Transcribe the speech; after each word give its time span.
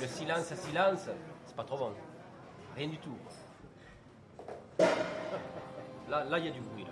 Le 0.00 0.06
silence 0.06 0.50
à 0.52 0.56
silence, 0.56 1.08
c'est 1.46 1.56
pas 1.56 1.64
trop 1.64 1.76
bon. 1.78 1.90
Rien 2.76 2.88
du 2.88 2.98
tout. 2.98 3.14
Là, 6.08 6.24
là, 6.24 6.38
il 6.38 6.46
y 6.46 6.48
a 6.48 6.52
du 6.52 6.60
bruit. 6.60 6.84
Là. 6.84 6.90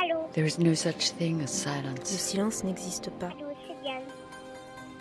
Allô? 0.00 0.28
There 0.32 0.46
is 0.46 0.58
no 0.58 0.74
such 0.74 1.12
thing 1.18 1.38
as 1.42 1.42
Le 1.42 1.46
silence. 1.48 2.08
silence 2.08 2.64
n'existe 2.64 3.10
pas. 3.18 3.26
Allô, 3.26 3.48
c'est 3.66 3.82
Diane. 3.82 4.02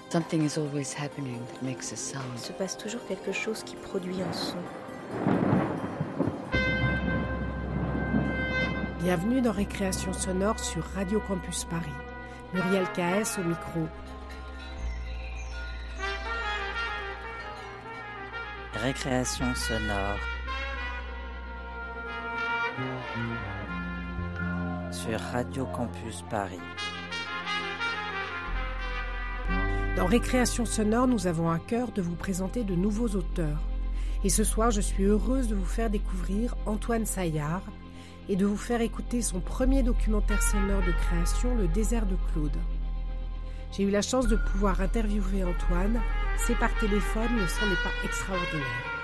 Something 0.10 0.44
is 0.46 0.58
always 0.58 0.94
happening 0.94 1.40
that 1.54 1.62
makes 1.64 1.92
a 1.92 1.96
Il 1.96 1.98
sound. 1.98 2.38
se 2.38 2.52
passe 2.54 2.78
toujours 2.78 3.06
quelque 3.08 3.32
chose 3.32 3.62
qui 3.64 3.76
produit 3.76 4.22
un 4.22 4.34
son. 4.34 4.58
Bienvenue 9.02 9.42
dans 9.42 9.52
Récréation 9.52 10.12
sonore 10.14 10.60
sur 10.60 10.84
Radio 10.96 11.22
Campus 11.28 11.66
Paris. 11.66 11.92
Muriel 12.54 12.86
KS 12.94 13.38
au 13.40 13.44
micro. 13.44 13.88
Récréation 18.78 19.56
sonore. 19.56 20.20
Sur 24.92 25.20
Radio 25.20 25.66
Campus 25.66 26.24
Paris. 26.30 26.60
Dans 29.96 30.06
Récréation 30.06 30.66
sonore, 30.66 31.08
nous 31.08 31.26
avons 31.26 31.50
à 31.50 31.58
cœur 31.58 31.92
de 31.92 32.04
vous 32.04 32.14
présenter 32.14 32.64
de 32.64 32.76
nouveaux 32.76 33.10
auteurs. 33.16 33.64
Et 34.24 34.30
ce 34.30 34.44
soir, 34.44 34.70
je 34.70 34.82
suis 34.82 35.06
heureuse 35.06 35.48
de 35.48 35.56
vous 35.56 35.66
faire 35.66 35.90
découvrir 35.90 36.56
Antoine 36.68 37.08
Saillard 37.08 37.64
et 38.30 38.36
de 38.36 38.46
vous 38.46 38.58
faire 38.58 38.82
écouter 38.82 39.24
son 39.24 39.40
premier 39.40 39.82
documentaire 39.82 40.44
sonore 40.44 40.84
de 40.86 40.92
création, 40.92 41.56
Le 41.56 41.68
désert 41.68 42.06
de 42.06 42.16
Claude. 42.32 42.58
J'ai 43.72 43.84
eu 43.84 43.90
la 43.90 44.04
chance 44.04 44.28
de 44.28 44.36
pouvoir 44.36 44.82
interviewer 44.82 45.44
Antoine. 45.44 46.00
C'est 46.38 46.58
par 46.58 46.74
téléphone, 46.80 47.30
le 47.40 47.48
son 47.48 47.66
n'est 47.66 47.84
pas 47.84 47.92
extraordinaire. 48.06 48.98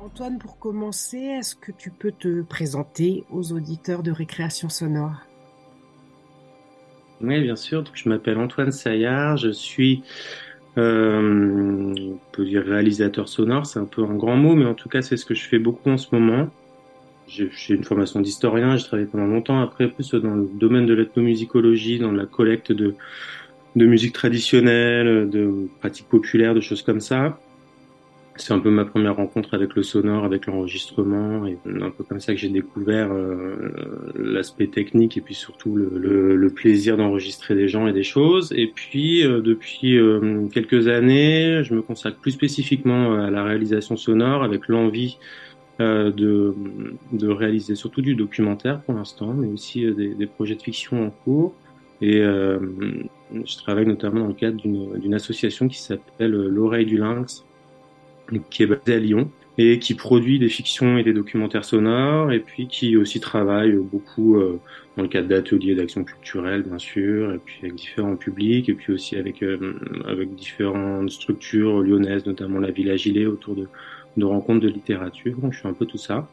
Antoine, 0.00 0.38
pour 0.38 0.58
commencer, 0.58 1.18
est-ce 1.18 1.54
que 1.54 1.72
tu 1.72 1.90
peux 1.90 2.12
te 2.12 2.42
présenter 2.42 3.24
aux 3.30 3.52
auditeurs 3.52 4.02
de 4.02 4.10
Récréation 4.10 4.68
sonore? 4.68 5.26
Oui, 7.20 7.40
bien 7.40 7.56
sûr. 7.56 7.84
Je 7.94 8.08
m'appelle 8.08 8.38
Antoine 8.38 8.72
Saillard. 8.72 9.36
Je 9.36 9.50
suis, 9.50 10.02
euh, 10.76 11.94
on 11.96 12.18
peut 12.32 12.44
dire 12.44 12.64
réalisateur 12.64 13.28
sonore. 13.28 13.66
C'est 13.66 13.78
un 13.78 13.84
peu 13.84 14.02
un 14.02 14.14
grand 14.14 14.36
mot, 14.36 14.54
mais 14.54 14.66
en 14.66 14.74
tout 14.74 14.88
cas, 14.88 15.02
c'est 15.02 15.16
ce 15.16 15.24
que 15.24 15.34
je 15.34 15.48
fais 15.48 15.58
beaucoup 15.58 15.90
en 15.90 15.98
ce 15.98 16.08
moment. 16.12 16.48
J'ai 17.32 17.74
une 17.74 17.84
formation 17.84 18.20
d'historien. 18.20 18.76
J'ai 18.76 18.84
travaillé 18.84 19.08
pendant 19.08 19.26
longtemps 19.26 19.60
après, 19.60 19.88
plus 19.88 20.10
dans 20.14 20.34
le 20.34 20.48
domaine 20.52 20.86
de 20.86 20.92
l'ethnomusicologie, 20.92 21.98
dans 21.98 22.12
la 22.12 22.26
collecte 22.26 22.72
de, 22.72 22.94
musique 23.74 24.12
traditionnelle, 24.12 25.30
de 25.30 25.68
pratiques 25.80 26.08
populaires, 26.08 26.54
de 26.54 26.60
choses 26.60 26.82
comme 26.82 27.00
ça. 27.00 27.38
C'est 28.36 28.52
un 28.52 28.58
peu 28.58 28.70
ma 28.70 28.86
première 28.86 29.16
rencontre 29.16 29.52
avec 29.52 29.74
le 29.74 29.82
sonore, 29.82 30.24
avec 30.24 30.46
l'enregistrement, 30.46 31.46
et 31.46 31.58
un 31.66 31.90
peu 31.90 32.02
comme 32.02 32.18
ça 32.18 32.32
que 32.32 32.38
j'ai 32.38 32.48
découvert 32.48 33.12
euh, 33.12 34.12
l'aspect 34.16 34.68
technique 34.68 35.18
et 35.18 35.20
puis 35.20 35.34
surtout 35.34 35.76
le, 35.76 36.48
plaisir 36.54 36.96
d'enregistrer 36.96 37.54
des 37.54 37.68
gens 37.68 37.86
et 37.86 37.92
des 37.92 38.02
choses. 38.02 38.52
Et 38.56 38.68
puis 38.68 39.24
euh, 39.24 39.40
depuis 39.40 39.98
euh, 39.98 40.46
quelques 40.52 40.88
années, 40.88 41.62
je 41.62 41.74
me 41.74 41.82
consacre 41.82 42.18
plus 42.18 42.32
spécifiquement 42.32 43.14
à 43.14 43.30
la 43.30 43.44
réalisation 43.44 43.96
sonore, 43.96 44.42
avec 44.42 44.68
l'envie 44.68 45.18
de, 45.78 46.54
de 47.12 47.28
réaliser 47.28 47.74
surtout 47.74 48.02
du 48.02 48.14
documentaire 48.14 48.80
pour 48.82 48.94
l'instant, 48.94 49.32
mais 49.34 49.48
aussi 49.48 49.84
euh, 49.84 49.94
des, 49.94 50.14
des 50.14 50.26
projets 50.26 50.54
de 50.54 50.62
fiction 50.62 51.06
en 51.06 51.10
cours. 51.10 51.54
Et 52.00 52.20
euh, 52.20 52.58
je 53.32 53.56
travaille 53.56 53.86
notamment 53.86 54.20
dans 54.20 54.26
le 54.28 54.34
cadre 54.34 54.60
d'une 54.60 55.14
association 55.14 55.68
qui 55.68 55.80
s'appelle 55.80 56.32
l'Oreille 56.32 56.86
du 56.86 56.98
Lynx, 56.98 57.44
qui 58.50 58.62
est 58.64 58.66
basée 58.66 58.94
à 58.94 58.98
Lyon 58.98 59.30
et 59.58 59.78
qui 59.78 59.94
produit 59.94 60.38
des 60.38 60.48
fictions 60.48 60.96
et 60.96 61.02
des 61.02 61.12
documentaires 61.12 61.64
sonores 61.64 62.32
et 62.32 62.40
puis 62.40 62.68
qui 62.68 62.96
aussi 62.96 63.20
travaille 63.20 63.72
beaucoup 63.72 64.36
euh, 64.36 64.58
dans 64.96 65.02
le 65.02 65.08
cadre 65.08 65.28
d'ateliers 65.28 65.74
d'action 65.74 66.04
culturelle 66.04 66.62
bien 66.62 66.78
sûr 66.78 67.32
et 67.34 67.38
puis 67.38 67.58
avec 67.62 67.74
différents 67.74 68.16
publics 68.16 68.68
et 68.70 68.72
puis 68.72 68.94
aussi 68.94 69.16
avec 69.16 69.42
euh, 69.42 69.74
avec 70.06 70.34
différentes 70.34 71.10
structures 71.10 71.80
lyonnaises 71.80 72.24
notamment 72.24 72.60
la 72.60 72.70
Villa 72.70 72.96
Gilet 72.96 73.26
autour 73.26 73.54
de, 73.54 73.68
de 74.16 74.24
rencontres 74.24 74.60
de 74.60 74.68
littérature 74.68 75.36
donc 75.38 75.52
je 75.52 75.60
fais 75.60 75.68
un 75.68 75.74
peu 75.74 75.86
tout 75.86 75.98
ça. 75.98 76.28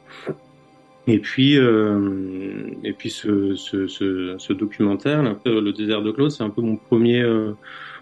Et 1.08 1.20
puis 1.20 1.58
euh, 1.58 2.72
et 2.84 2.94
puis 2.94 3.10
ce, 3.10 4.54
documentaire 4.54 5.36
peu 5.44 5.60
le 5.60 5.74
désert 5.74 6.02
de 6.02 6.12
Claude 6.12 6.32
c'est 6.32 6.44
un 6.44 6.50
peu 6.50 6.62
mon 6.62 6.76
premier 6.76 7.22
euh, 7.22 7.54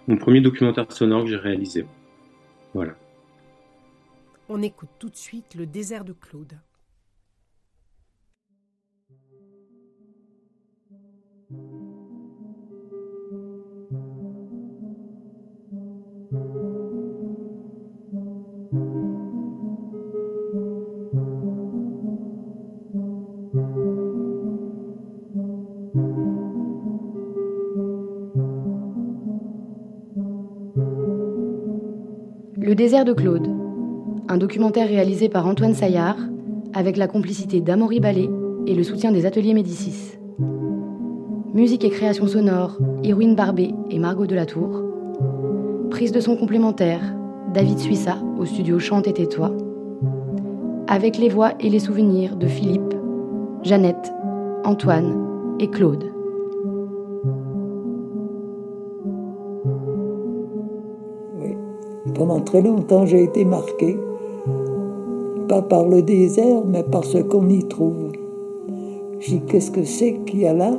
mon 0.08 0.18
premier 0.18 0.42
documentaire 0.42 0.92
sonore 0.92 1.24
que 1.24 1.30
j'ai 1.30 1.38
réalisé. 1.38 1.86
Voilà. 2.74 2.94
On 4.50 4.62
écoute 4.62 4.90
tout 5.00 5.10
de 5.10 5.16
suite 5.16 5.56
Le 5.56 5.66
désert 5.66 6.06
de 6.06 6.14
Claude. 6.14 6.54
Désert 32.78 33.06
de 33.06 33.14
Claude, 33.14 33.50
un 34.30 34.38
documentaire 34.38 34.88
réalisé 34.88 35.30
par 35.30 35.48
Antoine 35.48 35.74
Saillard 35.74 36.20
avec 36.76 36.96
la 36.96 37.08
complicité 37.08 37.60
d'Amaury 37.60 38.00
Ballet 38.00 38.30
et 38.68 38.76
le 38.76 38.84
soutien 38.84 39.12
des 39.12 39.26
ateliers 39.26 39.56
Médicis. 39.56 40.20
Musique 41.56 41.84
et 41.84 41.90
création 41.90 42.28
sonore, 42.28 42.78
Irwin 43.02 43.34
Barbet 43.34 43.72
et 43.90 43.98
Margot 43.98 44.28
Delatour. 44.28 44.84
Prise 45.90 46.12
de 46.12 46.20
son 46.20 46.38
complémentaire, 46.38 47.02
David 47.52 47.80
Suissa 47.80 48.20
au 48.38 48.46
studio 48.46 48.78
Chante 48.78 49.08
et 49.08 49.14
tais-toi. 49.14 49.58
Avec 50.88 51.18
les 51.18 51.30
voix 51.30 51.54
et 51.59 51.72
les 51.72 51.80
souvenirs 51.80 52.36
de 52.36 52.46
Philippe, 52.46 52.94
Jeannette, 53.64 54.14
Antoine 54.64 55.58
et 55.59 55.68
Claude. 55.68 56.16
Pendant 62.17 62.39
très 62.39 62.63
longtemps, 62.63 63.05
j'ai 63.05 63.23
été 63.23 63.45
marqué, 63.45 63.95
pas 65.47 65.61
par 65.61 65.88
le 65.88 66.01
désert, 66.01 66.63
mais 66.66 66.81
par 66.81 67.03
ce 67.03 67.19
qu'on 67.19 67.47
y 67.47 67.63
trouve. 67.63 68.11
Je 69.19 69.35
dis, 69.35 69.41
qu'est-ce 69.41 69.69
que 69.69 69.83
c'est 69.83 70.13
qu'il 70.25 70.39
y 70.39 70.47
a 70.47 70.53
là 70.53 70.72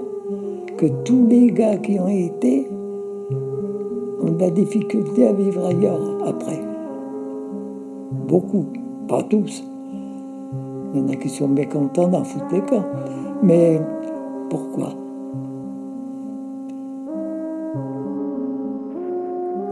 que 0.77 0.87
tous 1.05 1.27
les 1.29 1.53
gars 1.53 1.77
qui 1.77 2.01
ont 2.01 2.09
été 2.09 2.69
ont 4.21 4.33
de 4.33 4.41
la 4.41 4.51
difficulté 4.51 5.29
à 5.29 5.33
vivre 5.33 5.65
ailleurs 5.65 6.01
après? 6.27 6.61
Beaucoup, 8.27 8.65
pas 9.07 9.23
tous. 9.23 9.63
Il 10.93 11.01
y 11.01 11.05
en 11.05 11.09
a 11.09 11.15
qui 11.15 11.29
sont 11.29 11.47
mécontents 11.47 12.09
d'en 12.09 12.25
foutre 12.25 12.47
les 12.53 12.63
camps. 12.63 12.85
Mais 13.45 13.81
pourquoi? 14.51 14.89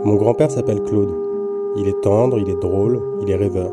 Mon 0.04 0.14
grand-père 0.14 0.50
s'appelle 0.52 0.82
Claude. 0.84 1.25
Il 1.78 1.88
est 1.88 2.00
tendre, 2.00 2.38
il 2.38 2.48
est 2.48 2.60
drôle, 2.60 3.02
il 3.20 3.30
est 3.30 3.36
rêveur. 3.36 3.70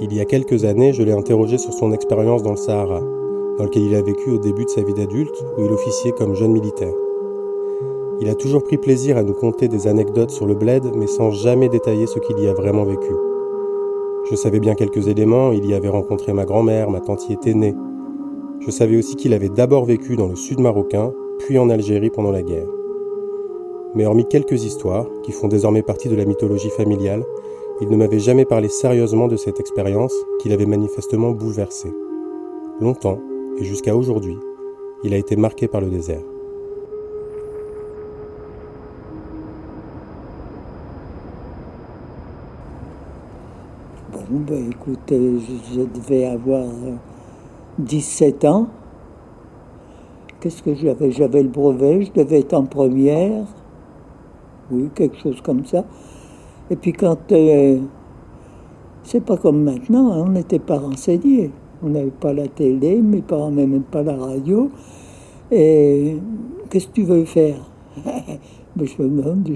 Il 0.00 0.14
y 0.14 0.20
a 0.20 0.24
quelques 0.24 0.64
années, 0.64 0.92
je 0.92 1.02
l'ai 1.02 1.12
interrogé 1.12 1.58
sur 1.58 1.72
son 1.72 1.92
expérience 1.92 2.42
dans 2.42 2.52
le 2.52 2.56
Sahara, 2.56 3.00
dans 3.58 3.64
lequel 3.64 3.82
il 3.82 3.94
a 3.94 4.02
vécu 4.02 4.30
au 4.30 4.38
début 4.38 4.64
de 4.64 4.70
sa 4.70 4.82
vie 4.82 4.94
d'adulte, 4.94 5.44
où 5.58 5.64
il 5.64 5.72
officiait 5.72 6.12
comme 6.12 6.34
jeune 6.34 6.52
militaire. 6.52 6.94
Il 8.20 8.28
a 8.28 8.34
toujours 8.34 8.62
pris 8.62 8.78
plaisir 8.78 9.16
à 9.16 9.22
nous 9.22 9.34
conter 9.34 9.66
des 9.66 9.88
anecdotes 9.88 10.30
sur 10.30 10.46
le 10.46 10.54
bled, 10.54 10.84
mais 10.94 11.06
sans 11.06 11.30
jamais 11.30 11.68
détailler 11.68 12.06
ce 12.06 12.18
qu'il 12.18 12.38
y 12.38 12.46
a 12.46 12.54
vraiment 12.54 12.84
vécu. 12.84 13.12
Je 14.30 14.36
savais 14.36 14.60
bien 14.60 14.74
quelques 14.74 15.08
éléments, 15.08 15.52
il 15.52 15.66
y 15.66 15.74
avait 15.74 15.88
rencontré 15.88 16.32
ma 16.32 16.44
grand-mère, 16.44 16.90
ma 16.90 17.00
tante 17.00 17.28
y 17.28 17.32
était 17.32 17.54
née. 17.54 17.74
Je 18.60 18.70
savais 18.70 18.96
aussi 18.96 19.16
qu'il 19.16 19.32
avait 19.32 19.48
d'abord 19.48 19.84
vécu 19.84 20.16
dans 20.16 20.28
le 20.28 20.36
sud 20.36 20.60
marocain, 20.60 21.12
puis 21.38 21.58
en 21.58 21.70
Algérie 21.70 22.10
pendant 22.10 22.30
la 22.30 22.42
guerre. 22.42 22.68
Mais 23.94 24.06
hormis 24.06 24.24
quelques 24.26 24.64
histoires, 24.64 25.06
qui 25.22 25.32
font 25.32 25.48
désormais 25.48 25.82
partie 25.82 26.08
de 26.08 26.14
la 26.14 26.24
mythologie 26.24 26.70
familiale, 26.70 27.24
il 27.80 27.88
ne 27.88 27.96
m'avait 27.96 28.20
jamais 28.20 28.44
parlé 28.44 28.68
sérieusement 28.68 29.26
de 29.26 29.36
cette 29.36 29.58
expérience 29.58 30.14
qu'il 30.40 30.52
avait 30.52 30.66
manifestement 30.66 31.30
bouleversé. 31.32 31.92
Longtemps, 32.80 33.18
et 33.58 33.64
jusqu'à 33.64 33.96
aujourd'hui, 33.96 34.38
il 35.02 35.14
a 35.14 35.16
été 35.16 35.34
marqué 35.34 35.66
par 35.66 35.80
le 35.80 35.88
désert. 35.88 36.22
Bon, 44.12 44.20
ben 44.30 44.70
écoutez, 44.70 45.38
je, 45.74 45.80
devais 45.80 46.26
avoir 46.26 46.64
euh, 46.64 46.94
17 47.78 48.44
ans 48.44 48.68
Qu'est-ce 50.40 50.62
que 50.62 50.74
j'avais? 50.74 51.10
J'avais 51.10 51.42
le 51.42 51.50
brevet, 51.50 52.02
je 52.02 52.12
devais 52.12 52.40
être 52.40 52.54
en 52.54 52.64
première. 52.64 53.44
Oui, 54.70 54.88
quelque 54.94 55.16
chose 55.18 55.40
comme 55.42 55.64
ça. 55.64 55.84
Et 56.70 56.76
puis 56.76 56.92
quand... 56.92 57.32
Euh, 57.32 57.78
c'est 59.02 59.24
pas 59.24 59.36
comme 59.36 59.62
maintenant, 59.62 60.12
hein, 60.12 60.24
on 60.26 60.30
n'était 60.30 60.58
pas 60.58 60.78
renseignés. 60.78 61.50
On 61.82 61.88
n'avait 61.88 62.10
pas 62.10 62.32
la 62.32 62.46
télé, 62.46 63.00
mes 63.00 63.22
parents 63.22 63.50
n'avaient 63.50 63.66
même 63.66 63.82
pas 63.82 64.02
la 64.02 64.14
radio. 64.14 64.70
Et 65.50 66.16
qu'est-ce 66.68 66.88
que 66.88 66.92
tu 66.92 67.02
veux 67.02 67.24
faire? 67.24 67.56
Ben, 68.76 68.86
Je 68.86 69.02
me 69.02 69.08
demande, 69.08 69.50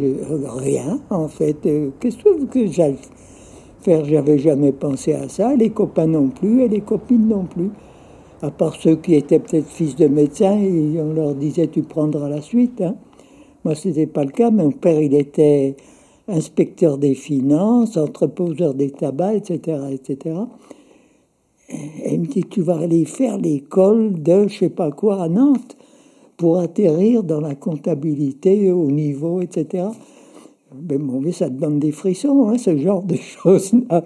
rien 0.60 0.98
en 1.08 1.28
fait. 1.28 1.64
Euh, 1.66 1.90
qu'est-ce 2.00 2.16
que 2.16 2.66
j'allais 2.66 2.96
faire? 3.80 4.04
J'avais 4.04 4.38
jamais 4.38 4.72
pensé 4.72 5.12
à 5.12 5.28
ça. 5.28 5.54
Les 5.54 5.70
copains 5.70 6.08
non 6.08 6.30
plus 6.30 6.62
et 6.62 6.68
les 6.68 6.80
copines 6.80 7.28
non 7.28 7.44
plus. 7.44 7.70
À 8.42 8.50
part 8.50 8.74
ceux 8.74 8.96
qui 8.96 9.14
étaient 9.14 9.38
peut-être 9.38 9.68
fils 9.68 9.94
de 9.94 10.08
médecins, 10.08 10.58
et 10.58 11.00
on 11.00 11.12
leur 11.12 11.36
disait 11.36 11.68
tu 11.68 11.82
prendras 11.82 12.28
la 12.28 12.40
suite. 12.40 12.80
Hein. 12.80 12.96
Moi, 13.64 13.74
ce 13.74 13.88
n'était 13.88 14.06
pas 14.06 14.24
le 14.24 14.30
cas. 14.30 14.50
Mon 14.50 14.70
père, 14.70 15.00
il 15.00 15.14
était 15.14 15.76
inspecteur 16.28 16.98
des 16.98 17.14
finances, 17.14 17.96
entreposeur 17.96 18.74
des 18.74 18.90
tabacs, 18.90 19.50
etc., 19.50 19.78
etc. 19.92 20.36
Et 21.68 22.14
il 22.14 22.20
me 22.20 22.26
dit, 22.26 22.44
tu 22.44 22.60
vas 22.62 22.78
aller 22.78 23.04
faire 23.04 23.38
l'école 23.38 24.22
de 24.22 24.48
je 24.48 24.58
sais 24.58 24.68
pas 24.68 24.90
quoi 24.90 25.22
à 25.22 25.28
Nantes 25.28 25.76
pour 26.36 26.58
atterrir 26.58 27.22
dans 27.22 27.40
la 27.40 27.54
comptabilité 27.54 28.70
au 28.70 28.90
niveau, 28.90 29.40
etc. 29.40 29.88
Mais 30.88 30.98
bon, 30.98 31.20
mais 31.20 31.32
ça 31.32 31.48
te 31.48 31.54
donne 31.54 31.78
des 31.78 31.92
frissons, 31.92 32.48
hein, 32.48 32.58
ce 32.58 32.76
genre 32.76 33.02
de 33.02 33.16
choses-là. 33.16 34.04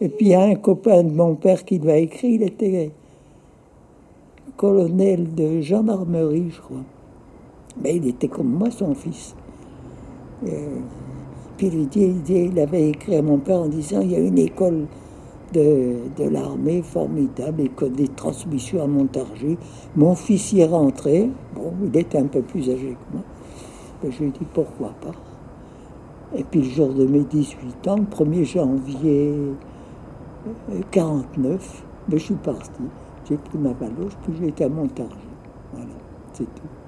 Et 0.00 0.08
puis 0.08 0.26
il 0.26 0.32
y 0.32 0.34
a 0.34 0.42
un 0.42 0.56
copain 0.56 1.02
de 1.02 1.12
mon 1.12 1.34
père 1.34 1.64
qui 1.64 1.78
l'a 1.78 1.98
écrit, 1.98 2.34
il 2.34 2.42
était 2.42 2.90
colonel 4.56 5.34
de 5.34 5.60
gendarmerie, 5.60 6.50
je 6.50 6.60
crois. 6.60 6.84
Mais 7.82 7.96
il 7.96 8.08
était 8.08 8.28
comme 8.28 8.48
moi, 8.48 8.70
son 8.70 8.94
fils. 8.94 9.34
Euh, 10.46 10.78
puis 11.56 11.68
il, 11.68 11.88
dit, 11.88 12.50
il 12.52 12.58
avait 12.58 12.88
écrit 12.88 13.16
à 13.16 13.22
mon 13.22 13.38
père 13.38 13.60
en 13.60 13.68
disant 13.68 14.00
il 14.00 14.10
y 14.10 14.16
a 14.16 14.20
une 14.20 14.38
école 14.38 14.86
de, 15.52 16.28
l'armée 16.30 16.82
formidable, 16.82 17.62
école 17.62 17.92
des 17.92 18.08
transmissions 18.08 18.82
à 18.82 18.86
Montargis. 18.86 19.56
Mon 19.96 20.14
fils 20.14 20.52
y 20.52 20.60
est 20.60 20.66
rentré. 20.66 21.30
Bon, 21.54 21.72
il 21.84 21.96
était 21.96 22.18
un 22.18 22.26
peu 22.26 22.42
plus 22.42 22.68
âgé 22.70 22.96
que 22.96 23.14
moi. 23.14 23.22
Mais 24.02 24.10
je 24.10 24.18
lui 24.18 24.28
ai 24.28 24.30
dit 24.30 24.46
pourquoi 24.52 24.90
pas? 25.00 25.14
Et 26.36 26.42
puis 26.42 26.62
le 26.62 26.68
jour 26.68 26.92
de 26.92 27.06
mes 27.06 27.22
18 27.22 27.88
ans, 27.88 27.96
le 27.96 28.02
1er 28.02 28.44
janvier 28.44 29.32
49, 30.90 31.52
euh, 31.52 31.58
ben, 32.08 32.18
je 32.18 32.24
suis 32.24 32.34
parti. 32.34 32.82
J'ai 33.28 33.36
pris 33.36 33.58
ma 33.58 33.72
valoche, 33.72 34.12
puis 34.22 34.48
été 34.48 34.64
à 34.64 34.68
Montargis. 34.68 35.14
Voilà, 35.72 35.86
c'est 36.32 36.44
tout. 36.44 36.83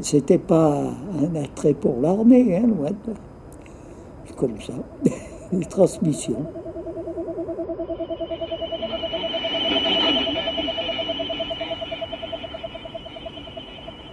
C'était 0.00 0.38
pas 0.38 0.82
un 1.20 1.34
attrait 1.34 1.74
pour 1.74 2.00
l'armée, 2.00 2.56
hein, 2.56 2.66
loin 2.66 2.88
C'est 4.24 4.34
comme 4.34 4.58
ça, 4.58 4.72
une 5.52 5.66
transmission. 5.66 6.36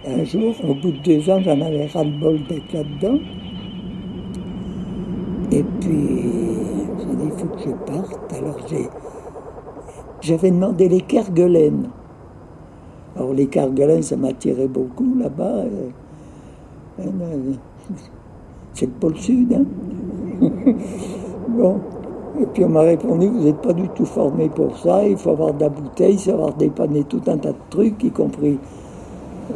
Un 0.04 0.24
jour, 0.24 0.54
au 0.68 0.74
bout 0.74 0.90
de 0.90 0.98
deux 0.98 1.30
ans, 1.30 1.40
j'en 1.40 1.58
avais 1.62 1.86
ras-le-bol 1.86 2.42
d'être 2.48 2.72
là-dedans. 2.74 3.18
Et 5.52 5.62
puis, 5.80 6.20
j'ai 6.98 7.16
dit, 7.16 7.24
il 7.24 7.30
faut 7.30 7.46
que 7.46 7.60
je 7.60 7.70
parte. 7.70 8.32
Alors 8.34 8.58
j'avais 10.20 10.50
demandé 10.50 10.88
les 10.88 11.00
kerguelen. 11.00 11.88
Alors 13.16 13.32
les 13.32 13.46
Cargalins, 13.46 14.02
ça 14.02 14.16
m'attirait 14.16 14.68
beaucoup 14.68 15.14
là-bas. 15.18 15.64
C'est 18.74 18.86
le 18.86 18.92
pôle 18.92 19.16
sud. 19.16 19.52
Hein. 19.52 19.64
bon. 21.48 21.80
Et 22.40 22.46
puis 22.46 22.64
on 22.64 22.70
m'a 22.70 22.80
répondu, 22.80 23.28
vous 23.28 23.44
n'êtes 23.44 23.60
pas 23.60 23.74
du 23.74 23.88
tout 23.90 24.06
formé 24.06 24.48
pour 24.48 24.78
ça, 24.78 25.06
il 25.06 25.18
faut 25.18 25.30
avoir 25.30 25.52
de 25.52 25.60
la 25.60 25.68
bouteille, 25.68 26.18
savoir 26.18 26.54
dépanner 26.54 27.04
tout 27.04 27.20
un 27.26 27.36
tas 27.36 27.52
de 27.52 27.58
trucs, 27.68 28.02
y 28.02 28.10
compris 28.10 28.58
euh, 29.50 29.54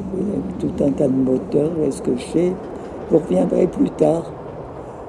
tout 0.58 0.84
un 0.84 0.90
tas 0.90 1.08
de 1.08 1.14
moteurs, 1.14 1.72
est-ce 1.86 2.02
que 2.02 2.14
je 2.16 2.24
sais. 2.24 2.52
Vous 3.10 3.18
reviendrez 3.18 3.66
plus 3.66 3.90
tard. 3.90 4.30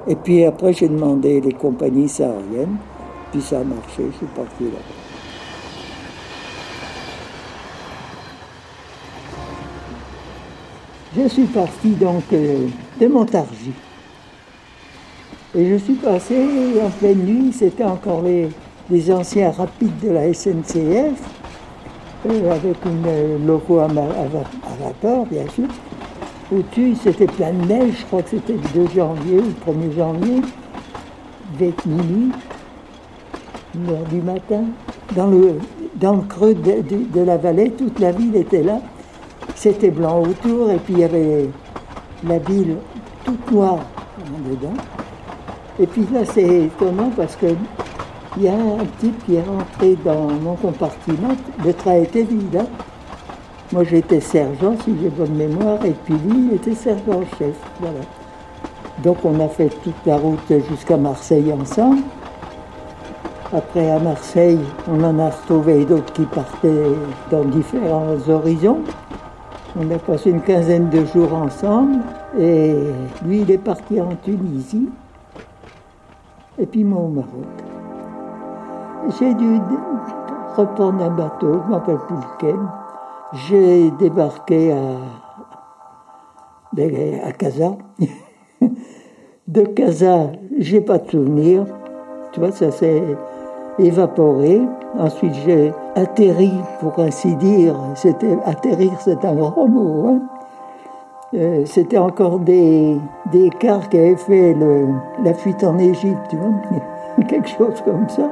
Et 0.06 0.16
puis 0.16 0.44
après, 0.44 0.72
j'ai 0.72 0.88
demandé 0.88 1.42
les 1.42 1.52
compagnies 1.52 2.08
sahariennes, 2.08 2.76
puis 3.32 3.42
ça 3.42 3.60
a 3.60 3.64
marché, 3.64 4.04
je 4.12 4.16
suis 4.16 4.26
parti 4.34 4.64
là. 4.64 4.97
Je 11.20 11.26
suis 11.26 11.46
parti 11.46 11.88
donc 11.88 12.22
euh, 12.32 12.68
de 13.00 13.06
Montargis. 13.08 13.72
Et 15.56 15.68
je 15.68 15.74
suis 15.76 15.94
passé 15.94 16.36
en 16.80 16.90
pleine 16.90 17.24
nuit, 17.24 17.52
c'était 17.52 17.82
encore 17.82 18.22
les, 18.22 19.10
anciens 19.10 19.50
rapides 19.50 19.98
de 20.00 20.10
la 20.10 20.32
SNCF, 20.32 21.20
euh, 22.28 22.52
avec 22.52 22.76
une 22.84 23.04
euh, 23.06 23.38
loco 23.44 23.80
à, 23.80 23.88
vapeur, 23.88 25.26
bien 25.26 25.44
sûr. 25.48 25.66
Au-dessus, 26.52 26.94
c'était 27.02 27.26
plein 27.26 27.52
de 27.52 27.66
neige, 27.66 27.94
je 27.98 28.06
crois 28.06 28.22
que 28.22 28.30
c'était 28.30 28.52
le 28.52 28.86
2 28.86 28.94
janvier 28.94 29.38
ou 29.38 29.70
le 29.70 29.72
1er 29.72 29.96
janvier, 29.96 30.42
avec 31.56 31.84
minuit, 31.84 32.30
une 33.74 33.90
heure 33.90 34.04
du 34.08 34.20
matin. 34.20 34.62
Dans 35.16 35.26
le, 35.26 35.58
dans 35.96 36.14
le 36.14 36.22
creux 36.22 36.54
de 36.54 37.20
la 37.20 37.38
vallée, 37.38 37.72
toute 37.72 37.98
la 37.98 38.12
ville 38.12 38.36
était 38.36 38.62
là. 38.62 38.80
C'était 39.54 39.90
blanc 39.90 40.22
autour 40.22 40.70
et 40.70 40.76
puis 40.76 40.94
il 40.94 41.00
y 41.00 41.04
avait 41.04 41.48
la 42.24 42.38
ville 42.38 42.76
toute 43.24 43.50
noire 43.50 43.80
dedans. 44.48 44.74
Et 45.80 45.86
puis 45.86 46.06
là, 46.12 46.24
c'est 46.24 46.64
étonnant 46.64 47.10
parce 47.16 47.36
que 47.36 47.46
il 48.36 48.44
y 48.44 48.48
a 48.48 48.52
un 48.52 48.84
type 49.00 49.24
qui 49.24 49.34
est 49.34 49.42
rentré 49.42 49.96
dans 50.04 50.28
mon 50.28 50.54
compartiment. 50.54 51.34
Le 51.64 51.72
train 51.72 51.96
était 51.96 52.22
vide. 52.22 52.58
Hein. 52.60 52.66
Moi, 53.72 53.84
j'étais 53.84 54.20
sergent, 54.20 54.76
si 54.84 54.94
j'ai 55.02 55.08
bonne 55.08 55.34
mémoire, 55.34 55.84
et 55.84 55.94
puis 56.04 56.14
lui, 56.14 56.48
il 56.48 56.54
était 56.54 56.74
sergent-chef. 56.74 57.56
Voilà. 57.80 58.00
Donc, 59.02 59.18
on 59.24 59.40
a 59.40 59.48
fait 59.48 59.70
toute 59.82 60.06
la 60.06 60.16
route 60.16 60.52
jusqu'à 60.70 60.96
Marseille 60.96 61.52
ensemble. 61.52 62.02
Après, 63.52 63.90
à 63.90 63.98
Marseille, 63.98 64.60
on 64.88 65.02
en 65.02 65.18
a 65.18 65.30
retrouvé 65.30 65.84
d'autres 65.84 66.12
qui 66.12 66.22
partaient 66.22 66.92
dans 67.30 67.44
différents 67.44 68.16
horizons. 68.28 68.82
On 69.76 69.90
a 69.90 69.98
passé 69.98 70.30
une 70.30 70.40
quinzaine 70.40 70.88
de 70.88 71.04
jours 71.04 71.34
ensemble 71.34 71.98
et 72.38 72.74
lui 73.24 73.42
il 73.42 73.50
est 73.50 73.58
parti 73.58 74.00
en 74.00 74.14
Tunisie 74.24 74.88
et 76.58 76.66
puis 76.66 76.84
moi 76.84 77.02
au 77.02 77.08
Maroc. 77.08 77.28
J'ai 79.18 79.34
dû 79.34 79.60
reprendre 80.56 81.04
un 81.04 81.10
bateau, 81.10 81.60
je 81.64 81.70
m'appelle 81.70 81.98
plus. 82.06 82.54
J'ai 83.46 83.90
débarqué 83.92 84.72
à, 84.72 84.96
ben, 86.72 87.20
à 87.24 87.32
Casa. 87.32 87.76
De 89.48 89.62
Casa, 89.62 90.32
j'ai 90.58 90.80
pas 90.82 90.98
de 90.98 91.10
souvenir. 91.10 91.64
Tu 92.32 92.40
vois, 92.40 92.52
ça 92.52 92.70
s'est 92.70 93.16
évaporé. 93.78 94.60
Ensuite, 94.98 95.34
j'ai 95.46 95.72
atterri, 95.94 96.52
pour 96.80 96.98
ainsi 96.98 97.34
dire. 97.36 97.74
C'était 97.94 98.36
atterrir, 98.44 98.92
c'est 99.00 99.24
un 99.24 99.34
grand 99.34 99.68
mot. 99.68 100.08
Hein. 100.08 100.20
Euh, 101.34 101.62
c'était 101.66 101.98
encore 101.98 102.38
des, 102.38 102.96
des 103.32 103.50
cars 103.50 103.88
qui 103.90 103.98
avaient 103.98 104.16
fait 104.16 104.56
la 105.22 105.34
fuite 105.34 105.62
en 105.62 105.76
Égypte, 105.78 106.22
tu 106.30 106.36
vois, 106.36 107.24
quelque 107.28 107.48
chose 107.48 107.82
comme 107.84 108.08
ça. 108.08 108.30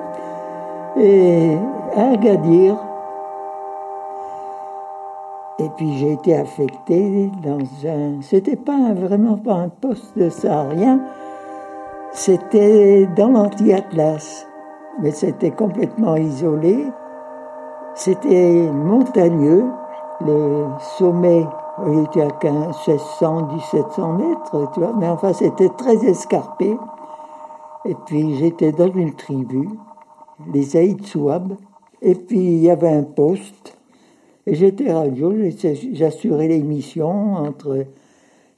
Et 0.99 1.57
à 1.95 2.13
Agadir. 2.13 2.77
Et 5.59 5.69
puis 5.77 5.99
j'ai 5.99 6.13
été 6.13 6.35
affecté 6.35 7.31
dans 7.43 7.59
un. 7.89 8.21
C'était 8.23 8.57
pas 8.57 8.93
vraiment 8.95 9.37
pas 9.37 9.55
un 9.55 9.69
poste 9.69 10.17
de 10.19 10.29
saharien, 10.29 11.01
c'était 12.13 13.07
dans 13.17 13.29
l'anti-Atlas 13.29 14.47
mais 15.01 15.11
c'était 15.11 15.51
complètement 15.51 16.17
isolé. 16.17 16.87
C'était 17.95 18.71
montagneux, 18.71 19.65
les 20.25 20.65
sommets 20.99 21.47
étaient 22.05 22.23
à 22.23 22.31
15, 22.31 22.77
1600, 22.87 23.53
1700 23.53 24.13
mètres, 24.15 24.71
tu 24.73 24.81
vois, 24.81 24.95
mais 24.99 25.09
enfin 25.09 25.33
c'était 25.33 25.71
très 25.71 26.05
escarpé. 26.05 26.77
Et 27.85 27.95
puis 28.07 28.37
j'étais 28.37 28.73
dans 28.73 28.93
une 28.93 29.15
tribu, 29.15 29.69
les 30.53 30.77
Aïd 30.77 31.07
Souab, 31.07 31.55
et 32.03 32.15
puis 32.15 32.39
il 32.39 32.63
y 32.63 32.71
avait 32.71 32.93
un 32.93 33.03
poste, 33.03 33.77
et 34.47 34.55
j'étais 34.55 34.93
radio, 34.93 35.33
j'assurais 35.93 36.49
les 36.49 36.63
missions 36.63 37.35
entre 37.35 37.85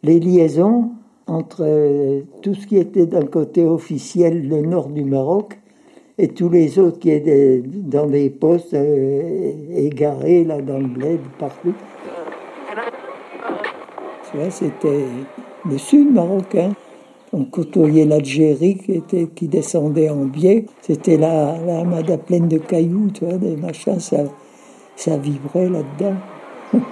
les 0.02 0.20
liaisons 0.20 0.90
entre 1.26 2.22
tout 2.40 2.54
ce 2.54 2.66
qui 2.66 2.78
était 2.78 3.06
d'un 3.06 3.26
côté 3.26 3.64
officiel, 3.64 4.48
le 4.48 4.62
nord 4.62 4.88
du 4.88 5.04
Maroc, 5.04 5.58
et 6.18 6.28
tous 6.28 6.48
les 6.48 6.78
autres 6.78 6.98
qui 6.98 7.10
étaient 7.10 7.62
dans 7.64 8.06
les 8.06 8.28
postes 8.28 8.74
euh, 8.74 9.52
égarés 9.74 10.44
là 10.44 10.60
dans 10.60 10.78
le 10.78 10.86
bled 10.86 11.20
partout. 11.38 11.74
C'était 14.50 15.06
le 15.64 15.78
sud 15.78 16.12
marocain. 16.12 16.72
On 17.32 17.44
côtoyait 17.44 18.04
l'Algérie 18.04 18.76
qui, 18.76 18.92
était, 18.92 19.28
qui 19.34 19.48
descendait 19.48 20.10
en 20.10 20.24
biais. 20.24 20.66
C'était 20.80 21.16
la, 21.16 21.56
la 21.58 22.18
pleine 22.18 22.48
de 22.48 22.58
cailloux, 22.58 23.10
tu 23.12 23.24
vois, 23.24 23.38
des 23.38 23.56
machins, 23.56 24.00
ça, 24.00 24.24
ça 24.96 25.16
vibrait 25.16 25.68
là-dedans. 25.68 26.16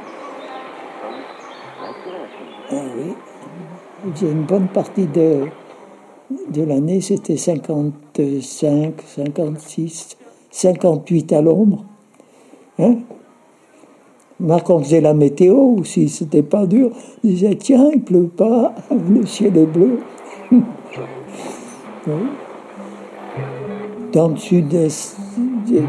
ah 2.71 2.83
oui. 2.97 3.15
Une 4.23 4.45
bonne 4.45 4.69
partie 4.69 5.07
de, 5.07 5.47
de 6.51 6.63
l'année, 6.63 7.01
c'était 7.01 7.37
55, 8.17 9.03
56, 9.07 10.17
58 10.51 11.33
à 11.33 11.43
l'ombre. 11.43 11.85
Hein 12.79 12.97
Marc, 14.41 14.71
on 14.71 14.81
faisait 14.81 15.01
la 15.01 15.15
météo 15.15 15.55
aussi, 15.79 16.09
c'était 16.09 16.43
pas 16.43 16.67
dur. 16.67 16.91
On 17.25 17.29
disait, 17.29 17.55
tiens, 17.57 17.91
il 17.93 18.03
pleut 18.03 18.29
pas, 18.29 18.75
le 19.11 19.27
ciel 19.27 19.57
est 19.57 19.67
bleu. 19.67 20.01
Dans 24.13 24.29
le 24.29 24.37
sud-est 24.37 25.17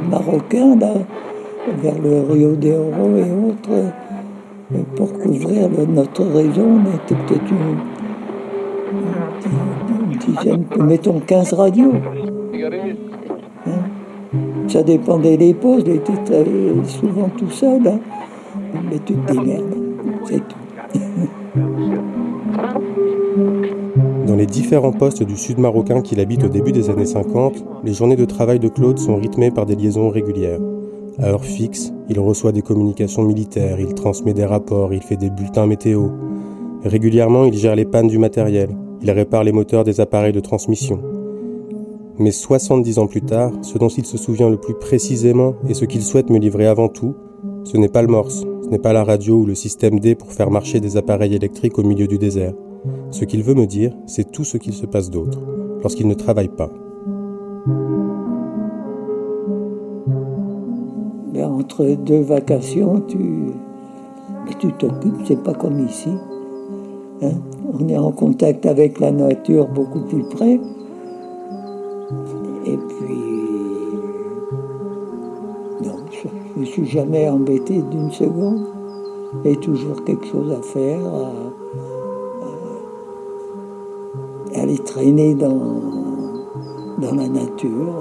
marocain, 0.09 0.75
là, 0.77 0.93
vers 1.81 1.99
le 1.99 2.21
Rio 2.21 2.55
de 2.55 2.71
Oro 2.71 3.15
et 3.17 3.31
autres, 3.49 3.93
pour 4.95 5.13
couvrir 5.13 5.69
notre 5.87 6.23
région, 6.23 6.65
on 6.65 6.95
était 6.95 7.15
peut-être 7.25 7.51
une 7.51 7.77
mettons 10.79 11.19
15 11.19 11.53
radios. 11.53 11.93
Hein? 13.65 13.71
Ça 14.67 14.83
dépendait 14.83 15.37
des 15.37 15.53
postes, 15.53 15.85
j'étais 15.85 16.13
souvent 16.85 17.29
tout 17.37 17.49
seul. 17.49 17.87
Hein 17.87 17.99
mais 18.89 18.99
tu 19.05 19.13
te 19.13 19.31
démerdes, 19.31 19.75
c'est 20.25 20.41
tout. 20.47 20.57
Dans 24.27 24.35
les 24.35 24.45
différents 24.45 24.91
postes 24.91 25.23
du 25.23 25.37
sud 25.37 25.57
marocain 25.57 26.01
qu'il 26.01 26.19
habite 26.19 26.43
au 26.43 26.49
début 26.49 26.71
des 26.71 26.89
années 26.89 27.05
50, 27.05 27.63
les 27.83 27.93
journées 27.93 28.15
de 28.15 28.25
travail 28.25 28.59
de 28.59 28.67
Claude 28.67 28.99
sont 28.99 29.15
rythmées 29.15 29.51
par 29.51 29.65
des 29.65 29.75
liaisons 29.75 30.09
régulières. 30.09 30.59
À 31.19 31.29
heure 31.29 31.45
fixe, 31.45 31.93
il 32.09 32.19
reçoit 32.19 32.51
des 32.51 32.61
communications 32.61 33.23
militaires, 33.23 33.79
il 33.79 33.93
transmet 33.93 34.33
des 34.33 34.45
rapports, 34.45 34.93
il 34.93 35.01
fait 35.01 35.15
des 35.15 35.29
bulletins 35.29 35.65
météo. 35.65 36.09
Régulièrement, 36.83 37.45
il 37.45 37.53
gère 37.53 37.75
les 37.75 37.85
pannes 37.85 38.07
du 38.07 38.17
matériel, 38.17 38.69
il 39.01 39.11
répare 39.11 39.43
les 39.43 39.51
moteurs 39.51 39.83
des 39.83 40.01
appareils 40.01 40.33
de 40.33 40.39
transmission. 40.39 40.99
Mais 42.19 42.31
70 42.31 42.99
ans 42.99 43.07
plus 43.07 43.21
tard, 43.21 43.51
ce 43.61 43.77
dont 43.77 43.89
il 43.89 44.05
se 44.05 44.17
souvient 44.17 44.49
le 44.49 44.57
plus 44.57 44.73
précisément 44.73 45.55
et 45.69 45.73
ce 45.73 45.85
qu'il 45.85 46.01
souhaite 46.01 46.29
me 46.29 46.39
livrer 46.39 46.65
avant 46.65 46.87
tout, 46.87 47.15
ce 47.63 47.77
n'est 47.77 47.89
pas 47.89 48.01
le 48.01 48.07
morse, 48.07 48.43
ce 48.63 48.69
n'est 48.69 48.79
pas 48.79 48.93
la 48.93 49.03
radio 49.03 49.35
ou 49.35 49.45
le 49.45 49.55
système 49.55 49.99
D 49.99 50.15
pour 50.15 50.31
faire 50.31 50.49
marcher 50.49 50.79
des 50.79 50.97
appareils 50.97 51.35
électriques 51.35 51.77
au 51.77 51.83
milieu 51.83 52.07
du 52.07 52.17
désert. 52.17 52.53
Ce 53.11 53.25
qu'il 53.25 53.43
veut 53.43 53.53
me 53.53 53.67
dire, 53.67 53.93
c'est 54.07 54.31
tout 54.31 54.43
ce 54.43 54.57
qu'il 54.57 54.73
se 54.73 54.85
passe 54.85 55.09
d'autre, 55.09 55.39
lorsqu'il 55.81 56.07
ne 56.07 56.13
travaille 56.13 56.49
pas. 56.49 56.71
Entre 61.59 61.95
deux 61.95 62.21
vacations, 62.21 63.01
tu 63.01 63.51
tu 64.59 64.71
t'occupes, 64.73 65.21
c'est 65.25 65.43
pas 65.43 65.53
comme 65.53 65.79
ici. 65.79 66.09
Hein? 67.21 67.31
On 67.73 67.87
est 67.87 67.97
en 67.97 68.11
contact 68.11 68.65
avec 68.65 68.99
la 68.99 69.11
nature 69.11 69.67
beaucoup 69.67 70.01
plus 70.01 70.23
près. 70.23 70.59
Et 72.65 72.77
puis, 72.77 73.27
Je 76.55 76.61
ne 76.61 76.65
suis 76.65 76.85
jamais 76.85 77.29
embêté 77.29 77.83
d'une 77.83 78.11
seconde. 78.11 78.65
A 79.45 79.55
toujours 79.55 80.03
quelque 80.05 80.25
chose 80.25 80.51
à 80.51 80.61
faire, 80.61 80.99
à, 84.55 84.59
aller 84.59 84.79
traîner 84.79 85.35
dans, 85.35 85.81
dans 86.99 87.13
la 87.15 87.27
nature. 87.27 87.93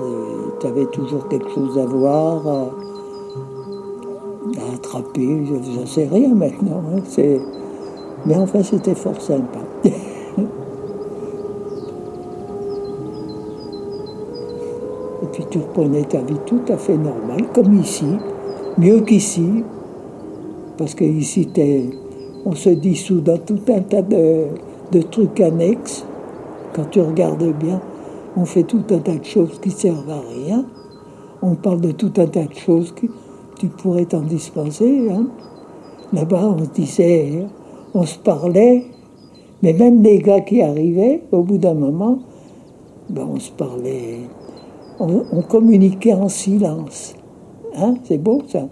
Tu 0.61 0.66
avais 0.66 0.87
toujours 0.87 1.28
quelque 1.28 1.50
chose 1.50 1.76
à 1.78 1.85
voir, 1.85 2.49
à, 2.49 2.70
attraper. 4.75 5.44
Je 5.44 5.80
ne 5.80 5.87
sais 5.87 6.08
rien 6.11 6.35
maintenant. 6.35 6.82
Hein. 6.94 7.02
Mais 8.26 8.37
enfin, 8.37 8.62
c'était 8.62 8.95
fort 8.95 9.21
sympa. 9.21 9.61
Et 15.23 15.26
puis 15.33 15.45
tu 15.50 15.59
reprenais 15.59 16.04
ta 16.04 16.21
vie 16.21 16.38
tout 16.45 16.61
à 16.68 16.76
fait 16.76 16.97
normale, 16.97 17.47
comme 17.54 17.75
ici 17.75 18.06
mieux 18.78 19.00
qu'ici, 19.00 19.64
parce 20.76 20.95
qu'ici, 20.95 21.49
on 22.45 22.54
se 22.54 22.71
dissout 22.71 23.21
dans 23.21 23.38
tout 23.38 23.61
un 23.68 23.80
tas 23.80 24.02
de, 24.02 24.49
trucs 25.11 25.40
annexes. 25.40 26.04
Quand 26.75 26.85
tu 26.90 27.00
regardes 27.00 27.52
bien, 27.54 27.80
on 28.37 28.45
fait 28.45 28.64
tout 28.64 28.83
un 28.90 28.99
tas 28.99 29.16
de 29.16 29.25
choses 29.25 29.59
qui 29.61 29.71
servent 29.71 30.11
à 30.11 30.21
rien. 30.21 30.64
On 31.42 31.54
parle 31.54 31.80
de 31.80 31.92
tout 31.92 32.12
un 32.18 32.26
tas 32.26 32.45
de 32.45 32.54
choses 32.54 32.92
que 32.92 33.06
tu 33.59 33.68
pourrais 33.68 34.04
t'en 34.04 34.21
dispenser. 34.21 35.09
Hein. 35.11 35.26
Là-bas, 36.12 36.54
on 36.59 36.62
disait, 36.75 37.47
on 37.97 38.05
se 38.05 38.19
parlait, 38.19 38.85
mais 39.62 39.73
même 39.73 40.03
les 40.03 40.19
gars 40.19 40.41
qui 40.41 40.61
arrivaient, 40.61 41.23
au 41.33 41.43
bout 41.43 41.57
d'un 41.57 41.73
moment, 41.73 42.19
ben 43.09 43.26
on 43.33 43.38
se 43.38 43.50
parlait, 43.50 44.21
on 45.00 45.43
communiquait 45.43 46.12
en 46.12 46.29
silence. 46.29 47.15
Hein, 47.75 47.95
c'est 48.05 48.19
beau 48.19 48.43
ça. 48.49 48.69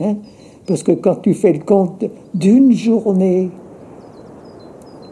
Hein 0.00 0.16
Parce 0.66 0.82
que 0.82 0.92
quand 0.92 1.16
tu 1.16 1.32
fais 1.32 1.52
le 1.52 1.60
compte 1.60 2.04
d'une 2.34 2.72
journée, 2.72 3.50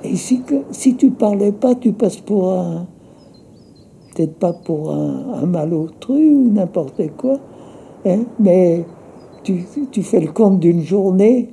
et 0.05 0.17
si, 0.17 0.43
si 0.71 0.95
tu 0.97 1.11
parlais 1.11 1.53
pas, 1.53 1.75
tu 1.75 1.93
passes 1.93 2.21
pour 2.21 2.53
un. 2.53 2.87
Peut-être 4.15 4.39
pas 4.39 4.53
pour 4.53 4.91
un, 4.91 5.43
un 5.43 5.47
malotru 5.47 6.35
ou 6.35 6.51
n'importe 6.51 7.03
quoi, 7.17 7.39
hein 8.05 8.25
mais 8.39 8.85
tu, 9.45 9.65
tu 9.93 10.03
fais 10.03 10.21
le 10.21 10.33
compte 10.33 10.59
d'une 10.61 10.83
journée, 10.83 11.51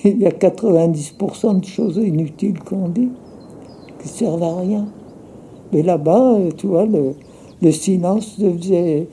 il 0.04 0.18
y 0.18 0.26
a 0.26 0.30
90% 0.30 1.60
de 1.60 1.64
choses 1.64 1.96
inutiles 1.96 2.58
qu'on 2.60 2.88
dit, 2.88 3.10
qui 4.00 4.08
servent 4.08 4.42
à 4.42 4.60
rien. 4.60 4.86
Mais 5.72 5.82
là-bas, 5.82 6.36
tu 6.56 6.66
vois, 6.66 6.86
le, 6.86 7.14
le 7.62 7.72
silence 7.72 8.36
faisait. 8.38 9.08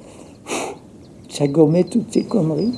Ça 1.29 1.47
gommait 1.47 1.83
toutes 1.83 2.13
ces 2.13 2.23
conneries. 2.23 2.73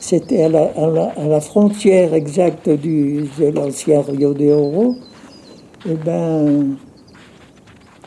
C'était 0.00 0.42
à 0.42 0.48
la, 0.48 1.40
frontière 1.40 2.14
exacte 2.14 2.68
du, 2.68 3.24
de 3.38 3.46
l'ancien 3.46 4.02
Rio 4.02 4.34
de 4.34 4.50
Oro. 4.50 4.96
Eh 5.86 5.94
ben, 5.94 6.76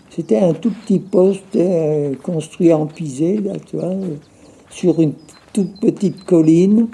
c'était 0.10 0.40
un 0.40 0.54
tout 0.54 0.72
petit 0.72 1.00
poste 1.00 1.56
euh, 1.56 2.16
construit 2.24 2.74
en 2.74 2.88
pisé, 2.88 3.38
là, 3.38 3.54
tu 3.66 3.78
vois, 3.78 3.94
sur 4.70 5.00
une 5.00 5.14
toute 5.54 5.80
petite 5.80 6.24
colline. 6.24 6.88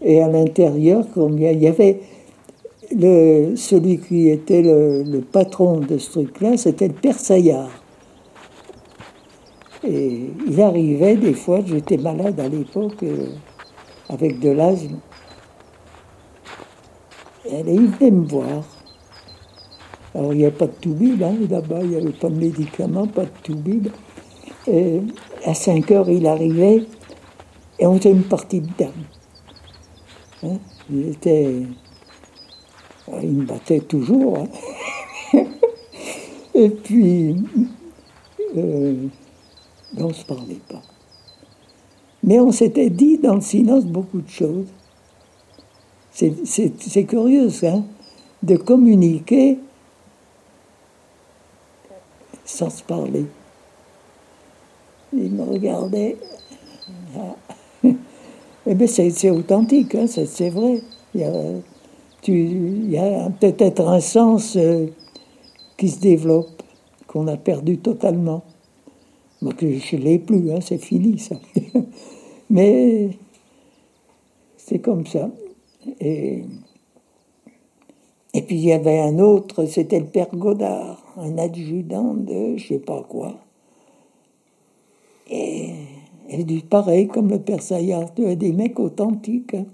Et 0.00 0.22
à 0.22 0.28
l'intérieur, 0.28 1.04
il 1.16 1.62
y 1.62 1.66
avait 1.66 2.00
le, 2.96 3.56
celui 3.56 3.98
qui 3.98 4.28
était 4.28 4.62
le, 4.62 5.20
patron 5.20 5.80
de 5.80 5.98
ce 5.98 6.10
truc-là, 6.12 6.56
c'était 6.56 6.88
le 6.88 6.94
père 6.94 7.18
Saillard. 7.18 7.81
Et 9.84 10.30
il 10.46 10.60
arrivait 10.60 11.16
des 11.16 11.34
fois, 11.34 11.60
j'étais 11.64 11.96
malade 11.96 12.38
à 12.38 12.48
l'époque, 12.48 13.02
euh, 13.02 13.26
avec 14.08 14.38
de 14.38 14.50
l'asthme. 14.50 14.98
Et 17.44 17.60
il 17.66 17.86
venait 17.88 18.10
me 18.10 18.26
voir. 18.26 18.64
Alors, 20.14 20.32
il 20.32 20.38
n'y 20.38 20.44
avait 20.44 20.54
pas 20.54 20.66
de 20.66 20.72
toubib, 20.72 21.22
hein, 21.22 21.34
là-bas, 21.48 21.80
il 21.82 21.88
n'y 21.88 21.96
avait 21.96 22.12
pas 22.12 22.28
de 22.28 22.38
médicaments, 22.38 23.06
pas 23.06 23.24
de 23.24 23.30
toubib. 23.42 23.88
Et 24.68 25.00
à 25.44 25.54
5 25.54 25.90
heures, 25.90 26.08
il 26.08 26.26
arrivait 26.26 26.84
et 27.78 27.86
on 27.86 27.96
faisait 27.96 28.10
une 28.10 28.22
partie 28.22 28.60
de 28.60 28.68
dame. 28.78 28.90
Hein, 30.44 30.58
il 30.90 31.08
était. 31.08 31.62
Il 33.22 33.30
me 33.30 33.44
battait 33.44 33.80
toujours. 33.80 34.38
Hein. 34.38 35.38
et 36.54 36.68
puis, 36.68 37.36
euh, 38.56 39.08
on 39.98 40.08
ne 40.08 40.12
se 40.12 40.24
parlait 40.24 40.60
pas. 40.68 40.82
Mais 42.22 42.38
on 42.38 42.52
s'était 42.52 42.90
dit 42.90 43.18
dans 43.18 43.34
le 43.34 43.40
silence 43.40 43.84
beaucoup 43.84 44.20
de 44.20 44.28
choses. 44.28 44.66
C'est 46.12 47.04
curieux, 47.04 47.48
hein, 47.64 47.84
de 48.42 48.56
communiquer 48.56 49.58
sans 52.44 52.70
se 52.70 52.82
parler. 52.82 53.26
Il 55.12 55.32
me 55.32 55.44
regardait. 55.44 56.16
Eh 58.64 58.76
bien, 58.76 58.86
c'est 58.86 59.28
authentique, 59.28 59.96
hein, 59.96 60.06
c'est 60.06 60.50
vrai. 60.50 60.80
Il 61.16 61.20
y 61.20 61.24
a, 61.24 61.32
tu, 62.20 62.32
il 62.32 62.90
y 62.92 62.96
a 62.96 63.28
peut-être 63.40 63.88
un 63.88 63.98
sens 63.98 64.54
euh, 64.54 64.86
qui 65.76 65.88
se 65.88 65.98
développe, 65.98 66.62
qu'on 67.08 67.26
a 67.26 67.36
perdu 67.36 67.78
totalement. 67.78 68.44
Moi, 69.42 69.52
je 69.60 69.96
ne 69.96 70.02
l'ai 70.02 70.18
plus, 70.20 70.52
hein, 70.52 70.60
c'est 70.60 70.78
fini 70.78 71.18
ça. 71.18 71.34
Mais 72.50 73.10
c'est 74.56 74.78
comme 74.78 75.04
ça. 75.04 75.30
Et, 76.00 76.44
puis 78.32 78.56
il 78.56 78.64
y 78.64 78.72
avait 78.72 79.00
un 79.00 79.18
autre, 79.18 79.64
c'était 79.66 79.98
le 79.98 80.06
père 80.06 80.30
Godard, 80.32 81.02
un 81.16 81.36
adjudant 81.38 82.14
de 82.14 82.56
je 82.56 82.68
sais 82.68 82.78
pas 82.78 83.02
quoi. 83.02 83.34
Et, 85.28 85.74
du 86.44 86.60
pareil 86.60 87.08
comme 87.08 87.28
le 87.28 87.40
père 87.40 87.62
Saillard, 87.62 88.12
des 88.12 88.52
mecs 88.52 88.78
authentiques, 88.78 89.54
hein. 89.54 89.66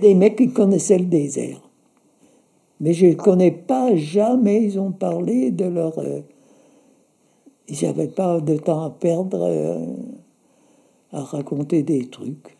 des 0.00 0.14
mecs 0.14 0.36
qui 0.36 0.50
connaissaient 0.50 0.98
le 0.98 1.04
désert. 1.04 1.60
Mais 2.80 2.94
je 2.94 3.06
ne 3.06 3.14
connais 3.14 3.50
pas, 3.50 3.94
jamais 3.94 4.64
ils 4.64 4.80
ont 4.80 4.92
parlé 4.92 5.50
de 5.50 5.66
leur... 5.66 5.98
Euh, 5.98 6.20
ils 7.70 7.86
n'avaient 7.86 8.08
pas 8.08 8.40
de 8.40 8.56
temps 8.56 8.82
à 8.82 8.90
perdre 8.90 9.42
euh, 9.42 9.86
à 11.12 11.22
raconter 11.22 11.82
des 11.82 12.06
trucs. 12.06 12.56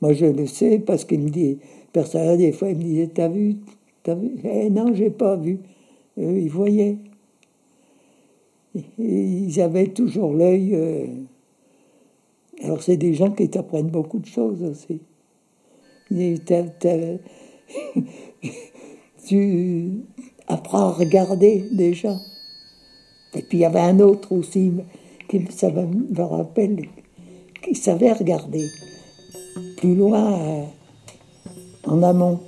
Moi, 0.00 0.12
je 0.12 0.26
le 0.26 0.46
sais 0.46 0.78
parce 0.78 1.04
qu'il 1.04 1.20
me 1.20 1.30
dit, 1.30 1.58
personne, 1.92 2.36
des 2.36 2.52
fois, 2.52 2.70
il 2.70 2.76
me 2.76 2.82
disait, 2.82 3.08
t'as 3.08 3.28
vu, 3.28 3.56
t'as 4.02 4.14
vu? 4.14 4.32
Eh, 4.44 4.70
Non, 4.70 4.94
j'ai 4.94 5.10
pas 5.10 5.36
vu. 5.36 5.60
Ils 6.16 6.48
voyaient. 6.48 6.98
ils 8.98 9.60
avaient 9.60 9.88
toujours 9.88 10.32
l'œil. 10.32 10.74
Euh, 10.74 11.06
alors, 12.62 12.82
c'est 12.82 12.96
des 12.96 13.14
gens 13.14 13.30
qui 13.30 13.48
t'apprennent 13.48 13.90
beaucoup 13.90 14.18
de 14.18 14.26
choses 14.26 14.62
aussi. 14.62 15.00
tu 19.26 19.90
apprends 20.46 20.88
à 20.88 20.92
regarder 20.92 21.66
déjà. 21.72 22.14
Et 23.36 23.42
puis 23.42 23.58
il 23.58 23.60
y 23.60 23.64
avait 23.64 23.80
un 23.80 24.00
autre 24.00 24.32
aussi, 24.32 24.72
qui, 25.28 25.44
ça 25.50 25.70
me 25.70 26.22
rappelle, 26.22 26.88
qui 27.62 27.74
savait 27.74 28.12
regarder 28.12 28.64
plus 29.76 29.94
loin, 29.94 30.32
euh, 30.32 30.62
en 31.86 32.02
amont. 32.02 32.40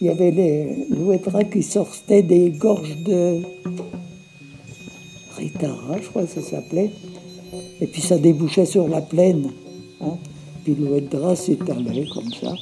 Il 0.00 0.06
y 0.06 0.10
avait 0.10 0.30
les 0.30 0.86
louettras 0.90 1.44
qui 1.44 1.62
sortaient 1.62 2.22
des 2.22 2.50
gorges 2.50 3.02
de 3.04 3.42
Ritara, 5.36 6.00
je 6.00 6.08
crois 6.08 6.22
que 6.22 6.40
ça 6.40 6.42
s'appelait. 6.42 6.90
Et 7.80 7.86
puis 7.86 8.00
ça 8.00 8.18
débouchait 8.18 8.66
sur 8.66 8.88
la 8.88 9.00
plaine. 9.00 9.50
Hein. 10.00 10.18
Puis 10.64 10.74
l'ouetra 10.74 11.34
s'étalait 11.34 12.06
comme 12.12 12.32
ça. 12.32 12.52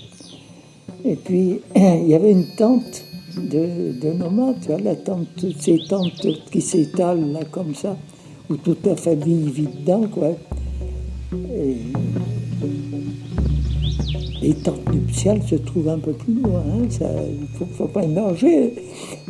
Et 1.05 1.17
puis 1.17 1.61
il 1.77 2.09
y 2.09 2.15
avait 2.15 2.33
une 2.33 2.47
tente 2.57 3.06
de, 3.37 3.93
de 4.01 4.13
nomades, 4.13 4.61
tu 4.61 4.69
vois, 4.69 4.81
la 4.81 4.97
tente, 4.97 5.45
ces 5.59 5.79
tentes 5.89 6.27
qui 6.51 6.61
s'étalent 6.61 7.33
là 7.33 7.41
comme 7.51 7.75
ça, 7.75 7.97
où 8.49 8.57
toute 8.57 8.85
la 8.87 8.97
famille 8.97 9.51
vit 9.51 9.69
dedans, 9.81 10.07
quoi. 10.13 10.31
Et 11.33 11.77
les 14.43 14.55
tentes 14.55 14.93
nuptiales 14.93 15.43
se 15.43 15.57
trouvent 15.57 15.89
un 15.89 15.99
peu 15.99 16.13
plus 16.13 16.35
loin, 16.35 16.63
hein, 16.71 16.87
il 17.01 17.67
ne 17.69 17.75
faut, 17.75 17.87
pas 17.87 18.07
manger. 18.07 18.75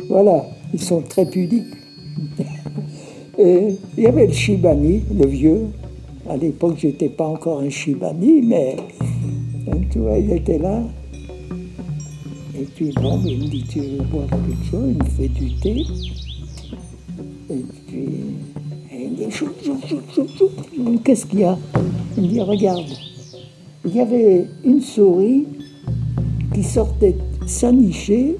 Voilà, 0.09 0.45
ils 0.73 0.81
sont 0.81 1.01
très 1.01 1.25
pudiques. 1.25 1.65
Et 3.39 3.75
il 3.97 4.03
y 4.03 4.07
avait 4.07 4.25
le 4.25 4.33
Shibani, 4.33 5.03
le 5.13 5.27
vieux. 5.27 5.67
À 6.27 6.37
l'époque, 6.37 6.75
j'étais 6.77 7.09
pas 7.09 7.27
encore 7.27 7.61
un 7.61 7.69
Shibani, 7.69 8.41
mais 8.41 8.75
hein, 9.71 9.77
tu 9.91 9.99
vois, 9.99 10.17
il 10.17 10.31
était 10.31 10.57
là. 10.57 10.81
Et 12.67 12.69
puis, 12.75 12.91
bon, 12.91 13.19
il 13.25 13.39
me 13.39 13.47
dit, 13.47 13.63
tu 13.63 13.79
veux 13.79 14.03
boire 14.03 14.27
quelque 14.29 14.69
chose 14.69 14.89
Il 14.89 14.97
me 14.97 15.09
fait 15.09 15.29
du 15.29 15.55
thé. 15.55 15.85
Et 17.49 17.65
puis, 17.87 18.09
il 18.91 19.09
me 19.11 19.15
dit, 19.15 19.31
chou, 19.31 19.47
chou, 19.63 19.77
chou, 19.87 20.27
chou, 20.37 20.49
Qu'est-ce 21.03 21.25
qu'il 21.25 21.39
y 21.39 21.43
a? 21.45 21.57
Il 22.17 22.23
me 22.23 22.27
dit, 22.27 22.41
regarde. 22.41 22.85
Il 23.85 23.95
y 23.95 24.01
avait 24.01 24.47
une 24.65 24.81
souris 24.81 25.45
qui 26.53 26.61
sortait 26.61 27.15
s'anicher 27.45 28.35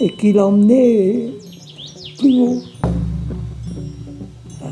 et 0.00 0.10
qui 0.10 0.32
l'emmenait 0.32 1.30
plus 2.18 2.40
haut. 2.40 2.62
Ah, 4.62 4.68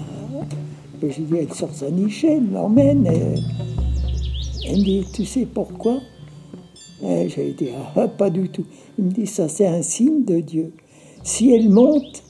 j'ai 1.03 1.23
dit, 1.23 1.37
elle 1.37 1.53
sort 1.53 1.75
s'anicher, 1.75 2.35
elle 2.35 2.51
l'emmène. 2.53 3.07
Elle 4.65 4.79
me 4.79 4.85
dit, 4.85 5.05
tu 5.13 5.25
sais 5.25 5.47
pourquoi? 5.47 5.99
Eh, 7.03 7.29
J'ai 7.29 7.53
dit, 7.53 7.69
ah, 7.97 8.09
pas 8.09 8.31
du 8.31 8.49
tout. 8.49 8.65
Il 8.99 9.05
me 9.05 9.11
dit, 9.11 9.27
ça 9.27 9.49
c'est 9.49 9.67
un 9.67 9.83
signe 9.83 10.25
de 10.25 10.41
Dieu. 10.41 10.73
Si 11.23 11.53
elle 11.55 11.69
monte, 11.69 12.23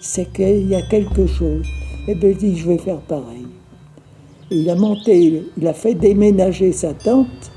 c'est 0.00 0.32
qu'il 0.32 0.68
y 0.68 0.74
a 0.74 0.82
quelque 0.82 1.26
chose. 1.26 1.66
Et 2.06 2.12
eh 2.12 2.14
bien, 2.14 2.30
il 2.30 2.36
dit, 2.36 2.56
je 2.56 2.68
vais 2.68 2.78
faire 2.78 3.00
pareil. 3.00 3.46
il 4.50 4.68
a 4.68 4.74
monté, 4.74 5.42
il 5.56 5.66
a 5.66 5.72
fait 5.72 5.94
déménager 5.94 6.72
sa 6.72 6.92
tente. 6.92 7.50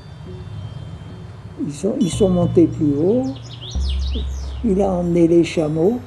Ils 1.66 1.72
sont, 1.72 1.94
ils 2.00 2.28
montés 2.28 2.66
plus 2.66 2.94
haut. 2.96 3.24
Il 4.64 4.80
a 4.80 4.90
emmené 4.92 5.28
les 5.28 5.44
chameaux. 5.44 6.00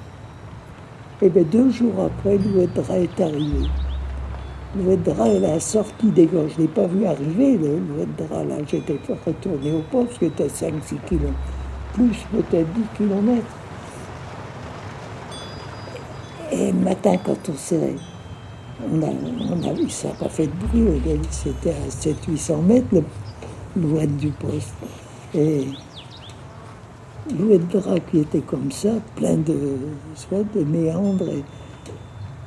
Et 1.21 1.29
bien, 1.29 1.43
deux 1.43 1.69
jours 1.69 1.93
après, 1.99 2.37
l'Ouedra 2.37 2.97
est 2.97 3.21
arrivé. 3.21 3.67
L'Ouedra, 4.73 5.27
elle 5.27 5.45
a 5.45 5.59
sorti 5.59 6.07
des 6.11 6.27
gorges. 6.27 6.51
Je 6.53 6.61
ne 6.61 6.61
l'ai 6.61 6.67
pas 6.73 6.87
vu 6.87 7.05
arriver, 7.05 7.57
l'Ouedra, 7.57 8.43
là. 8.45 8.55
J'étais 8.65 8.97
retourné 9.25 9.73
au 9.73 9.81
poste, 9.91 10.17
qui 10.17 10.25
était 10.25 10.47
5-6 10.47 10.71
kilomètres, 11.07 11.33
plus 11.93 12.17
peut-être 12.31 12.71
10 12.73 12.81
kilomètres. 12.97 13.55
Et 16.51 16.71
le 16.71 16.79
matin, 16.79 17.17
quand 17.25 17.49
on 17.49 17.55
s'est. 17.55 17.95
On 18.83 19.01
a, 19.03 19.73
vu, 19.73 19.89
ça 19.89 20.07
n'a 20.07 20.13
pas 20.15 20.29
fait 20.29 20.47
de 20.47 20.53
bruit, 20.67 21.01
c'était 21.29 21.69
à 21.69 21.89
700-800 21.89 22.61
mètres, 22.63 23.03
loin 23.75 24.05
du 24.07 24.29
poste. 24.29 24.73
Et 25.35 25.67
l'ouedra 27.37 27.99
qui 27.99 28.19
était 28.19 28.41
comme 28.41 28.71
ça, 28.71 28.89
plein 29.15 29.35
de, 29.35 29.77
de 30.55 30.63
méandres. 30.63 31.43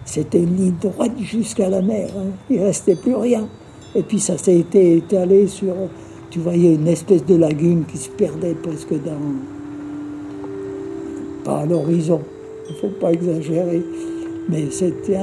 C'était 0.05 0.41
une 0.41 0.57
ligne 0.57 0.75
droite 0.81 1.19
jusqu'à 1.21 1.69
la 1.69 1.83
mer. 1.83 2.09
Hein. 2.17 2.31
Il 2.51 2.61
ne 2.61 2.65
restait 2.67 2.97
plus 2.97 3.15
rien. 3.15 3.49
Et 3.95 4.03
puis 4.03 4.19
ça 4.19 4.37
s'est 4.37 4.65
étalé 4.73 5.47
sur. 5.47 5.75
Tu 6.31 6.41
voyais 6.41 6.75
une 6.75 6.89
espèce 6.89 7.25
de 7.25 7.37
lagune 7.37 7.85
qui 7.85 7.97
se 7.97 8.11
perdait 8.11 8.55
presque 8.55 8.93
dans. 8.93 9.35
pas 11.45 11.61
à 11.61 11.67
l'horizon. 11.67 12.21
Il 12.69 12.75
ne 12.75 12.79
faut 12.79 12.99
pas 13.01 13.13
exagérer. 13.13 13.83
Mais 14.49 14.71
c'était, 14.71 15.17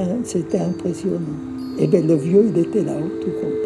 impressionnant. 0.58 1.20
Et 1.78 1.86
bien 1.86 2.02
le 2.02 2.16
vieux, 2.16 2.50
il 2.52 2.58
était 2.58 2.82
là-haut, 2.82 3.08
tout 3.20 3.30
content. 3.30 3.62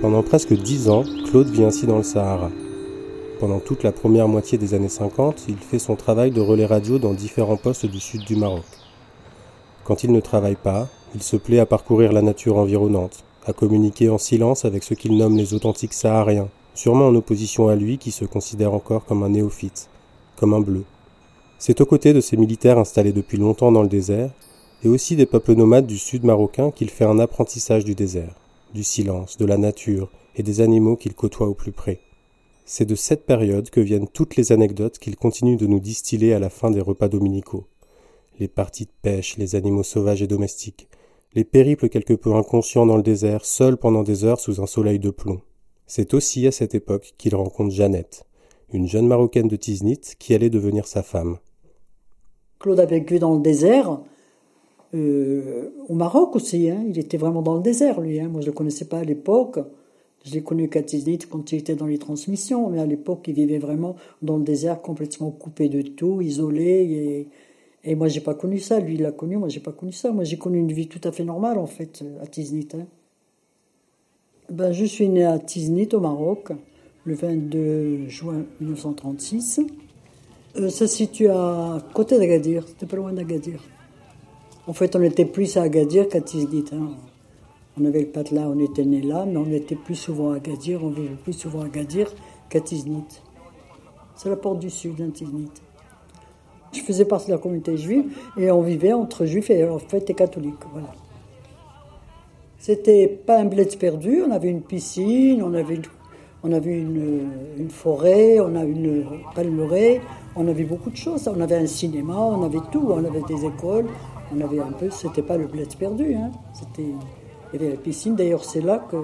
Pendant 0.00 0.21
presque 0.32 0.54
dix 0.54 0.88
ans, 0.88 1.04
Claude 1.26 1.50
vit 1.50 1.62
ainsi 1.62 1.86
dans 1.86 1.98
le 1.98 2.02
Sahara. 2.02 2.50
Pendant 3.38 3.60
toute 3.60 3.82
la 3.82 3.92
première 3.92 4.28
moitié 4.28 4.56
des 4.56 4.72
années 4.72 4.88
50, 4.88 5.44
il 5.46 5.58
fait 5.58 5.78
son 5.78 5.94
travail 5.94 6.30
de 6.30 6.40
relais 6.40 6.64
radio 6.64 6.98
dans 6.98 7.12
différents 7.12 7.58
postes 7.58 7.84
du 7.84 8.00
sud 8.00 8.24
du 8.24 8.34
Maroc. 8.34 8.64
Quand 9.84 10.04
il 10.04 10.10
ne 10.10 10.20
travaille 10.20 10.56
pas, 10.56 10.88
il 11.14 11.22
se 11.22 11.36
plaît 11.36 11.58
à 11.58 11.66
parcourir 11.66 12.14
la 12.14 12.22
nature 12.22 12.56
environnante, 12.56 13.24
à 13.44 13.52
communiquer 13.52 14.08
en 14.08 14.16
silence 14.16 14.64
avec 14.64 14.84
ce 14.84 14.94
qu'il 14.94 15.18
nomme 15.18 15.36
les 15.36 15.52
authentiques 15.52 15.92
sahariens, 15.92 16.48
sûrement 16.72 17.08
en 17.08 17.14
opposition 17.14 17.68
à 17.68 17.76
lui 17.76 17.98
qui 17.98 18.10
se 18.10 18.24
considère 18.24 18.72
encore 18.72 19.04
comme 19.04 19.24
un 19.24 19.28
néophyte, 19.28 19.90
comme 20.36 20.54
un 20.54 20.60
bleu. 20.60 20.84
C'est 21.58 21.82
aux 21.82 21.86
côtés 21.86 22.14
de 22.14 22.22
ces 22.22 22.38
militaires 22.38 22.78
installés 22.78 23.12
depuis 23.12 23.36
longtemps 23.36 23.70
dans 23.70 23.82
le 23.82 23.88
désert, 23.88 24.30
et 24.82 24.88
aussi 24.88 25.14
des 25.14 25.26
peuples 25.26 25.56
nomades 25.56 25.86
du 25.86 25.98
sud 25.98 26.24
marocain 26.24 26.70
qu'il 26.70 26.88
fait 26.88 27.04
un 27.04 27.18
apprentissage 27.18 27.84
du 27.84 27.94
désert 27.94 28.32
du 28.72 28.82
silence, 28.82 29.36
de 29.36 29.44
la 29.44 29.58
nature 29.58 30.08
et 30.36 30.42
des 30.42 30.60
animaux 30.60 30.96
qu'il 30.96 31.14
côtoie 31.14 31.48
au 31.48 31.54
plus 31.54 31.72
près. 31.72 32.00
C'est 32.64 32.84
de 32.84 32.94
cette 32.94 33.26
période 33.26 33.70
que 33.70 33.80
viennent 33.80 34.08
toutes 34.08 34.36
les 34.36 34.52
anecdotes 34.52 34.98
qu'il 34.98 35.16
continue 35.16 35.56
de 35.56 35.66
nous 35.66 35.80
distiller 35.80 36.32
à 36.32 36.38
la 36.38 36.50
fin 36.50 36.70
des 36.70 36.80
repas 36.80 37.08
dominicaux. 37.08 37.66
Les 38.38 38.48
parties 38.48 38.84
de 38.84 38.90
pêche, 39.02 39.36
les 39.36 39.56
animaux 39.56 39.82
sauvages 39.82 40.22
et 40.22 40.26
domestiques, 40.26 40.88
les 41.34 41.44
périples 41.44 41.88
quelque 41.88 42.14
peu 42.14 42.34
inconscients 42.34 42.86
dans 42.86 42.96
le 42.96 43.02
désert, 43.02 43.44
seuls 43.44 43.76
pendant 43.76 44.02
des 44.02 44.24
heures 44.24 44.40
sous 44.40 44.60
un 44.62 44.66
soleil 44.66 44.98
de 44.98 45.10
plomb. 45.10 45.40
C'est 45.86 46.14
aussi 46.14 46.46
à 46.46 46.52
cette 46.52 46.74
époque 46.74 47.14
qu'il 47.18 47.34
rencontre 47.34 47.74
Jeannette, 47.74 48.24
une 48.72 48.86
jeune 48.86 49.06
marocaine 49.06 49.48
de 49.48 49.56
Tiznit 49.56 50.00
qui 50.18 50.34
allait 50.34 50.50
devenir 50.50 50.86
sa 50.86 51.02
femme. 51.02 51.38
Claude 52.58 52.80
a 52.80 52.86
vécu 52.86 53.18
dans 53.18 53.34
le 53.34 53.42
désert, 53.42 54.00
Euh, 54.94 55.70
au 55.88 55.94
Maroc 55.94 56.36
aussi, 56.36 56.68
hein, 56.68 56.84
il 56.86 56.98
était 56.98 57.16
vraiment 57.16 57.40
dans 57.40 57.54
le 57.54 57.62
désert, 57.62 58.00
lui. 58.00 58.20
Hein. 58.20 58.28
Moi, 58.28 58.42
je 58.42 58.46
ne 58.46 58.52
le 58.52 58.56
connaissais 58.56 58.84
pas 58.84 58.98
à 58.98 59.04
l'époque. 59.04 59.58
Je 60.24 60.34
l'ai 60.34 60.42
connu 60.42 60.68
qu'à 60.68 60.82
Tiznit 60.82 61.18
quand 61.28 61.52
il 61.52 61.58
était 61.58 61.74
dans 61.74 61.86
les 61.86 61.98
transmissions, 61.98 62.70
mais 62.70 62.80
à 62.80 62.86
l'époque, 62.86 63.24
il 63.26 63.34
vivait 63.34 63.58
vraiment 63.58 63.96
dans 64.22 64.36
le 64.36 64.44
désert, 64.44 64.80
complètement 64.80 65.30
coupé 65.30 65.68
de 65.68 65.82
tout, 65.82 66.20
isolé. 66.20 67.28
Et, 67.84 67.90
et 67.90 67.94
moi, 67.96 68.08
j'ai 68.08 68.20
pas 68.20 68.34
connu 68.34 68.58
ça. 68.58 68.78
Lui, 68.78 68.94
il 68.94 69.02
l'a 69.02 69.12
connu, 69.12 69.36
moi, 69.36 69.48
j'ai 69.48 69.60
pas 69.60 69.72
connu 69.72 69.92
ça. 69.92 70.12
Moi, 70.12 70.24
j'ai 70.24 70.38
connu 70.38 70.58
une 70.58 70.72
vie 70.72 70.86
tout 70.86 71.00
à 71.04 71.10
fait 71.10 71.24
normale, 71.24 71.58
en 71.58 71.66
fait, 71.66 72.04
à 72.22 72.26
Tiznit. 72.26 72.68
Hein. 72.74 72.86
Ben, 74.50 74.72
je 74.72 74.84
suis 74.84 75.08
né 75.08 75.24
à 75.24 75.38
Tiznit, 75.38 75.88
au 75.92 76.00
Maroc, 76.00 76.52
le 77.04 77.14
22 77.14 78.08
juin 78.08 78.44
1936. 78.60 79.60
Euh, 80.56 80.68
ça 80.68 80.86
se 80.86 80.94
situe 80.94 81.28
à 81.28 81.78
côté 81.94 82.18
d'Agadir, 82.18 82.68
c'était 82.68 82.86
pas 82.86 82.96
loin 82.96 83.12
d'Agadir. 83.12 83.64
En 84.66 84.74
fait, 84.74 84.94
on 84.94 85.02
était 85.02 85.24
plus 85.24 85.56
à 85.56 85.62
Agadir 85.62 86.08
qu'à 86.08 86.20
Tiznit. 86.20 86.66
Hein. 86.72 86.90
On 87.80 87.84
avait 87.86 88.00
le 88.00 88.06
patelin, 88.06 88.48
on 88.54 88.58
était 88.58 88.84
né 88.84 89.00
là, 89.00 89.24
mais 89.26 89.38
on 89.38 89.50
était 89.50 89.76
plus 89.76 89.94
souvent 89.94 90.32
à 90.32 90.36
Agadir, 90.36 90.84
on 90.84 90.90
vivait 90.90 91.16
plus 91.22 91.32
souvent 91.32 91.62
à 91.62 91.66
Agadir 91.66 92.12
qu'à 92.50 92.60
Tiznit. 92.60 93.22
C'est 94.14 94.28
la 94.28 94.36
porte 94.36 94.58
du 94.58 94.68
sud, 94.68 95.00
hein, 95.00 95.10
Tiznit. 95.10 95.50
Je 96.72 96.80
faisais 96.80 97.04
partie 97.04 97.28
de 97.28 97.32
la 97.32 97.38
communauté 97.38 97.76
juive 97.76 98.12
et 98.36 98.50
on 98.50 98.62
vivait 98.62 98.92
entre 98.92 99.24
juifs 99.24 99.50
et 99.50 99.68
en 99.68 99.78
fait 99.78 100.14
catholiques. 100.14 100.54
Voilà. 100.72 100.88
C'était 102.58 103.08
pas 103.08 103.40
un 103.40 103.46
bled 103.46 103.76
perdu, 103.78 104.22
on 104.26 104.30
avait 104.30 104.48
une 104.48 104.62
piscine, 104.62 105.42
on 105.42 105.52
avait 105.52 105.74
une, 105.74 105.82
on 106.44 106.52
avait 106.52 106.78
une, 106.78 107.30
une 107.58 107.70
forêt, 107.70 108.38
on 108.40 108.54
avait 108.54 108.70
une 108.70 109.04
palmeraie, 109.34 110.00
on 110.36 110.46
avait 110.46 110.64
beaucoup 110.64 110.90
de 110.90 110.96
choses. 110.96 111.28
On 111.28 111.40
avait 111.40 111.56
un 111.56 111.66
cinéma, 111.66 112.16
on 112.16 112.42
avait 112.44 112.60
tout, 112.70 112.86
on 112.88 113.04
avait 113.04 113.22
des 113.22 113.44
écoles, 113.44 113.86
on 114.34 114.40
avait 114.40 114.60
un 114.60 114.72
peu. 114.72 114.90
C'était 114.90 115.22
pas 115.22 115.36
le 115.36 115.46
bled 115.46 115.74
perdu, 115.76 116.14
hein. 116.14 116.30
C'était 116.52 116.92
il 117.52 117.60
y 117.60 117.64
avait 117.64 117.74
la 117.74 117.80
piscine, 117.80 118.16
d'ailleurs 118.16 118.44
c'est 118.44 118.60
là 118.60 118.82
que, 118.90 118.96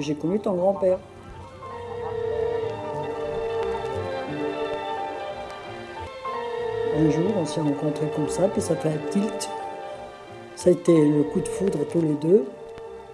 j'ai 0.00 0.14
connu 0.14 0.38
ton 0.38 0.54
grand-père. 0.54 0.98
Un 6.96 7.10
jour, 7.10 7.30
on 7.40 7.46
s'est 7.46 7.60
rencontrés 7.60 8.10
comme 8.14 8.28
ça, 8.28 8.48
puis 8.48 8.60
ça 8.60 8.76
fait 8.76 8.90
un 8.90 9.10
tilt. 9.10 9.50
Ça 10.56 10.70
a 10.70 10.72
été 10.72 10.92
le 10.92 11.22
coup 11.24 11.40
de 11.40 11.48
foudre 11.48 11.78
tous 11.90 12.00
les 12.00 12.14
deux. 12.14 12.44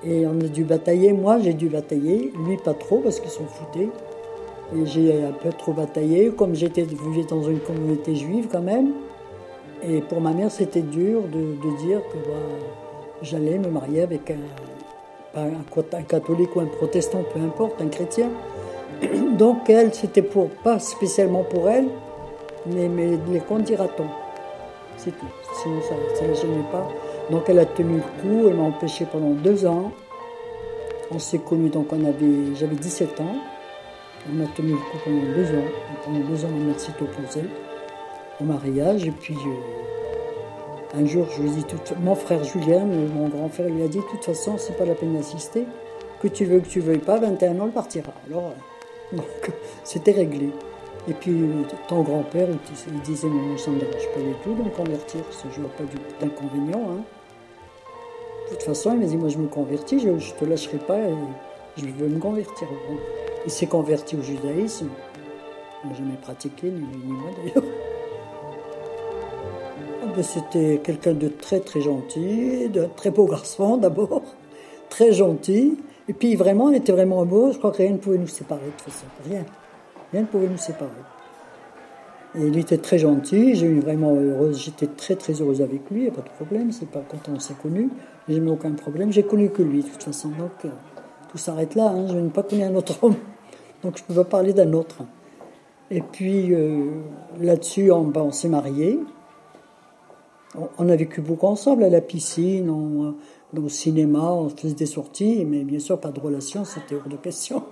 Et 0.05 0.27
on 0.27 0.39
a 0.41 0.49
dû 0.49 0.65
batailler. 0.65 1.13
Moi, 1.13 1.39
j'ai 1.39 1.55
dû 1.55 1.69
batailler. 1.69 2.33
Lui, 2.45 2.57
pas 2.57 2.75
trop, 2.75 2.99
parce 2.99 3.21
qu'ils 3.21 3.31
sont 3.31 3.47
foutés. 3.47 3.89
Et 4.77 4.87
j'ai 4.87 5.25
un 5.25 5.33
peu 5.33 5.51
trop 5.51 5.73
bataillé. 5.73 6.31
Comme 6.31 6.55
j'étais 6.55 6.87
dans 7.29 7.43
une 7.43 7.61
communauté 7.61 8.17
juive, 8.17 8.49
quand 8.51 8.63
même. 8.63 8.93
Et 9.83 10.01
pour 10.01 10.21
ma 10.21 10.33
mère, 10.33 10.51
c'était 10.51 10.83
dur 10.83 11.23
de, 11.23 11.39
de, 11.39 11.77
dire 11.79 12.01
que 12.13 12.17
bah, 12.29 12.35
j'allais 13.23 13.59
me 13.59 13.69
marier 13.69 14.03
avec 14.03 14.33
un, 15.35 16.03
catholique 16.03 16.57
ou 16.57 16.61
un 16.61 16.67
protestant, 16.67 17.25
peu 17.33 17.41
importe, 17.41 17.81
un 17.81 17.89
chrétien. 17.89 18.31
Donc 19.39 19.69
elle, 19.71 19.95
c'était 19.95 20.23
pour 20.23 20.51
pas 20.51 20.79
spécialement 20.79 21.45
pour 21.45 21.69
elle, 21.69 21.89
mais, 22.67 22.89
mais 22.89 23.19
les 23.31 23.41
comptes 23.41 23.63
dira-t-on. 23.63 24.07
C'est 24.97 25.13
tout. 25.13 25.27
Sinon 25.63 25.81
ça 25.83 26.27
ne 26.27 26.35
gênait 26.35 26.71
pas. 26.73 26.89
Donc 27.31 27.45
elle 27.49 27.59
a 27.59 27.67
tenu 27.67 27.97
le 27.97 28.01
coup, 28.01 28.49
elle 28.49 28.55
m'a 28.55 28.65
empêché 28.65 29.05
pendant 29.05 29.31
deux 29.31 29.67
ans. 29.67 29.93
On 31.11 31.19
s'est 31.19 31.39
connus, 31.39 31.71
donc 31.71 31.89
j'avais 32.55 32.75
17 32.75 33.21
ans. 33.21 33.37
On 34.31 34.45
a 34.45 34.47
tenu 34.49 34.73
le 34.73 34.77
coup 34.77 34.99
pendant 35.05 35.35
deux 35.35 35.45
ans. 35.45 35.65
pendant 36.05 36.21
deux 36.21 36.45
ans, 36.45 36.49
on 36.69 36.79
s'est 36.79 36.93
opposé 37.01 37.43
au 38.41 38.45
mariage. 38.45 39.07
Et 39.07 39.11
puis 39.11 39.37
un 40.95 41.05
jour, 41.05 41.27
je 41.31 41.43
lui 41.43 41.51
ai 41.51 41.53
dit, 41.53 41.65
tout, 41.65 41.79
mon 42.01 42.15
frère 42.15 42.43
Julien, 42.45 42.85
mon 42.85 43.29
grand 43.29 43.49
frère, 43.49 43.69
lui 43.69 43.83
a 43.83 43.89
dit, 43.89 43.99
de 43.99 44.05
toute 44.05 44.25
façon, 44.25 44.57
c'est 44.57 44.77
pas 44.77 44.87
la 44.87 44.95
peine 44.95 45.15
d'assister. 45.15 45.67
Que 46.23 46.29
tu 46.29 46.47
veux, 46.47 46.61
que 46.61 46.67
tu 46.67 46.81
veuilles 46.81 46.99
pas, 46.99 47.19
21 47.19 47.61
ans, 47.61 47.67
il 47.67 47.73
partira. 47.73 48.13
Alors, 48.27 48.55
donc, 49.13 49.53
c'était 49.85 50.13
réglé. 50.13 50.51
Et 51.09 51.15
puis, 51.15 51.37
ton 51.89 52.03
grand-père, 52.03 52.49
il 52.51 53.01
disait, 53.03 53.29
mais 53.29 53.57
ça 53.59 53.71
ne 53.71 53.77
me 53.77 53.81
pas 53.81 54.21
du 54.21 54.35
tout 54.43 54.55
me 54.55 54.71
convertir, 54.71 55.21
que 55.21 55.49
je 55.55 55.61
vois 55.61 55.71
pas 55.71 55.85
d'inconvénient. 56.21 56.91
Hein. 56.91 57.03
De 58.47 58.55
toute 58.55 58.63
façon, 58.63 58.93
il 58.95 59.01
m'a 59.01 59.07
dit, 59.07 59.17
moi, 59.17 59.29
je 59.29 59.39
me 59.39 59.49
convertis, 59.49 60.01
je, 60.01 60.09
ne 60.09 60.19
te 60.19 60.45
lâcherai 60.45 60.79
pas, 60.79 60.99
et 60.99 61.15
je 61.77 61.85
veux 61.85 62.09
me 62.09 62.19
convertir. 62.19 62.67
Il 63.45 63.51
s'est 63.51 63.67
converti 63.67 64.17
au 64.17 64.23
judaïsme. 64.23 64.89
Il 65.85 65.91
n'a 65.91 65.97
jamais 65.97 66.17
pratiqué, 66.21 66.71
ni, 66.71 66.81
ni 66.81 67.13
moi 67.13 67.31
d'ailleurs. 67.37 67.65
C'était 70.23 70.81
quelqu'un 70.83 71.13
de 71.13 71.29
très 71.29 71.61
très 71.61 71.81
gentil, 71.81 72.69
de 72.69 72.87
très 72.97 73.11
beau 73.11 73.27
garçon 73.27 73.77
d'abord, 73.79 74.23
très 74.89 75.13
gentil. 75.13 75.79
Et 76.09 76.13
puis 76.13 76.35
vraiment, 76.37 76.65
on 76.65 76.73
était 76.73 76.93
vraiment 76.93 77.25
beau. 77.25 77.53
Je 77.53 77.59
crois 77.59 77.71
que 77.71 77.79
rien 77.79 77.93
ne 77.93 77.99
pouvait 77.99 78.19
nous 78.19 78.27
séparer 78.27 78.67
de 78.67 78.71
toute 78.71 78.93
façon. 78.93 79.07
Rien. 79.29 79.45
Rien 80.13 80.23
ne 80.23 80.27
pouvait 80.27 80.49
nous 80.49 80.57
séparer. 80.59 80.91
Et 82.35 82.47
il 82.47 82.59
était 82.59 82.79
très 82.79 82.99
gentil. 82.99 83.55
J'ai 83.55 83.67
eu 83.67 83.81
vraiment 83.81 84.15
heureuse. 84.15 84.59
J'étais 84.59 84.87
très 84.87 85.17
très 85.17 85.35
heureuse 85.35 85.61
avec 85.61 85.91
lui. 85.91 86.01
Il 86.01 86.03
n'y 86.05 86.09
a 86.09 86.13
pas 86.13 86.23
de 86.23 86.31
problème. 86.31 86.73
C'est 86.73 86.89
pas 86.89 87.03
quand 87.09 87.31
on 87.31 87.39
s'est 87.39 87.55
connus. 87.61 87.91
J'ai 88.29 88.37
eu 88.37 88.49
aucun 88.49 88.73
problème. 88.73 89.13
J'ai 89.13 89.23
connu 89.23 89.51
que 89.51 89.63
lui 89.63 89.83
de 89.83 89.89
toute 89.89 90.03
façon. 90.03 90.29
Donc 90.29 90.65
euh, 90.65 90.69
tout 91.31 91.39
s'arrête 91.39 91.75
là. 91.75 91.89
Hein. 91.89 92.07
Je 92.09 92.17
n'ai 92.17 92.31
pas 92.31 92.43
connu 92.43 92.63
un 92.63 92.75
autre 92.75 93.03
homme. 93.03 93.17
Donc 93.83 93.99
je 93.99 94.05
peux 94.05 94.15
pas 94.15 94.25
parler 94.25 94.53
d'un 94.55 94.73
autre. 94.73 94.97
Et 95.91 96.01
puis 96.01 96.55
euh, 96.55 96.87
là-dessus, 97.41 97.91
on, 97.93 98.05
ben, 98.05 98.23
on 98.23 98.33
s'est 98.33 98.49
mariés. 98.49 98.99
On 100.79 100.89
a 100.89 100.97
vécu 100.97 101.21
beaucoup 101.21 101.47
ensemble 101.47 101.85
à 101.85 101.89
la 101.89 102.01
piscine, 102.01 102.71
on, 102.71 103.15
au 103.57 103.69
cinéma, 103.69 104.33
on 104.33 104.49
faisait 104.49 104.75
des 104.75 104.87
sorties, 104.87 105.45
mais 105.45 105.65
bien 105.65 105.79
sûr 105.79 105.99
pas 105.99 106.11
de 106.11 106.21
relation, 106.21 106.65
c'était 106.65 106.95
hors 106.95 107.09
de 107.09 107.17
question. 107.17 107.63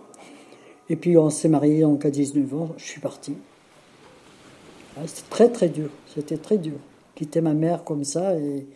Et 0.88 0.96
puis 0.96 1.16
on 1.18 1.30
s'est 1.30 1.48
mariés 1.48 1.80
donc 1.80 2.04
à 2.04 2.10
19 2.10 2.54
ans, 2.54 2.68
je 2.76 2.84
suis 2.84 3.00
parti. 3.00 3.34
Ah, 4.96 5.00
c'était 5.06 5.28
très 5.28 5.48
très 5.50 5.68
dur, 5.68 5.90
c'était 6.14 6.38
très 6.38 6.58
dur. 6.58 6.78
Quitter 7.14 7.40
ma 7.40 7.54
mère 7.54 7.84
comme 7.84 8.04
ça 8.04 8.34
et, 8.36 8.66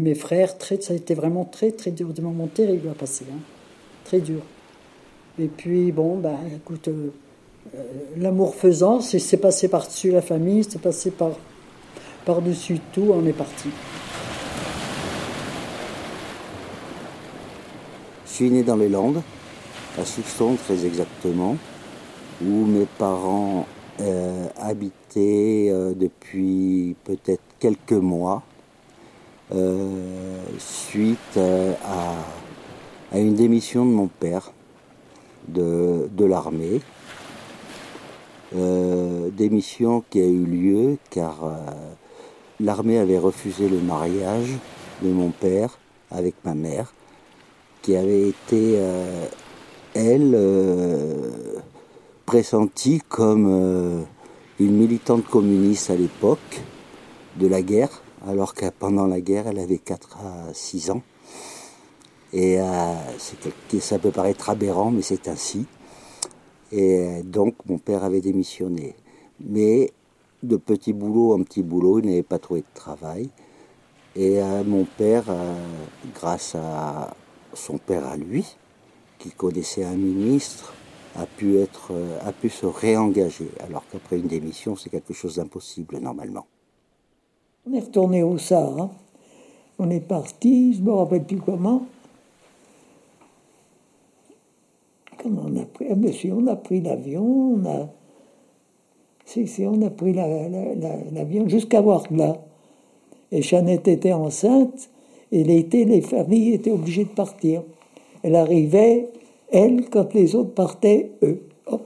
mes 0.00 0.16
frères, 0.16 0.56
ça 0.80 0.92
a 0.92 0.96
été 0.96 1.14
vraiment 1.14 1.44
très 1.44 1.70
très 1.70 1.92
dur, 1.92 2.08
des 2.08 2.22
moments 2.22 2.48
terribles 2.48 2.88
à 2.88 2.94
passer, 2.94 3.26
hein. 3.30 3.38
très 4.04 4.18
dur. 4.18 4.40
Et 5.38 5.46
puis 5.46 5.92
bon, 5.92 6.18
ben 6.18 6.36
écoute, 6.56 6.88
euh, 6.88 7.10
euh, 7.76 7.82
l'amour 8.16 8.56
faisant, 8.56 9.00
c'est 9.00 9.36
passé 9.36 9.68
par-dessus 9.68 10.10
la 10.10 10.20
famille, 10.20 10.64
c'est 10.64 10.80
passé 10.80 11.12
par 11.12 11.30
par-dessus 12.24 12.80
tout, 12.92 13.10
on 13.12 13.26
est 13.26 13.32
parti. 13.32 13.68
Je 18.26 18.32
suis 18.32 18.50
né 18.50 18.62
dans 18.62 18.76
les 18.76 18.88
Landes, 18.88 19.22
à 19.98 20.04
Souston 20.04 20.56
très 20.56 20.84
exactement, 20.84 21.56
où 22.42 22.64
mes 22.64 22.86
parents 22.98 23.66
euh, 24.00 24.48
habitaient 24.60 25.68
euh, 25.70 25.94
depuis 25.94 26.96
peut-être 27.04 27.42
quelques 27.60 27.92
mois, 27.92 28.42
euh, 29.54 30.42
suite 30.58 31.38
à, 31.38 33.16
une 33.16 33.34
démission 33.34 33.86
de 33.86 33.92
mon 33.92 34.08
père 34.08 34.50
de, 35.46 36.08
de 36.10 36.24
l'armée. 36.24 36.80
démission 39.32 40.02
qui 40.10 40.20
a 40.20 40.26
eu 40.26 40.44
lieu 40.44 40.98
car 41.10 41.36
l'armée 42.60 42.98
avait 42.98 43.18
refusé 43.18 43.68
le 43.68 43.80
mariage 43.80 44.50
de 45.02 45.10
mon 45.10 45.30
père 45.30 45.78
avec 46.10 46.34
ma 46.44 46.54
mère, 46.54 46.94
qui 47.82 47.96
avait 47.96 48.28
été, 48.28 48.76
euh, 48.78 49.26
elle, 49.94 50.32
euh, 50.34 51.58
pressentie 52.24 53.02
comme 53.08 53.46
euh, 53.48 54.00
une 54.60 54.76
militante 54.76 55.26
communiste 55.26 55.90
à 55.90 55.96
l'époque 55.96 56.62
de 57.36 57.46
la 57.46 57.62
guerre, 57.62 58.02
alors 58.26 58.54
que 58.54 58.66
pendant 58.70 59.06
la 59.06 59.20
guerre, 59.20 59.48
elle 59.48 59.58
avait 59.58 59.78
4 59.78 60.18
à 60.18 60.54
6 60.54 60.90
ans. 60.90 61.02
Et 62.32 62.58
ça 63.78 63.98
peut 64.00 64.10
paraître 64.10 64.50
aberrant, 64.50 64.90
mais 64.90 65.02
c'est 65.02 65.28
ainsi. 65.28 65.66
Et 66.72 67.22
donc, 67.22 67.54
mon 67.68 67.78
père 67.78 68.02
avait 68.02 68.20
démissionné. 68.20 68.96
Mais 69.38 69.92
de 70.44 70.56
petit 70.56 70.92
boulot 70.92 71.34
en 71.34 71.42
petit 71.42 71.62
boulot, 71.62 71.98
il 71.98 72.06
n'avait 72.06 72.22
pas 72.22 72.38
trouvé 72.38 72.60
de 72.60 72.74
travail. 72.74 73.30
Et 74.16 74.40
euh, 74.40 74.62
mon 74.64 74.84
père, 74.84 75.24
euh, 75.28 75.54
grâce 76.14 76.54
à 76.54 77.14
son 77.52 77.78
père 77.78 78.06
à 78.06 78.16
lui, 78.16 78.56
qui 79.18 79.30
connaissait 79.30 79.84
un 79.84 79.96
ministre, 79.96 80.74
a 81.16 81.26
pu, 81.26 81.58
être, 81.58 81.92
euh, 81.92 82.18
a 82.24 82.32
pu 82.32 82.48
se 82.48 82.66
réengager. 82.66 83.48
Alors 83.60 83.84
qu'après 83.90 84.18
une 84.18 84.26
démission, 84.26 84.76
c'est 84.76 84.90
quelque 84.90 85.14
chose 85.14 85.36
d'impossible 85.36 85.98
normalement. 85.98 86.46
On 87.66 87.72
est 87.72 87.80
retourné 87.80 88.22
au 88.22 88.38
Sahara. 88.38 88.90
On 89.78 89.90
est 89.90 90.00
parti, 90.00 90.74
je 90.74 90.80
ne 90.80 90.86
me 90.86 90.92
rappelle 90.92 91.24
plus 91.24 91.40
comment. 91.40 91.86
On 95.26 95.56
a 95.56 95.64
pris, 95.64 95.86
ah, 95.90 95.94
on 96.34 96.46
a 96.48 96.56
pris 96.56 96.82
l'avion, 96.82 97.54
on 97.54 97.64
a 97.64 97.88
si, 99.24 99.66
on 99.66 99.80
a 99.82 99.90
pris 99.90 100.12
l'avion 100.12 101.48
jusqu'à 101.48 101.80
Wargla. 101.80 102.38
Et 103.32 103.42
Jeannette 103.42 103.88
était 103.88 104.12
enceinte. 104.12 104.90
Et 105.32 105.42
l'été, 105.42 105.84
les 105.84 106.00
familles 106.00 106.54
étaient 106.54 106.70
obligées 106.70 107.04
de 107.04 107.10
partir. 107.10 107.62
Elle 108.22 108.36
arrivait, 108.36 109.08
elle, 109.50 109.88
quand 109.90 110.14
les 110.14 110.34
autres 110.34 110.54
partaient, 110.54 111.10
eux. 111.22 111.42
Hop. 111.66 111.82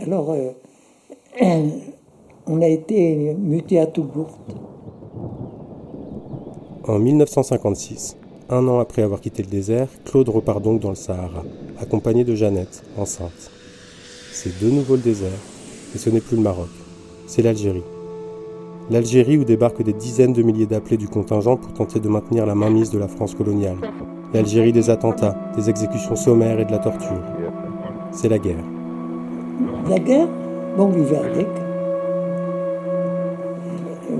Alors, 0.00 0.32
euh, 0.32 0.50
on 2.46 2.60
a 2.60 2.66
été 2.66 3.34
muté 3.34 3.78
à 3.78 3.86
Toulouse. 3.86 4.26
En 6.86 6.98
1956, 6.98 8.16
un 8.48 8.66
an 8.66 8.78
après 8.78 9.02
avoir 9.02 9.20
quitté 9.20 9.42
le 9.42 9.50
désert, 9.50 9.88
Claude 10.04 10.28
repart 10.28 10.62
donc 10.62 10.80
dans 10.80 10.88
le 10.90 10.94
Sahara, 10.94 11.44
accompagné 11.78 12.24
de 12.24 12.34
Jeannette, 12.34 12.82
enceinte. 12.96 13.50
C'est 14.32 14.58
de 14.62 14.70
nouveau 14.70 14.96
le 14.96 15.02
désert, 15.02 15.38
et 15.94 15.98
ce 15.98 16.10
n'est 16.10 16.20
plus 16.20 16.36
le 16.36 16.42
Maroc, 16.42 16.68
c'est 17.26 17.42
l'Algérie. 17.42 17.84
L'Algérie 18.90 19.36
où 19.36 19.44
débarquent 19.44 19.82
des 19.82 19.92
dizaines 19.92 20.32
de 20.32 20.42
milliers 20.42 20.66
d'appelés 20.66 20.96
du 20.96 21.08
contingent 21.08 21.56
pour 21.56 21.72
tenter 21.74 22.00
de 22.00 22.08
maintenir 22.08 22.46
la 22.46 22.54
mainmise 22.54 22.90
de 22.90 22.98
la 22.98 23.08
France 23.08 23.34
coloniale. 23.34 23.76
L'Algérie 24.32 24.72
des 24.72 24.88
attentats, 24.90 25.36
des 25.56 25.68
exécutions 25.68 26.16
sommaires 26.16 26.58
et 26.60 26.64
de 26.64 26.72
la 26.72 26.78
torture. 26.78 27.20
C'est 28.12 28.28
la 28.28 28.38
guerre. 28.38 28.64
La 29.88 29.98
guerre 29.98 30.28
Bon, 30.78 30.84
on 30.84 30.88
vivait 30.90 31.16
avec. 31.16 31.48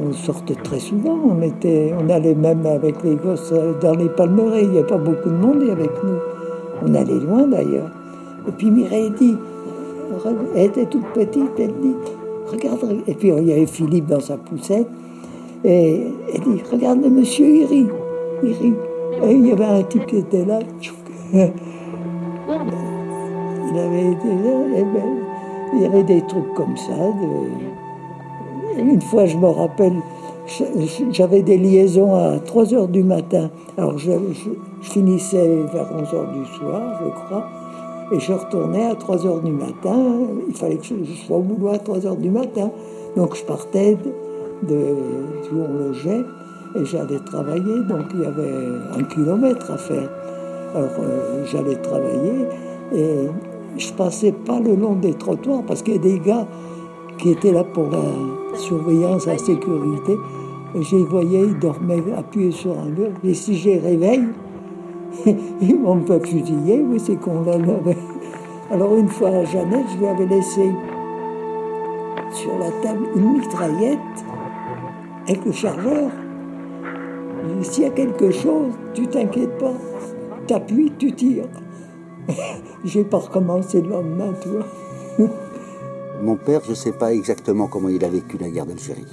On 0.03 0.13
sortait 0.13 0.57
très 0.57 0.81
souvent, 0.81 1.17
on, 1.25 1.41
était, 1.41 1.95
on 1.97 2.11
allait 2.11 2.35
même 2.35 2.67
avec 2.67 3.03
les 3.05 3.15
gosses 3.15 3.53
dans 3.81 3.95
les 3.95 4.09
palmeraies, 4.09 4.65
il 4.65 4.71
n'y 4.71 4.79
a 4.81 4.83
pas 4.83 4.99
beaucoup 4.99 5.29
de 5.29 5.37
monde 5.37 5.63
avec 5.71 5.91
nous. 6.03 6.19
On 6.85 6.95
allait 6.95 7.21
loin 7.21 7.47
d'ailleurs. 7.47 7.91
Et 8.49 8.51
puis 8.51 8.73
Mireille 8.73 9.13
dit, 9.19 9.37
elle 10.55 10.67
était 10.67 10.87
toute 10.87 11.07
petite, 11.15 11.51
elle 11.59 11.75
dit, 11.81 11.95
regarde, 12.51 13.03
et 13.07 13.15
puis 13.15 13.29
il 13.29 13.47
y 13.47 13.53
avait 13.53 13.67
Philippe 13.67 14.07
dans 14.07 14.21
sa 14.21 14.37
poussette, 14.37 14.89
et 15.65 16.03
elle 16.33 16.41
dit, 16.41 16.63
regarde 16.71 17.03
le 17.03 17.11
monsieur, 17.11 17.47
il 17.47 17.65
rit, 17.67 17.87
il 18.43 18.53
rit. 18.53 18.75
Et 19.25 19.33
il 19.33 19.47
y 19.49 19.53
avait 19.53 19.65
un 19.65 19.83
type 19.83 20.07
qui 20.07 20.19
était 20.19 20.45
là, 20.45 20.61
il 21.33 21.41
avait 23.79 24.13
été 24.13 24.29
là, 24.29 24.85
ben, 24.95 25.03
il 25.75 25.83
y 25.83 25.87
avait 25.87 26.05
des 26.05 26.23
trucs 26.23 26.55
comme 26.55 26.77
ça. 26.77 26.93
Une 28.79 29.01
fois, 29.03 29.27
je 29.27 29.37
me 29.37 29.49
rappelle, 29.49 29.95
j'avais 31.11 31.43
des 31.43 31.59
liaisons 31.59 32.15
à 32.15 32.39
3 32.39 32.75
heures 32.75 32.89
du 32.89 33.03
matin. 33.03 33.51
Alors, 33.77 33.99
je, 33.99 34.13
finissais 34.81 35.65
vers 35.73 35.91
11 35.93 36.15
heures 36.15 36.33
du 36.33 36.45
soir, 36.57 37.01
je 37.03 37.11
crois. 37.11 37.45
Et 38.11 38.21
je 38.21 38.33
retournais 38.33 38.87
à 38.87 38.95
3 38.95 39.27
heures 39.27 39.41
du 39.41 39.53
matin. 39.53 39.97
Il 40.49 40.55
fallait 40.55 40.77
que 40.77 40.85
je 40.85 41.13
sois 41.27 41.37
au 41.37 41.43
boulot 41.43 41.69
à 41.69 41.79
3 41.79 42.07
heures 42.07 42.17
du 42.17 42.31
matin. 42.31 42.71
Donc, 43.17 43.37
je 43.37 43.45
partais 43.45 43.99
de, 44.63 44.77
où 45.53 45.61
on 45.61 45.89
logeait 45.89 46.25
et 46.75 46.85
j'allais 46.85 47.19
travailler. 47.27 47.83
Donc, 47.89 48.07
il 48.15 48.21
y 48.21 48.27
avait 48.27 48.55
un 48.99 49.03
kilomètre 49.05 49.71
à 49.71 49.77
faire. 49.77 50.09
Alors, 50.75 50.91
euh, 51.01 51.45
j'allais 51.45 51.77
travailler 51.77 52.47
et 52.95 53.29
je 53.77 53.93
passais 53.93 54.33
pas 54.33 54.59
le 54.61 54.75
long 54.75 54.95
des 54.95 55.15
trottoirs 55.15 55.63
parce 55.67 55.83
qu'il 55.83 55.95
y 55.95 55.99
a 55.99 56.01
des 56.01 56.19
gars 56.19 56.47
qui 57.19 57.31
étaient 57.31 57.53
là 57.53 57.65
pour 57.65 57.91
la 57.91 58.57
surveillance, 58.57 59.27
la 59.27 59.37
sécurité. 59.39 60.17
Les 60.75 61.03
voyais, 61.05 61.43
ils 61.43 61.59
dormaient 61.59 62.03
appuyés 62.17 62.53
sur 62.53 62.79
un 62.79 62.87
mur. 62.87 63.09
Et 63.25 63.35
si 63.35 63.53
les 63.53 63.79
réveille, 63.79 64.25
ils 65.27 65.79
vont 65.83 65.97
me 65.97 66.19
fusiller. 66.21 66.81
Oui, 66.83 67.01
c'est 67.01 67.17
qu'on 67.17 67.43
l'avait. 67.43 67.97
Alors 68.71 68.97
une 68.97 69.09
fois 69.09 69.31
à 69.31 69.45
Jeannette, 69.45 69.87
je 69.93 69.99
lui 69.99 70.07
avais 70.07 70.27
laissé 70.27 70.71
sur 72.33 72.59
la 72.59 72.71
table 72.83 73.07
une 73.17 73.33
mitraillette 73.33 73.99
avec 75.27 75.45
le 75.45 75.53
chargeur. 75.53 76.11
S'il 77.63 77.85
y 77.85 77.87
a 77.87 77.91
quelque 77.91 78.31
chose, 78.31 78.73
tu 78.95 79.07
t'inquiètes 79.07 79.57
pas, 79.59 79.73
t'appuies, 80.47 80.93
tu 80.99 81.13
tires. 81.13 81.49
J'ai 82.85 83.05
pas 83.05 83.19
recommencé 83.19 83.81
le 83.81 83.89
lendemain, 83.89 84.33
tu 84.41 84.49
vois. 84.49 85.29
Mon 86.23 86.37
père, 86.37 86.61
je 86.65 86.71
ne 86.71 86.75
sais 86.75 86.93
pas 86.93 87.15
exactement 87.15 87.69
comment 87.69 87.89
il 87.89 88.05
a 88.05 88.09
vécu 88.09 88.37
la 88.39 88.51
guerre 88.51 88.67
d'Algérie. 88.67 89.07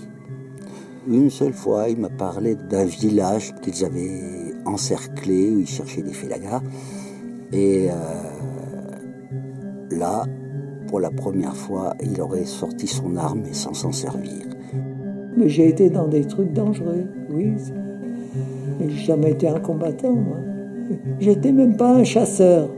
Une 1.07 1.29
seule 1.29 1.53
fois, 1.53 1.87
il 1.87 1.99
m'a 1.99 2.09
parlé 2.09 2.55
d'un 2.55 2.85
village 2.85 3.53
qu'ils 3.61 3.85
avaient 3.85 4.54
encerclé, 4.65 5.51
où 5.51 5.59
ils 5.59 5.67
cherchaient 5.67 6.01
des 6.01 6.13
félagas. 6.13 6.61
Et 7.53 7.89
euh, 7.89 7.93
là, 9.91 10.25
pour 10.87 10.99
la 10.99 11.09
première 11.09 11.55
fois, 11.55 11.95
il 12.03 12.19
aurait 12.21 12.45
sorti 12.45 12.87
son 12.87 13.15
arme 13.15 13.43
et 13.49 13.53
sans 13.53 13.73
s'en 13.73 13.91
servir. 13.91 14.43
Mais 15.37 15.49
j'ai 15.49 15.69
été 15.69 15.89
dans 15.89 16.07
des 16.07 16.25
trucs 16.25 16.53
dangereux, 16.53 17.05
oui. 17.29 17.53
Mais 18.79 18.89
j'ai 18.89 19.05
jamais 19.05 19.31
été 19.31 19.47
un 19.47 19.59
combattant, 19.59 20.13
moi. 20.13 20.37
J'étais 21.19 21.51
même 21.51 21.75
pas 21.75 21.93
un 21.93 22.03
chasseur. 22.03 22.69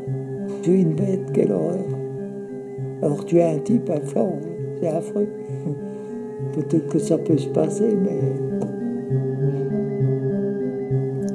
Tu 0.62 0.71
es 0.71 0.82
une 0.82 0.95
bête, 0.95 1.32
quelle 1.34 1.52
horreur. 1.52 1.86
Alors 3.02 3.26
tu 3.26 3.38
es 3.38 3.43
un 3.43 3.60
type 3.60 3.91
fort, 4.06 4.38
c'est 4.80 4.88
affreux. 4.88 5.28
Peut-être 6.54 6.88
que 6.88 7.00
ça 7.00 7.17
peut 7.17 7.38
se 7.38 7.50
passer, 7.50 7.95
mais... 7.95 8.19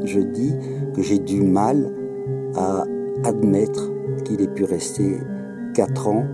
Je 0.04 0.20
dis 0.20 0.54
que 0.94 1.02
j'ai 1.02 1.18
du 1.18 1.42
mal 1.42 1.90
à 2.56 2.84
admettre 3.24 3.90
qu'il 4.24 4.40
ait 4.40 4.48
pu 4.48 4.64
rester 4.64 5.18
quatre 5.74 6.08
ans 6.08 6.24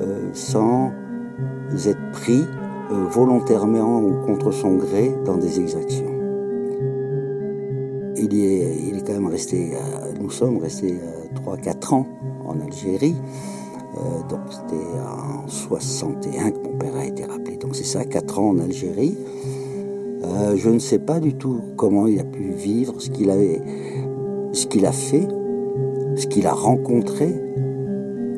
euh, 0.00 0.30
sans 0.32 0.92
être 1.86 2.10
pris 2.12 2.44
euh, 2.90 3.04
volontairement 3.08 4.00
ou 4.00 4.26
contre 4.26 4.50
son 4.50 4.76
gré 4.76 5.14
dans 5.24 5.36
des 5.36 5.60
exactions. 5.60 6.10
Il 8.16 8.34
est, 8.34 9.02
quand 9.06 9.14
même 9.14 9.26
resté, 9.26 9.72
euh, 9.74 10.12
nous 10.20 10.30
sommes 10.30 10.58
restés 10.58 11.00
3-4 11.44 11.94
ans 11.94 12.06
en 12.44 12.60
Algérie. 12.60 13.16
Donc 14.28 14.40
c'était 14.50 14.84
en 15.00 15.46
61 15.48 16.50
que 16.50 16.58
mon 16.66 16.78
père 16.78 16.96
a 16.96 17.04
été 17.04 17.24
rappelé. 17.24 17.56
Donc 17.56 17.74
c'est 17.74 17.84
ça, 17.84 18.04
4 18.04 18.38
ans 18.38 18.50
en 18.50 18.58
Algérie. 18.58 19.16
Euh, 20.24 20.56
je 20.56 20.70
ne 20.70 20.78
sais 20.78 20.98
pas 20.98 21.20
du 21.20 21.34
tout 21.34 21.60
comment 21.76 22.06
il 22.06 22.18
a 22.20 22.24
pu 22.24 22.50
vivre, 22.50 22.94
ce 23.00 23.10
qu'il 23.10 23.30
avait, 23.30 23.60
ce 24.52 24.66
qu'il 24.66 24.86
a 24.86 24.92
fait, 24.92 25.26
ce 26.16 26.26
qu'il 26.26 26.46
a 26.46 26.52
rencontré 26.52 27.34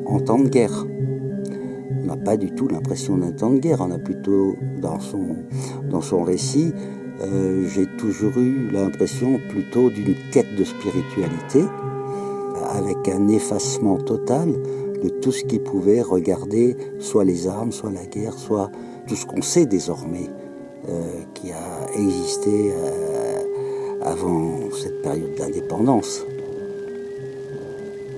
en 0.05 0.19
temps 0.19 0.39
de 0.39 0.49
guerre. 0.49 0.85
On 2.01 2.05
n'a 2.05 2.17
pas 2.17 2.37
du 2.37 2.51
tout 2.51 2.67
l'impression 2.67 3.17
d'un 3.17 3.31
temps 3.31 3.51
de 3.51 3.59
guerre. 3.59 3.81
On 3.81 3.91
a 3.91 3.99
plutôt 3.99 4.55
dans 4.81 6.01
son 6.01 6.23
récit, 6.23 6.73
euh, 7.21 7.65
j'ai 7.67 7.85
toujours 7.97 8.37
eu 8.37 8.69
l'impression 8.71 9.39
plutôt 9.49 9.89
d'une 9.89 10.15
quête 10.31 10.53
de 10.57 10.63
spiritualité 10.63 11.63
avec 12.69 13.07
un 13.07 13.29
effacement 13.29 13.97
total 13.97 14.51
de 15.01 15.09
tout 15.09 15.31
ce 15.31 15.43
qui 15.45 15.59
pouvait 15.59 16.01
regarder 16.01 16.75
soit 16.99 17.23
les 17.23 17.47
armes, 17.47 17.71
soit 17.71 17.91
la 17.91 18.05
guerre, 18.05 18.33
soit 18.33 18.69
tout 19.07 19.15
ce 19.15 19.25
qu'on 19.25 19.41
sait 19.41 19.65
désormais 19.65 20.29
qui 21.33 21.51
a 21.51 21.87
existé 21.95 22.71
euh, 22.73 24.01
avant 24.01 24.71
cette 24.71 25.01
période 25.01 25.35
d'indépendance. 25.35 26.25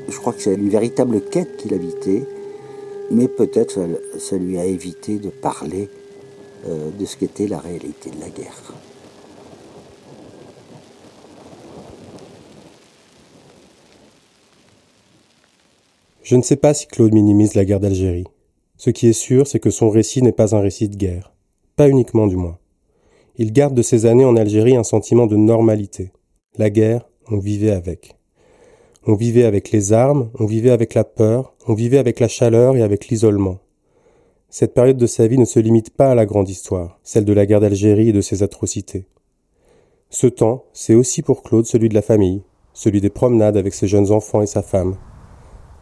Je 0.09 0.17
crois 0.17 0.33
que 0.33 0.41
c'est 0.41 0.55
une 0.55 0.69
véritable 0.69 1.21
quête 1.21 1.57
qu'il 1.57 1.73
habitait, 1.73 2.23
mais 3.11 3.27
peut-être 3.27 3.71
ça, 3.71 3.81
ça, 4.17 4.37
lui 4.37 4.57
a 4.57 4.65
évité 4.65 5.17
de 5.17 5.29
parler 5.29 5.89
euh, 6.67 6.89
de 6.97 7.05
ce 7.05 7.17
qu'était 7.17 7.47
la 7.47 7.59
réalité 7.59 8.09
de 8.09 8.19
la 8.19 8.29
guerre. 8.29 8.73
Je 16.23 16.35
ne 16.35 16.41
sais 16.41 16.57
pas 16.57 16.73
si 16.73 16.87
Claude 16.87 17.13
minimise 17.13 17.53
la 17.55 17.63
guerre 17.63 17.79
d'Algérie. 17.79 18.25
Ce 18.75 18.89
qui 18.89 19.07
est 19.07 19.13
sûr, 19.13 19.47
c'est 19.47 19.59
que 19.59 19.69
son 19.69 19.89
récit 19.89 20.21
n'est 20.21 20.33
pas 20.33 20.55
un 20.55 20.59
récit 20.59 20.89
de 20.89 20.97
guerre. 20.97 21.31
Pas 21.77 21.89
uniquement 21.89 22.25
du 22.25 22.35
moins. 22.35 22.57
Il 23.35 23.53
garde 23.53 23.75
de 23.75 23.83
ces 23.83 24.07
années 24.07 24.25
en 24.25 24.35
Algérie 24.35 24.75
un 24.75 24.83
sentiment 24.83 25.27
de 25.27 25.35
normalité. 25.35 26.11
La 26.57 26.71
guerre, 26.71 27.07
on 27.29 27.37
vivait 27.37 27.69
avec. 27.69 28.15
On 29.05 29.13
vivait 29.13 29.43
avec 29.43 29.69
les 29.69 29.93
armes, 29.93 30.31
on 30.39 30.47
vivait 30.47 30.71
avec 30.71 30.95
la 30.95 31.03
peur, 31.03 31.53
on 31.67 31.75
vivait 31.75 31.99
avec 31.99 32.19
la 32.19 32.27
chaleur 32.27 32.75
et 32.75 32.81
avec 32.81 33.09
l'isolement. 33.09 33.59
Cette 34.49 34.73
période 34.73 34.97
de 34.97 35.05
sa 35.05 35.27
vie 35.27 35.37
ne 35.37 35.45
se 35.45 35.59
limite 35.59 35.91
pas 35.91 36.09
à 36.09 36.15
la 36.15 36.25
grande 36.25 36.49
histoire, 36.49 36.99
celle 37.03 37.25
de 37.25 37.33
la 37.33 37.45
guerre 37.45 37.61
d'Algérie 37.61 38.09
et 38.09 38.13
de 38.13 38.21
ses 38.21 38.41
atrocités. 38.41 39.05
Ce 40.09 40.25
temps, 40.25 40.65
c'est 40.73 40.95
aussi 40.95 41.21
pour 41.21 41.43
Claude 41.43 41.67
celui 41.67 41.89
de 41.89 41.93
la 41.93 42.01
famille, 42.01 42.41
celui 42.73 43.01
des 43.01 43.11
promenades 43.11 43.55
avec 43.55 43.75
ses 43.75 43.87
jeunes 43.87 44.11
enfants 44.11 44.41
et 44.41 44.47
sa 44.47 44.63
femme, 44.63 44.95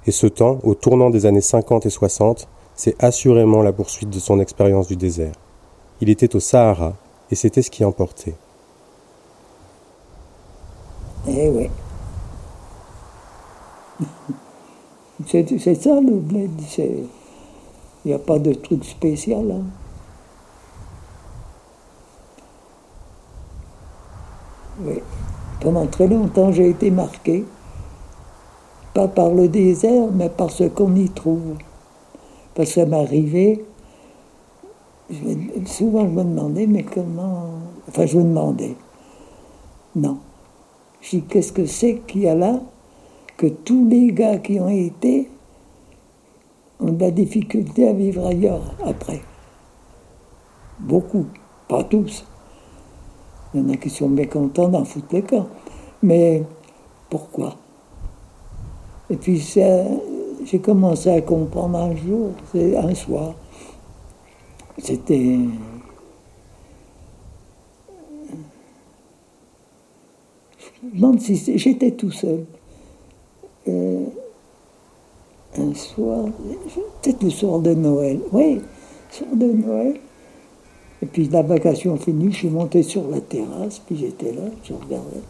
et 0.05 0.11
ce 0.11 0.27
temps, 0.27 0.59
au 0.63 0.75
tournant 0.75 1.09
des 1.09 1.25
années 1.25 1.39
50 1.39 1.85
et 1.85 1.89
60, 1.89 2.49
c'est 2.73 3.01
assurément 3.01 3.61
la 3.61 3.71
poursuite 3.71 4.09
de 4.09 4.19
son 4.19 4.41
expérience 4.41 4.89
du 4.89 4.97
désert. 4.97 5.35
Il 6.01 6.09
était 6.09 6.35
au 6.35 6.39
Sahara, 6.39 6.93
et 7.31 7.35
c'était 7.35 7.61
ce 7.61 7.71
qui 7.71 7.85
emportait. 7.85 8.35
Eh 11.27 11.49
oui. 11.49 11.69
C'est 15.27 15.75
ça 15.75 16.01
le 16.01 16.17
bled. 16.17 16.51
Il 16.77 17.07
n'y 18.05 18.13
a 18.13 18.19
pas 18.19 18.37
de 18.37 18.53
truc 18.53 18.83
spécial. 18.83 19.49
Hein. 19.51 19.63
Oui. 24.81 25.01
pendant 25.61 25.87
très 25.87 26.07
longtemps, 26.07 26.51
j'ai 26.51 26.69
été 26.69 26.91
marqué, 26.91 27.45
pas 28.93 29.07
par 29.07 29.29
le 29.29 29.47
désert, 29.47 30.09
mais 30.13 30.29
par 30.29 30.51
ce 30.51 30.65
qu'on 30.65 30.93
y 30.95 31.09
trouve. 31.09 31.55
Parce 32.53 32.69
que 32.69 32.81
ça 32.81 32.85
m'arrivait, 32.85 33.63
souvent 35.65 36.07
je 36.07 36.11
me 36.11 36.23
demandais, 36.23 36.67
mais 36.67 36.83
comment. 36.83 37.45
Enfin, 37.87 38.05
je 38.05 38.17
me 38.17 38.23
demandais. 38.23 38.75
Non. 39.95 40.17
Je 41.01 41.17
dis, 41.17 41.21
qu'est-ce 41.23 41.53
que 41.53 41.65
c'est 41.65 42.01
qu'il 42.07 42.21
y 42.21 42.27
a 42.27 42.35
là 42.35 42.59
que 43.37 43.47
tous 43.47 43.87
les 43.87 44.11
gars 44.11 44.37
qui 44.37 44.59
ont 44.59 44.69
été 44.69 45.29
ont 46.79 46.91
de 46.91 46.99
la 46.99 47.11
difficulté 47.11 47.87
à 47.87 47.93
vivre 47.93 48.25
ailleurs 48.25 48.73
après? 48.83 49.21
Beaucoup, 50.79 51.27
pas 51.67 51.83
tous. 51.83 52.25
Il 53.53 53.61
y 53.61 53.63
en 53.63 53.69
a 53.69 53.77
qui 53.77 53.89
sont 53.89 54.09
mécontents 54.09 54.67
d'en 54.67 54.83
foutre 54.83 55.13
les 55.13 55.21
camps. 55.21 55.47
Mais 56.01 56.43
pourquoi? 57.09 57.55
Et 59.09 59.15
puis 59.15 59.37
j'ai 59.37 60.59
commencé 60.59 61.09
à 61.11 61.21
comprendre 61.21 61.77
un 61.77 61.95
jour, 61.95 62.31
un 62.55 62.95
soir. 62.95 63.35
C'était. 64.77 65.39
Je 70.81 70.87
me 70.87 70.95
demande 70.95 71.19
si 71.21 71.57
j'étais 71.57 71.91
tout 71.91 72.11
seul. 72.11 72.45
Euh, 73.67 74.05
un 75.57 75.73
soir, 75.73 76.25
peut-être 77.01 77.23
le 77.23 77.29
soir 77.29 77.59
de 77.59 77.73
Noël, 77.73 78.19
oui, 78.31 78.61
soir 79.09 79.29
de 79.33 79.45
Noël, 79.45 79.95
et 81.01 81.05
puis 81.05 81.27
la 81.29 81.41
vacation 81.41 81.97
finie, 81.97 82.31
je 82.31 82.37
suis 82.37 82.49
monté 82.49 82.83
sur 82.83 83.07
la 83.09 83.21
terrasse, 83.21 83.79
puis 83.79 83.97
j'étais 83.97 84.31
là, 84.33 84.43
je 84.63 84.73
regardais. 84.73 85.21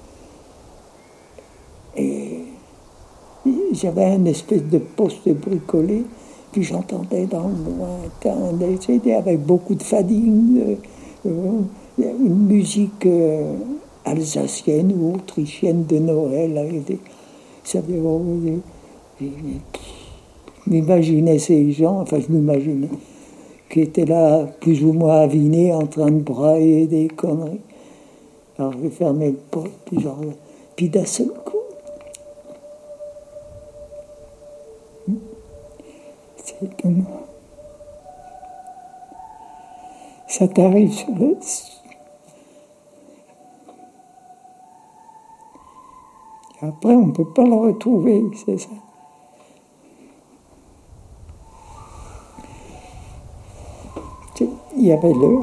Et 1.97 2.39
j'avais 3.73 4.05
un 4.05 4.25
espèce 4.25 4.63
de 4.63 4.77
poste 4.77 5.27
bricolé, 5.29 6.03
j'entendais 6.63 7.26
dans 7.26 7.48
le 7.48 7.78
lointain, 7.78 8.78
c'était 8.80 9.13
avec 9.13 9.41
beaucoup 9.41 9.76
de 9.76 9.84
fading, 9.84 10.60
euh, 10.60 10.76
euh, 11.28 11.62
une 11.98 12.48
musique 12.48 13.06
euh, 13.06 13.56
alsacienne 14.04 14.94
ou 14.98 15.15
autrichienne 15.15 15.86
de 15.86 15.98
Noël. 16.00 16.60
Ça 17.63 17.80
m'imaginais 20.68 21.39
ces 21.39 21.72
gens, 21.72 22.02
enfin 22.02 22.20
je 22.20 22.32
m'imaginais 22.32 22.89
qui 23.70 23.82
était 23.82 24.06
là, 24.06 24.46
plus 24.62 24.84
ou 24.84 24.94
moins 24.94 25.22
aviné, 25.22 25.74
en 25.74 25.86
train 25.86 26.12
de 26.12 26.22
brailler 26.22 26.88
des 26.88 27.08
conneries. 27.08 27.60
Alors 28.58 28.74
j'ai 28.82 28.89
fermé 28.89 29.32
le 29.32 29.38
pot, 29.52 29.68
puis 29.86 30.00
genre, 30.00 30.22
puis 30.76 30.89
d'un 30.89 31.06
seul 31.06 31.28
coup, 31.28 31.55
Ça 40.28 40.48
t'arrive 40.48 40.91
sur 40.91 41.13
le. 41.15 41.38
Après, 46.62 46.96
on 46.96 47.08
ne 47.08 47.12
peut 47.12 47.28
pas 47.34 47.44
le 47.44 47.54
retrouver, 47.54 48.24
c'est 48.46 48.58
ça. 48.58 48.70
il 54.78 54.88
y 54.88 54.91
avait 54.91 55.13
le, 55.13 55.39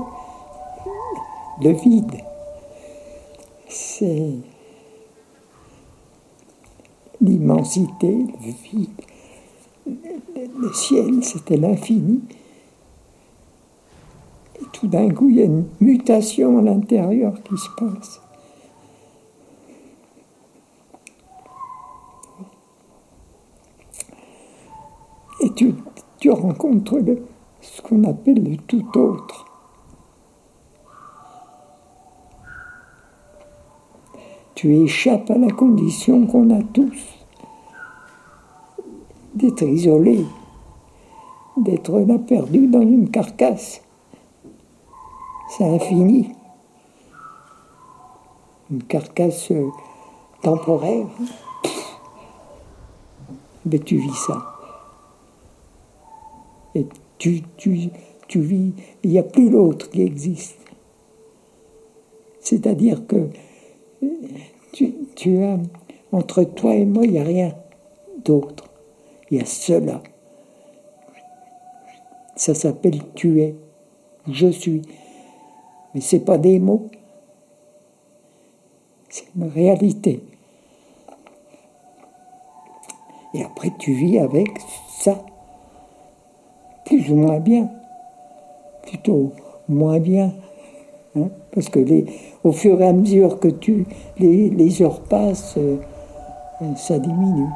le 1.63 1.71
vide. 1.73 2.23
C'est 3.69 4.35
l'immensité, 7.21 8.27
le 8.45 8.53
vide. 8.71 8.91
Le 10.63 10.73
ciel, 10.73 11.25
c'était 11.25 11.57
l'infini. 11.57 12.21
Et 14.61 14.65
tout 14.73 14.87
d'un 14.87 15.13
coup, 15.13 15.29
il 15.29 15.37
y 15.37 15.43
a 15.43 15.47
une 15.47 15.65
mutation 15.81 16.57
à 16.57 16.63
l'intérieur 16.63 17.35
qui 17.43 17.57
se 17.57 17.69
passe. 17.77 18.21
Et 25.41 25.51
tu, 25.53 26.31
rencontres 26.31 27.01
ce 27.61 27.83
qu'on 27.83 28.05
appelle 28.05 28.49
le 28.49 28.57
tout 28.59 28.87
autre. 28.97 29.45
Tu 34.55 34.77
échappes 34.77 35.29
à 35.33 35.39
la 35.39 35.51
condition 35.51 36.25
qu'on 36.29 36.51
a 36.51 36.63
tous 36.63 37.19
d'être 39.35 39.63
isolé, 39.63 40.25
d'être 41.57 42.01
là 42.01 42.19
perdu 42.19 42.67
dans 42.67 42.81
une 42.81 43.11
carcasse. 43.11 43.83
C'est 45.49 45.65
infini. 45.65 46.33
Une 48.71 48.83
carcasse 48.85 49.51
euh, 49.51 49.69
temporaire. 50.43 51.07
Mais 53.67 53.79
tu 53.79 53.99
vis 53.99 54.15
ça. 54.27 54.43
Et 56.75 56.87
tu, 57.19 57.43
tu, 57.57 57.91
tu 58.29 58.41
vis, 58.41 58.73
il 59.03 59.11
n'y 59.11 59.19
a 59.19 59.23
plus 59.23 59.51
l'autre 59.51 59.91
qui 59.91 60.03
existe. 60.03 60.59
C'est-à-dire 62.41 63.07
que 63.07 63.29
tu, 64.73 64.95
tu, 65.15 65.43
as, 65.43 65.59
entre 66.11 66.45
toi 66.45 66.75
et 66.75 66.85
moi, 66.85 67.05
il 67.05 67.13
n'y 67.13 67.19
a 67.19 67.25
rien 67.25 67.55
d'autre. 68.25 68.65
Il 69.31 69.39
y 69.39 69.41
a 69.41 69.45
cela. 69.45 70.03
Ça 72.43 72.55
s'appelle 72.55 72.99
tu 73.15 73.41
es, 73.41 73.55
je 74.29 74.49
suis. 74.49 74.83
Mais 75.95 76.01
ce 76.01 76.17
n'est 76.17 76.23
pas 76.23 76.39
des 76.39 76.59
mots, 76.59 76.89
c'est 79.09 79.27
une 79.37 79.45
réalité. 79.45 80.25
Et 83.33 83.45
après, 83.45 83.71
tu 83.79 83.93
vis 83.93 84.19
avec 84.19 84.49
ça 84.91 85.25
plus 86.85 87.13
ou 87.13 87.15
moins 87.15 87.39
bien. 87.39 87.71
Plutôt 88.89 89.31
moins 89.69 90.01
bien. 90.01 90.35
Hein, 91.15 91.29
parce 91.55 91.69
que 91.69 91.79
les, 91.79 92.07
au 92.43 92.51
fur 92.51 92.83
et 92.83 92.89
à 92.89 92.93
mesure 92.93 93.39
que 93.39 93.47
tu, 93.47 93.87
les, 94.19 94.51
les 94.51 94.83
heures 94.83 95.03
passent, 95.03 95.55
euh, 95.59 95.77
ça 96.75 96.99
diminue. 96.99 97.47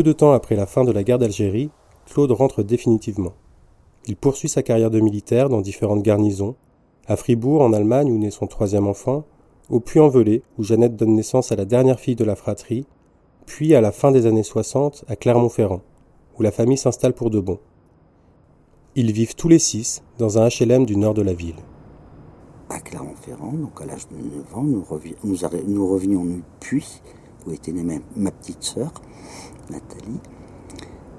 Peu 0.00 0.04
de 0.04 0.12
temps 0.12 0.32
après 0.32 0.56
la 0.56 0.64
fin 0.64 0.82
de 0.82 0.92
la 0.92 1.04
guerre 1.04 1.18
d'Algérie, 1.18 1.68
Claude 2.06 2.32
rentre 2.32 2.62
définitivement. 2.62 3.34
Il 4.06 4.16
poursuit 4.16 4.48
sa 4.48 4.62
carrière 4.62 4.90
de 4.90 4.98
militaire 4.98 5.50
dans 5.50 5.60
différentes 5.60 6.02
garnisons, 6.02 6.54
à 7.06 7.16
Fribourg 7.16 7.60
en 7.60 7.74
Allemagne 7.74 8.10
où 8.10 8.16
naît 8.16 8.30
son 8.30 8.46
troisième 8.46 8.86
enfant, 8.86 9.24
au 9.68 9.78
Puy-en-Velay 9.78 10.40
où 10.56 10.62
Jeannette 10.62 10.96
donne 10.96 11.14
naissance 11.14 11.52
à 11.52 11.56
la 11.56 11.66
dernière 11.66 12.00
fille 12.00 12.16
de 12.16 12.24
la 12.24 12.34
fratrie, 12.34 12.86
puis 13.44 13.74
à 13.74 13.82
la 13.82 13.92
fin 13.92 14.10
des 14.10 14.24
années 14.24 14.42
60 14.42 15.04
à 15.06 15.16
Clermont-Ferrand, 15.16 15.82
où 16.38 16.42
la 16.42 16.50
famille 16.50 16.78
s'installe 16.78 17.12
pour 17.12 17.28
de 17.28 17.40
bon. 17.40 17.58
Ils 18.94 19.12
vivent 19.12 19.34
tous 19.34 19.48
les 19.48 19.58
six 19.58 20.02
dans 20.16 20.38
un 20.38 20.48
HLM 20.48 20.86
du 20.86 20.96
nord 20.96 21.12
de 21.12 21.20
la 21.20 21.34
ville. 21.34 21.56
À 22.70 22.80
Clermont-Ferrand, 22.80 23.52
donc 23.52 23.78
à 23.82 23.84
l'âge 23.84 24.08
de 24.08 24.14
9 24.14 24.56
ans, 24.56 24.62
nous, 24.62 25.86
revenions 25.86 26.24
nous, 26.24 26.42
Puy, 26.58 27.02
où 27.46 27.52
était 27.52 27.72
ma 28.16 28.30
petite 28.30 28.62
sœur. 28.62 28.92
Nathalie. 29.70 30.20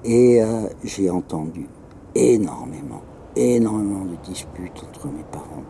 Et 0.04 0.42
euh, 0.42 0.68
j'ai 0.84 1.10
entendu 1.10 1.66
énormément, 2.14 3.02
énormément 3.36 4.04
de 4.04 4.16
disputes 4.24 4.84
entre 4.88 5.08
mes 5.08 5.24
parents. 5.30 5.62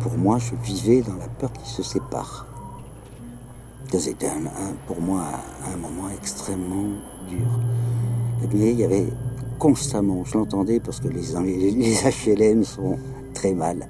Pour 0.00 0.18
moi, 0.18 0.38
je 0.38 0.54
vivais 0.64 1.02
dans 1.02 1.16
la 1.16 1.28
peur 1.28 1.52
qu'ils 1.52 1.66
se 1.66 1.82
séparent. 1.82 2.46
C'était 3.98 4.26
un, 4.26 4.40
pour 4.86 5.00
moi 5.00 5.22
un, 5.70 5.76
moment 5.76 6.08
extrêmement 6.08 6.98
dur. 7.28 7.46
Et 8.42 8.46
bien, 8.46 8.66
il 8.66 8.80
y 8.80 8.84
avait 8.84 9.06
constamment, 9.58 10.24
je 10.24 10.38
l'entendais 10.38 10.80
parce 10.80 10.98
que 10.98 11.08
les, 11.08 11.70
les, 11.72 11.94
HLM 12.26 12.64
sont 12.64 12.98
très 13.34 13.52
mal. 13.52 13.86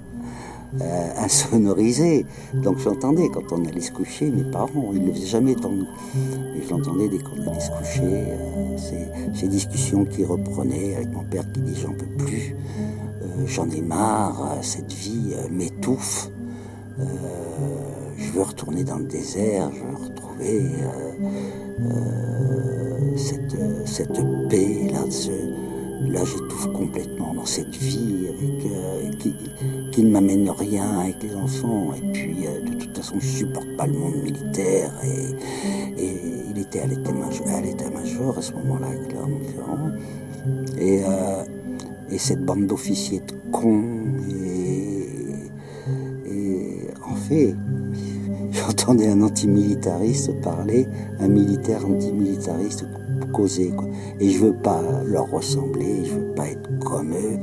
Euh, 0.81 1.11
insonorisé. 1.19 2.25
Donc 2.55 2.79
j'entendais 2.79 3.29
quand 3.29 3.53
on 3.53 3.63
allait 3.67 3.83
se 3.83 3.93
coucher, 3.93 4.31
mes 4.31 4.45
parents, 4.45 4.91
ils 4.95 5.05
ne 5.05 5.13
faisaient 5.13 5.27
jamais 5.27 5.55
devant 5.55 5.69
nous. 5.69 5.87
Mais 6.15 6.63
j'entendais 6.67 7.09
dès 7.09 7.19
qu'on 7.19 7.47
allait 7.47 7.61
se 7.61 7.71
coucher, 7.71 8.01
euh, 8.03 8.79
ces, 8.79 9.39
ces, 9.39 9.49
discussions 9.49 10.07
qui 10.07 10.25
reprenaient 10.25 10.97
avec 10.97 11.13
mon 11.13 11.25
père 11.25 11.45
qui 11.53 11.61
dit 11.61 11.79
j'en 11.79 11.93
peux 11.93 12.07
plus, 12.25 12.57
euh, 13.23 13.47
j'en 13.47 13.69
ai 13.69 13.83
marre, 13.83 14.57
cette 14.63 14.93
vie 14.95 15.35
m'étouffe, 15.51 16.31
je 16.99 18.33
veux 18.33 18.43
retourner 18.43 18.83
dans 18.83 18.97
le 18.97 19.05
désert, 19.05 19.71
je 19.75 19.81
veux 19.81 20.09
retrouver 20.09 20.71
cette, 23.17 23.57
cette 23.85 24.21
paix 24.49 24.89
là, 24.91 25.01
ce, 25.11 25.31
là 26.09 26.25
j'étouffe 26.25 26.73
complètement 26.73 27.35
dans 27.35 27.45
cette 27.45 27.75
vie 27.75 28.29
avec, 28.29 28.73
euh, 28.73 29.11
qui, 29.19 29.35
qui, 29.91 30.03
ne 30.03 30.11
m'amène 30.11 30.49
rien 30.51 31.01
avec 31.01 31.23
les 31.23 31.35
enfants. 31.35 31.93
Et 31.97 32.13
puis 32.13 32.47
euh, 32.47 32.61
de 32.61 32.75
toute 32.75 32.97
façon 32.97 33.17
je 33.19 33.27
supporte 33.27 33.69
pas 33.77 33.87
le 33.87 33.95
monde 33.95 34.23
militaire. 34.23 34.93
Et, 35.05 35.35
il 36.55 36.61
était 36.61 36.81
à 36.81 36.87
l'état-major 36.87 38.39
à 38.39 38.43
ce 38.43 38.53
moment-là, 38.53 38.89
Clermont-Ferrand. 39.09 39.91
Et, 40.79 41.03
euh, 41.05 41.45
et 42.11 42.19
cette 42.19 42.45
bande 42.45 42.67
d'officiers 42.67 43.21
de 43.21 43.33
cons. 43.51 43.83
Et 44.29 45.07
en 47.05 47.15
fait, 47.15 47.57
j'entendais 48.51 49.09
un 49.09 49.23
antimilitariste 49.23 50.39
parler, 50.43 50.87
un 51.21 51.29
militaire 51.29 51.87
antimilitariste 51.87 52.85
causer. 53.33 53.73
Quoi. 53.77 53.89
Et 54.21 54.31
je 54.31 54.39
veux 54.39 54.53
pas 54.53 54.83
leur 55.05 55.31
ressembler, 55.31 56.05
je 56.05 56.13
veux 56.15 56.35
pas 56.35 56.49
être 56.49 56.79
comme 56.81 57.13
eux. 57.13 57.39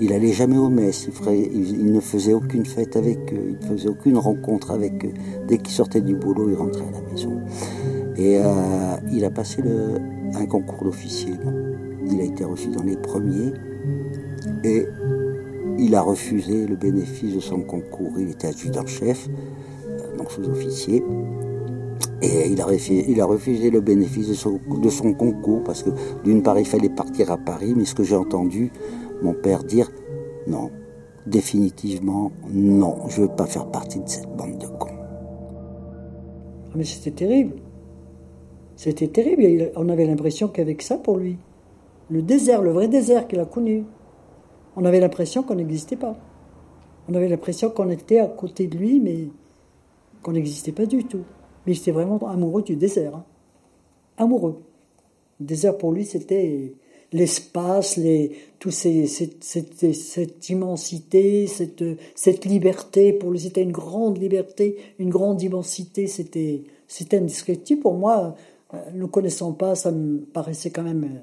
Il 0.00 0.12
allait 0.12 0.32
jamais 0.32 0.56
aux 0.56 0.68
messes, 0.68 1.08
il, 1.30 1.92
ne 1.92 2.00
faisait 2.00 2.32
aucune 2.32 2.66
fête 2.66 2.96
avec 2.96 3.32
eux, 3.32 3.56
il 3.60 3.68
ne 3.68 3.76
faisait 3.76 3.88
aucune 3.88 4.16
rencontre 4.16 4.70
avec 4.72 5.04
eux. 5.04 5.12
Dès 5.46 5.58
qu'il 5.58 5.74
sortait 5.74 6.00
du 6.00 6.14
boulot, 6.14 6.48
il 6.48 6.56
rentrait 6.56 6.86
à 6.88 6.90
la 6.90 7.12
maison. 7.12 7.40
Et 8.16 8.38
euh, 8.38 8.96
il 9.12 9.24
a 9.24 9.30
passé 9.30 9.62
un 10.34 10.46
concours 10.46 10.84
d'officier. 10.84 11.34
Il 12.10 12.20
a 12.20 12.24
été 12.24 12.44
reçu 12.44 12.68
dans 12.68 12.82
les 12.82 12.96
premiers 12.96 13.52
et 14.64 14.86
il 15.78 15.94
a 15.94 16.02
refusé 16.02 16.66
le 16.66 16.76
bénéfice 16.76 17.34
de 17.34 17.40
son 17.40 17.60
concours. 17.60 18.12
Il 18.18 18.30
était 18.30 18.48
adjudant-chef, 18.48 19.28
euh, 19.88 20.16
donc 20.16 20.30
sous-officier. 20.30 21.02
Et 22.22 22.48
il 22.48 22.60
a, 22.60 23.26
refusé, 23.26 23.70
le 23.70 23.80
bénéfice 23.80 24.28
de 24.28 24.34
son, 24.34 24.60
de 24.80 24.88
son 24.88 25.12
concours 25.12 25.64
parce 25.64 25.82
que 25.82 25.90
d'une 26.22 26.42
part 26.42 26.58
il 26.58 26.66
fallait 26.66 26.88
partir 26.88 27.32
à 27.32 27.36
Paris, 27.36 27.74
mais 27.76 27.84
ce 27.84 27.96
que 27.96 28.04
j'ai 28.04 28.14
entendu 28.14 28.70
mon 29.22 29.34
père 29.34 29.64
dire, 29.64 29.90
non, 30.46 30.70
définitivement 31.26 32.30
non, 32.48 33.08
je 33.08 33.22
ne 33.22 33.26
veux 33.26 33.34
pas 33.34 33.46
faire 33.46 33.66
partie 33.66 33.98
de 33.98 34.08
cette 34.08 34.28
bande 34.36 34.58
de 34.58 34.66
cons. 34.66 34.88
Ah, 36.72 36.74
mais 36.76 36.84
c'était 36.84 37.10
terrible. 37.10 37.56
C'était 38.76 39.08
terrible. 39.08 39.70
On 39.76 39.88
avait 39.88 40.06
l'impression 40.06 40.48
qu'avec 40.48 40.82
ça 40.82 40.96
pour 40.96 41.18
lui, 41.18 41.38
le 42.08 42.22
désert, 42.22 42.62
le 42.62 42.70
vrai 42.70 42.88
désert 42.88 43.26
qu'il 43.26 43.40
a 43.40 43.44
connu, 43.44 43.84
on 44.76 44.84
avait 44.84 45.00
l'impression 45.00 45.42
qu'on 45.42 45.56
n'existait 45.56 45.96
pas. 45.96 46.16
On 47.08 47.14
avait 47.14 47.28
l'impression 47.28 47.70
qu'on 47.70 47.90
était 47.90 48.18
à 48.18 48.26
côté 48.26 48.66
de 48.68 48.78
lui, 48.78 49.00
mais 49.00 49.28
qu'on 50.22 50.32
n'existait 50.32 50.72
pas 50.72 50.86
du 50.86 51.04
tout. 51.04 51.24
Mais 51.66 51.74
j'étais 51.74 51.92
vraiment 51.92 52.18
amoureux 52.28 52.62
du 52.62 52.76
désert. 52.76 53.16
Hein. 53.16 53.24
Amoureux. 54.16 54.62
Le 55.40 55.46
désert 55.46 55.78
pour 55.78 55.92
lui, 55.92 56.04
c'était 56.04 56.74
l'espace, 57.12 57.96
les, 57.96 58.32
tout 58.58 58.70
ces, 58.70 59.06
cette, 59.06 59.44
cette, 59.44 60.48
immensité, 60.48 61.46
cette, 61.46 62.44
liberté. 62.44 63.12
Pour 63.12 63.30
lui, 63.30 63.40
c'était 63.40 63.62
une 63.62 63.72
grande 63.72 64.18
liberté, 64.18 64.76
une 64.98 65.10
grande 65.10 65.42
immensité. 65.42 66.06
C'était, 66.06 66.64
c'était 66.88 67.18
indescriptible. 67.18 67.82
Pour 67.82 67.94
moi, 67.94 68.34
euh, 68.74 68.78
ne 68.94 69.06
connaissant 69.06 69.52
pas, 69.52 69.74
ça 69.74 69.92
me 69.92 70.20
paraissait 70.20 70.70
quand 70.70 70.82
même. 70.82 71.22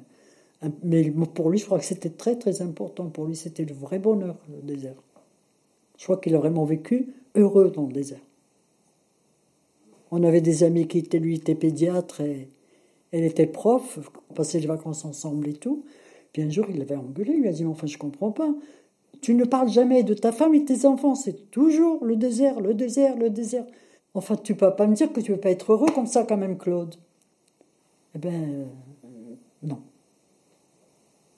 Euh, 0.64 0.70
mais 0.84 1.10
pour 1.12 1.50
lui, 1.50 1.58
je 1.58 1.66
crois 1.66 1.80
que 1.80 1.86
c'était 1.86 2.10
très 2.10 2.38
très 2.38 2.62
important. 2.62 3.08
Pour 3.08 3.26
lui, 3.26 3.36
c'était 3.36 3.66
le 3.66 3.74
vrai 3.74 4.00
bonheur, 4.00 4.38
le 4.50 4.62
désert. 4.62 4.96
Je 5.98 6.04
crois 6.04 6.18
qu'il 6.18 6.34
a 6.36 6.40
vraiment 6.40 6.66
vécu 6.66 7.14
heureux 7.36 7.72
dans 7.76 7.86
le 7.86 7.94
désert. 7.94 8.22
On 10.12 10.24
avait 10.24 10.42
des 10.42 10.64
amis 10.64 10.88
qui 10.88 11.00
étaient, 11.00 11.20
lui, 11.20 11.36
était 11.36 11.56
pédiatre 11.56 12.22
et 12.22 12.50
elle 13.12 13.24
était 13.24 13.48
prof, 13.48 14.00
on 14.30 14.34
passait 14.34 14.60
les 14.60 14.68
vacances 14.68 15.06
ensemble 15.06 15.50
et 15.50 15.54
tout. 15.54 15.84
Puis 16.34 16.42
un 16.42 16.50
jour, 16.50 16.66
il 16.70 16.78
l'avait 16.78 16.96
engueulé, 16.96 17.34
il 17.34 17.42
lui 17.42 17.48
a 17.48 17.52
dit, 17.52 17.66
enfin, 17.66 17.88
je 17.88 17.98
comprends 17.98 18.32
pas. 18.32 18.54
Tu 19.22 19.34
ne 19.34 19.46
parles 19.46 19.70
jamais 19.70 20.04
de 20.04 20.14
ta 20.14 20.32
femme 20.32 20.54
et 20.54 20.62
de 20.62 20.66
tes 20.66 20.86
enfants, 20.86 21.16
c'est 21.16 21.52
toujours 21.52 22.06
le 22.06 22.16
désert, 22.16 22.62
le 22.62 22.74
désert, 22.74 23.18
le 23.18 23.30
désert. 23.30 23.66
Enfin, 24.14 24.36
tu 24.36 24.56
peux 24.56 24.72
pas 24.76 24.88
me 24.88 24.96
dire 24.96 25.12
que 25.12 25.20
tu 25.20 25.32
veux 25.32 25.40
pas 25.40 25.52
être 25.52 25.74
heureux 25.74 25.92
comme 25.94 26.08
ça 26.08 26.24
quand 26.24 26.38
même, 26.38 26.58
Claude. 26.58 26.96
Eh 28.16 28.20
bien, 28.20 28.32
euh, 28.32 28.66
non. 29.64 29.80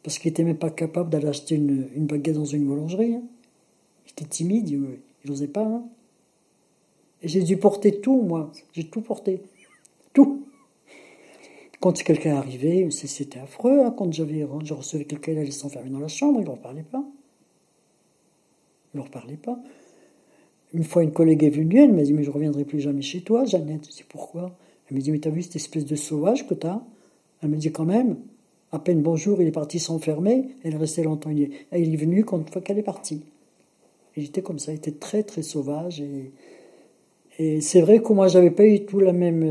Parce 0.04 0.20
qu'il 0.20 0.30
n'était 0.30 0.44
même 0.44 0.58
pas 0.58 0.70
capable 0.70 1.10
d'aller 1.10 1.28
acheter 1.28 1.56
une, 1.56 2.06
baguette 2.06 2.36
dans 2.36 2.46
une 2.46 2.66
boulangerie. 2.66 3.16
Hein. 3.16 3.24
Il 4.06 4.12
était 4.12 4.26
timide, 4.26 4.70
il 4.70 5.00
n'osait 5.26 5.48
pas. 5.48 5.64
Hein. 5.64 5.84
J'ai 7.24 7.44
dû 7.44 7.58
porter 7.58 8.00
tout, 8.02 8.22
moi. 8.22 8.52
J'ai 8.74 8.86
tout 8.86 9.02
porté. 9.02 9.42
Tout. 10.14 10.46
Quand 11.80 11.94
quelqu'un 12.04 12.36
arrivait, 12.36 12.90
c'était 12.92 13.40
affreux. 13.40 13.82
Hein. 13.84 13.94
Quand 13.98 14.12
j'avais, 14.14 14.46
je 14.64 14.74
recevais 14.74 15.06
quelqu'un, 15.06 15.32
il 15.34 15.40
allait 15.40 15.52
s'enfermer 15.52 15.90
dans 15.90 16.00
la 16.00 16.08
chambre, 16.08 16.40
il 16.40 16.44
ne 16.44 16.48
leur 16.48 16.60
parlait 16.60 16.84
pas. 16.84 17.04
Il 18.94 18.98
ne 18.98 19.04
leur 19.04 19.12
parlait 19.12 19.38
pas. 19.38 19.60
Une 20.74 20.84
fois, 20.84 21.04
une 21.04 21.12
collègue 21.12 21.44
est 21.44 21.50
venue, 21.50 21.82
elle 21.82 21.94
m'a 21.94 22.04
dit 22.04 22.14
Mais 22.14 22.24
je 22.24 22.30
ne 22.30 22.34
reviendrai 22.34 22.66
plus 22.66 22.80
jamais 22.80 23.02
chez 23.02 23.22
toi, 23.22 23.46
Jeannette. 23.46 23.88
Je 23.90 23.98
dis 23.98 24.06
Pourquoi? 24.08 24.56
Elle 24.90 24.98
m'a 24.98 25.04
dit 25.04 25.12
Mais 25.12 25.20
t'as 25.20 25.30
vu 25.30 25.42
cette 25.42 25.56
espèce 25.56 25.86
de 25.86 25.96
sauvage 25.96 26.48
que 26.48 26.54
t'as? 26.54 26.82
Elle 27.42 27.50
m'a 27.50 27.58
dit 27.58 27.72
Quand 27.72 27.86
même. 27.86 28.18
À 28.72 28.80
peine 28.80 29.02
bonjour, 29.02 29.42
il 29.42 29.48
est 29.48 29.52
parti 29.52 29.80
s'enfermer. 29.80 30.46
Elle 30.64 30.76
est 30.76 30.78
restée 30.78 31.04
longtemps. 31.04 31.30
Il 31.30 31.42
est, 31.44 31.52
il 31.74 31.94
est 31.94 31.98
venu 31.98 32.24
quand 32.24 32.50
fois 32.50 32.62
qu'elle 32.62 32.78
est 32.78 32.84
partie. 32.84 33.22
Et 34.16 34.22
j'étais 34.22 34.42
comme 34.42 34.60
ça, 34.60 34.72
il 34.72 34.76
était 34.76 34.92
très 34.92 35.24
très 35.24 35.42
sauvage. 35.42 36.00
Et 36.00 36.32
et 37.44 37.60
c'est 37.60 37.82
vrai 37.82 38.04
que 38.04 38.14
moi, 38.14 38.28
j'avais 38.28 38.52
pas 38.52 38.68
eu 38.68 38.86
tout 38.86 39.00
la 39.00 39.14
même, 39.14 39.42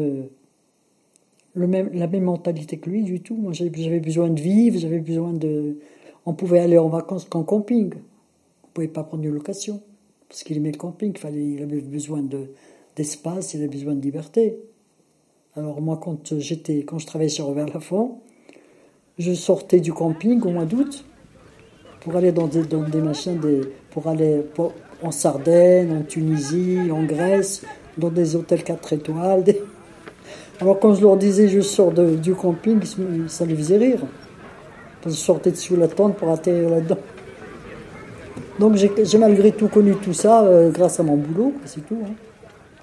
euh, 1.56 1.66
même, 1.66 1.90
la 1.92 2.06
même 2.06 2.22
mentalité 2.22 2.78
que 2.78 2.88
lui 2.88 3.02
du 3.02 3.20
tout. 3.20 3.34
Moi, 3.34 3.52
j'avais 3.52 3.98
besoin 3.98 4.30
de 4.30 4.40
vivre, 4.40 4.78
j'avais 4.78 5.00
besoin 5.00 5.32
de. 5.32 5.78
On 6.24 6.32
pouvait 6.32 6.60
aller 6.60 6.78
en 6.78 6.88
vacances 6.88 7.24
qu'en 7.24 7.42
camping. 7.42 7.92
On 8.62 8.68
pouvait 8.72 8.86
pas 8.86 9.02
prendre 9.02 9.24
une 9.24 9.34
location 9.34 9.82
parce 10.28 10.44
qu'il 10.44 10.56
aimait 10.56 10.70
le 10.70 10.78
camping. 10.78 11.10
Il 11.12 11.18
fallait, 11.18 11.44
il 11.44 11.62
avait 11.64 11.80
besoin 11.80 12.22
de 12.22 12.52
d'espace, 12.94 13.54
il 13.54 13.60
avait 13.60 13.68
besoin 13.68 13.96
de 13.96 14.02
liberté. 14.02 14.60
Alors 15.56 15.80
moi, 15.80 15.98
quand 16.00 16.38
j'étais, 16.38 16.84
quand 16.84 17.00
je 17.00 17.06
travaillais 17.06 17.28
sur 17.28 17.46
Robert 17.46 17.74
Laffont, 17.74 18.18
je 19.18 19.32
sortais 19.32 19.80
du 19.80 19.92
camping 19.92 20.40
au 20.42 20.50
mois 20.50 20.64
d'août 20.64 21.04
pour 22.02 22.14
aller 22.14 22.30
dans 22.30 22.46
des, 22.46 22.62
dans 22.62 22.88
des 22.88 23.00
machins, 23.00 23.40
des, 23.40 23.62
pour 23.90 24.06
aller 24.06 24.44
en 25.02 25.10
Sardaigne, 25.10 25.90
en 25.90 26.02
Tunisie, 26.02 26.88
en 26.92 27.02
Grèce, 27.02 27.64
dans 27.98 28.08
des 28.08 28.36
hôtels 28.36 28.62
4 28.62 28.92
étoiles. 28.92 29.44
Alors 30.60 30.78
quand 30.78 30.94
je 30.94 31.02
leur 31.02 31.16
disais 31.16 31.48
je 31.48 31.60
sors 31.60 31.92
de, 31.92 32.16
du 32.16 32.34
camping, 32.34 32.80
ça 33.28 33.44
les 33.44 33.56
faisait 33.56 33.78
rire. 33.78 34.00
Je 35.04 35.10
sortais 35.10 35.50
dessous 35.50 35.76
la 35.76 35.88
tente 35.88 36.16
pour 36.16 36.30
atterrir 36.30 36.68
là-dedans. 36.68 36.98
Donc 38.58 38.76
j'ai 38.76 39.18
malgré 39.18 39.52
tout 39.52 39.68
connu 39.68 39.94
tout 39.96 40.12
ça 40.12 40.44
euh, 40.44 40.70
grâce 40.70 41.00
à 41.00 41.02
mon 41.02 41.16
boulot, 41.16 41.54
c'est 41.64 41.86
tout. 41.86 41.98
Hein. 42.04 42.12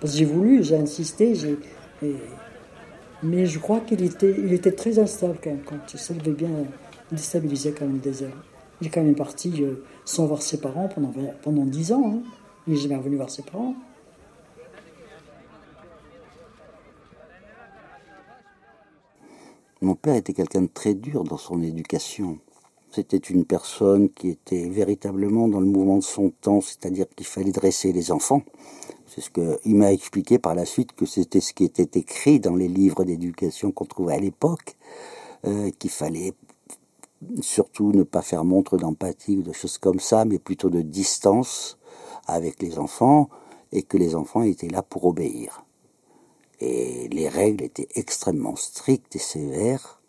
Parce 0.01 0.13
que 0.13 0.19
j'ai 0.19 0.25
voulu, 0.25 0.63
j'ai 0.63 0.75
insisté, 0.75 1.33
mais 3.23 3.45
je 3.45 3.59
crois 3.59 3.79
qu'il 3.79 4.03
était, 4.03 4.71
très 4.71 4.97
instable 4.99 5.37
quand 5.43 5.49
même, 5.49 5.61
quand 5.65 5.75
il 6.25 6.33
bien 6.33 6.49
déstabilisé 7.11 7.73
quand 7.77 7.85
même 7.85 7.99
des 7.99 8.23
heures. 8.23 8.43
Il 8.81 8.87
est 8.87 8.89
quand 8.89 9.01
même 9.03 9.15
parti 9.15 9.53
euh, 9.61 9.83
sans 10.05 10.25
voir 10.25 10.41
ses 10.41 10.59
parents 10.59 10.87
pendant, 10.87 11.11
pendant 11.41 11.65
10 11.65 11.91
ans. 11.93 12.03
Hein. 12.05 12.19
Il 12.67 12.73
n'est 12.73 12.79
jamais 12.79 12.95
revenu 12.95 13.15
voir 13.15 13.29
ses 13.29 13.41
parents. 13.41 13.75
Mon 19.81 19.93
père 19.93 20.15
était 20.15 20.33
quelqu'un 20.33 20.63
de 20.63 20.69
très 20.73 20.95
dur 20.95 21.23
dans 21.23 21.37
son 21.37 21.61
éducation. 21.61 22.39
C'était 22.89 23.17
une 23.17 23.45
personne 23.45 24.09
qui 24.09 24.29
était 24.29 24.69
véritablement 24.69 25.47
dans 25.47 25.59
le 25.59 25.67
mouvement 25.67 25.97
de 25.97 26.03
son 26.03 26.31
temps, 26.41 26.61
c'est-à-dire 26.61 27.05
qu'il 27.15 27.27
fallait 27.27 27.51
dresser 27.51 27.91
les 27.91 28.11
enfants. 28.11 28.41
C'est 29.05 29.21
ce 29.21 29.29
qu'il 29.29 29.75
m'a 29.75 29.93
expliqué 29.93 30.39
par 30.39 30.55
la 30.55 30.65
suite 30.65 30.93
que 30.93 31.05
c'était 31.05 31.41
ce 31.41 31.53
qui 31.53 31.63
était 31.63 31.99
écrit 31.99 32.39
dans 32.39 32.55
les 32.55 32.67
livres 32.67 33.03
d'éducation 33.03 33.71
qu'on 33.71 33.85
trouvait 33.85 34.15
à 34.15 34.19
l'époque, 34.19 34.75
euh, 35.45 35.69
qu'il 35.77 35.91
fallait 35.91 36.33
surtout 37.41 37.91
ne 37.91 38.01
pas 38.03 38.23
faire 38.23 38.45
montre 38.45 38.77
d'empathie 38.77 39.37
ou 39.37 39.43
de 39.43 39.51
choses 39.51 39.77
comme 39.77 39.99
ça, 39.99 40.25
mais 40.25 40.39
plutôt 40.39 40.71
de 40.71 40.81
distance 40.81 41.77
avec 42.25 42.63
les 42.63 42.79
enfants, 42.79 43.29
et 43.71 43.83
que 43.83 43.97
les 43.97 44.15
enfants 44.15 44.41
étaient 44.41 44.69
là 44.69 44.81
pour 44.81 45.05
obéir. 45.05 45.66
Et 46.59 47.07
les 47.09 47.29
règles 47.29 47.63
étaient 47.63 47.87
extrêmement 47.95 48.55
strictes 48.55 49.15
et 49.15 49.19
sévères 49.19 50.01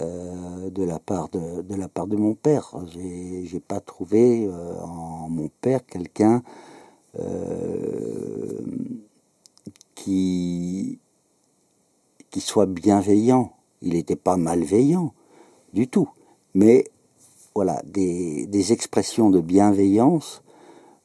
euh, 0.00 0.70
de, 0.70 0.84
la 0.84 0.98
part 0.98 1.28
de, 1.28 1.62
de, 1.62 1.74
la 1.74 1.88
part 1.88 2.06
de 2.06 2.16
mon 2.16 2.34
père. 2.34 2.74
J'ai 2.94 3.60
pas 3.60 3.80
trouvé 3.80 4.46
euh, 4.46 4.80
en 4.80 5.28
mon 5.28 5.50
père 5.60 5.84
quelqu'un 5.86 6.42
qui, 9.94 10.98
qui 12.30 12.40
soit 12.40 12.66
bienveillant. 12.66 13.52
Il 13.82 13.92
n'était 13.94 14.16
pas 14.16 14.36
malveillant 14.36 15.12
du 15.72 15.88
tout. 15.88 16.08
Mais 16.54 16.84
voilà, 17.54 17.82
des, 17.84 18.46
des 18.46 18.72
expressions 18.72 19.30
de 19.30 19.40
bienveillance, 19.40 20.42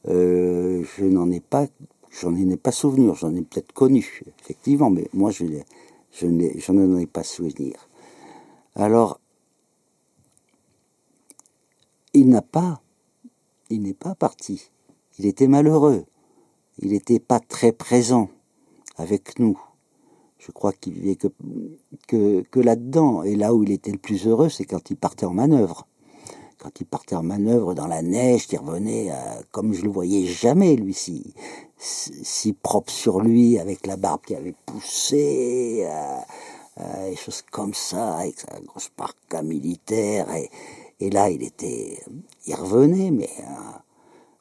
euh, 0.08 0.82
je 0.96 1.04
n'en 1.04 1.30
ai 1.30 1.40
pas, 1.40 1.66
j'en 2.10 2.34
ai 2.34 2.56
pas 2.56 2.72
souvenir. 2.72 3.14
J'en 3.14 3.34
ai 3.34 3.42
peut-être 3.42 3.72
connu, 3.72 4.22
effectivement, 4.40 4.90
mais 4.90 5.08
moi 5.12 5.30
je, 5.30 5.44
n'en 6.24 6.98
ai 6.98 7.06
pas 7.06 7.22
souvenir. 7.22 7.88
Alors, 8.74 9.20
il 12.14 12.28
n'a 12.28 12.42
pas, 12.42 12.80
il 13.70 13.82
n'est 13.82 13.94
pas 13.94 14.14
parti. 14.14 14.70
Il 15.18 15.26
était 15.26 15.48
malheureux. 15.48 16.04
Il 16.80 16.92
n'était 16.92 17.18
pas 17.18 17.40
très 17.40 17.72
présent 17.72 18.28
avec 18.96 19.38
nous. 19.38 19.60
Je 20.38 20.52
crois 20.52 20.72
qu'il 20.72 20.94
vivait 20.94 21.16
que, 21.16 21.28
que, 22.42 22.60
là-dedans. 22.60 23.24
Et 23.24 23.34
là 23.34 23.52
où 23.52 23.64
il 23.64 23.72
était 23.72 23.90
le 23.90 23.98
plus 23.98 24.26
heureux, 24.26 24.48
c'est 24.48 24.64
quand 24.64 24.90
il 24.90 24.96
partait 24.96 25.26
en 25.26 25.34
manœuvre. 25.34 25.86
Quand 26.58 26.80
il 26.80 26.86
partait 26.86 27.16
en 27.16 27.22
manœuvre 27.22 27.74
dans 27.74 27.86
la 27.86 28.02
neige, 28.02 28.46
il 28.50 28.58
revenait 28.58 29.10
euh, 29.10 29.42
comme 29.50 29.74
je 29.74 29.82
le 29.82 29.90
voyais 29.90 30.26
jamais, 30.26 30.76
lui, 30.76 30.94
si, 30.94 31.34
si 31.78 32.52
propre 32.52 32.90
sur 32.90 33.20
lui, 33.20 33.58
avec 33.58 33.86
la 33.86 33.96
barbe 33.96 34.20
qui 34.26 34.34
avait 34.34 34.54
poussé, 34.66 35.86
euh, 35.86 36.18
euh, 36.80 37.10
des 37.10 37.16
choses 37.16 37.42
comme 37.50 37.74
ça, 37.74 38.16
avec 38.16 38.40
sa 38.40 38.60
grosse 38.60 38.88
parka 38.88 39.42
militaire. 39.42 40.32
Et, 40.34 40.50
et 41.00 41.10
là, 41.10 41.30
il 41.30 41.42
était, 41.42 41.98
il 42.46 42.54
revenait, 42.54 43.10
mais 43.10 43.30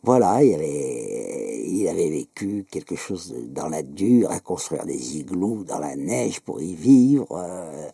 voilà, 0.03 0.41
il 0.41 0.53
avait, 0.53 1.65
il 1.67 1.87
avait 1.87 2.09
vécu 2.09 2.65
quelque 2.71 2.95
chose 2.95 3.35
dans 3.49 3.67
la 3.67 3.83
dure, 3.83 4.31
à 4.31 4.39
construire 4.39 4.85
des 4.85 5.17
igloos 5.17 5.63
dans 5.63 5.79
la 5.79 5.95
neige 5.95 6.39
pour 6.39 6.61
y 6.61 6.75
vivre, 6.75 7.27
euh, 7.31 7.89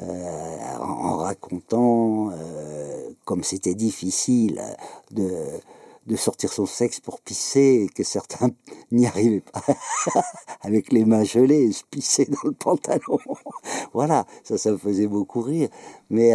euh, 0.00 0.76
en, 0.80 1.16
racontant 1.16 2.30
euh, 2.30 3.10
comme 3.24 3.42
c'était 3.42 3.74
difficile 3.74 4.60
de, 5.10 5.30
de 6.06 6.16
sortir 6.16 6.52
son 6.52 6.66
sexe 6.66 7.00
pour 7.00 7.20
pisser, 7.20 7.86
et 7.86 7.88
que 7.88 8.04
certains 8.04 8.50
n'y 8.92 9.06
arrivaient 9.06 9.42
pas, 9.42 9.62
avec 10.62 10.92
les 10.92 11.04
mains 11.04 11.24
gelées, 11.24 11.70
se 11.72 11.84
pisser 11.90 12.26
dans 12.26 12.48
le 12.48 12.52
pantalon. 12.52 13.18
voilà, 13.92 14.26
ça, 14.44 14.58
ça 14.58 14.72
me 14.72 14.78
faisait 14.78 15.06
beaucoup 15.06 15.40
rire. 15.40 15.68
Mais, 16.08 16.32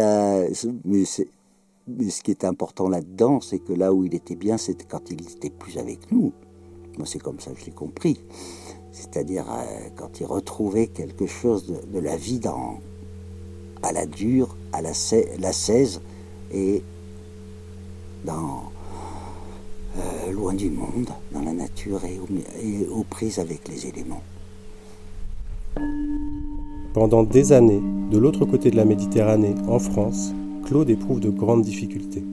mais 0.84 1.04
c'est 1.04 1.28
mais 1.88 2.10
ce 2.10 2.22
qui 2.22 2.32
est 2.32 2.44
important 2.44 2.88
là-dedans, 2.88 3.40
c'est 3.40 3.60
que 3.60 3.72
là 3.72 3.92
où 3.92 4.04
il 4.04 4.14
était 4.14 4.34
bien, 4.34 4.58
c'était 4.58 4.84
quand 4.84 5.10
il 5.10 5.18
n'était 5.18 5.50
plus 5.50 5.78
avec 5.78 6.10
nous. 6.10 6.32
Moi, 6.98 7.06
c'est 7.06 7.20
comme 7.20 7.38
ça 7.38 7.52
que 7.52 7.60
je 7.60 7.66
l'ai 7.66 7.72
compris. 7.72 8.20
C'est-à-dire 8.90 9.44
euh, 9.48 9.88
quand 9.94 10.18
il 10.20 10.26
retrouvait 10.26 10.88
quelque 10.88 11.26
chose 11.26 11.66
de, 11.66 11.98
la 12.00 12.16
vie 12.16 12.40
dans, 12.40 12.80
à 13.82 13.92
la 13.92 14.06
dure, 14.06 14.56
à 14.72 14.82
la, 14.82 14.92
la 15.38 15.52
16 15.52 16.00
et 16.52 16.82
dans 18.24 18.72
euh, 19.98 20.32
loin 20.32 20.54
du 20.54 20.70
monde, 20.70 21.08
dans 21.32 21.42
la 21.42 21.52
nature 21.52 22.00
et, 22.04 22.20
et 22.64 22.86
aux 22.88 23.04
prises 23.04 23.38
avec 23.38 23.68
les 23.68 23.86
éléments. 23.86 24.22
Pendant 26.94 27.22
des 27.22 27.52
années, 27.52 27.82
de 28.10 28.18
l'autre 28.18 28.44
côté 28.46 28.70
de 28.70 28.76
la 28.76 28.84
Méditerranée, 28.84 29.54
en 29.68 29.78
France, 29.78 30.32
Claude 30.64 30.88
éprouve 30.88 31.20
de 31.20 31.30
grandes 31.30 31.62
difficultés. 31.62 32.24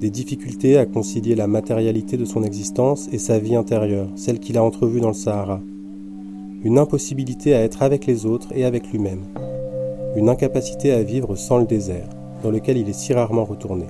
Des 0.00 0.08
difficultés 0.08 0.78
à 0.78 0.86
concilier 0.86 1.34
la 1.34 1.46
matérialité 1.46 2.16
de 2.16 2.24
son 2.24 2.42
existence 2.42 3.08
et 3.12 3.18
sa 3.18 3.38
vie 3.38 3.54
intérieure, 3.54 4.08
celle 4.16 4.40
qu'il 4.40 4.56
a 4.56 4.64
entrevue 4.64 5.00
dans 5.00 5.08
le 5.08 5.14
Sahara. 5.14 5.60
Une 6.64 6.78
impossibilité 6.78 7.54
à 7.54 7.60
être 7.60 7.82
avec 7.82 8.06
les 8.06 8.24
autres 8.24 8.48
et 8.54 8.64
avec 8.64 8.90
lui-même. 8.90 9.24
Une 10.16 10.30
incapacité 10.30 10.92
à 10.92 11.02
vivre 11.02 11.36
sans 11.36 11.58
le 11.58 11.66
désert, 11.66 12.08
dans 12.42 12.50
lequel 12.50 12.78
il 12.78 12.88
est 12.88 12.94
si 12.94 13.12
rarement 13.12 13.44
retourné. 13.44 13.84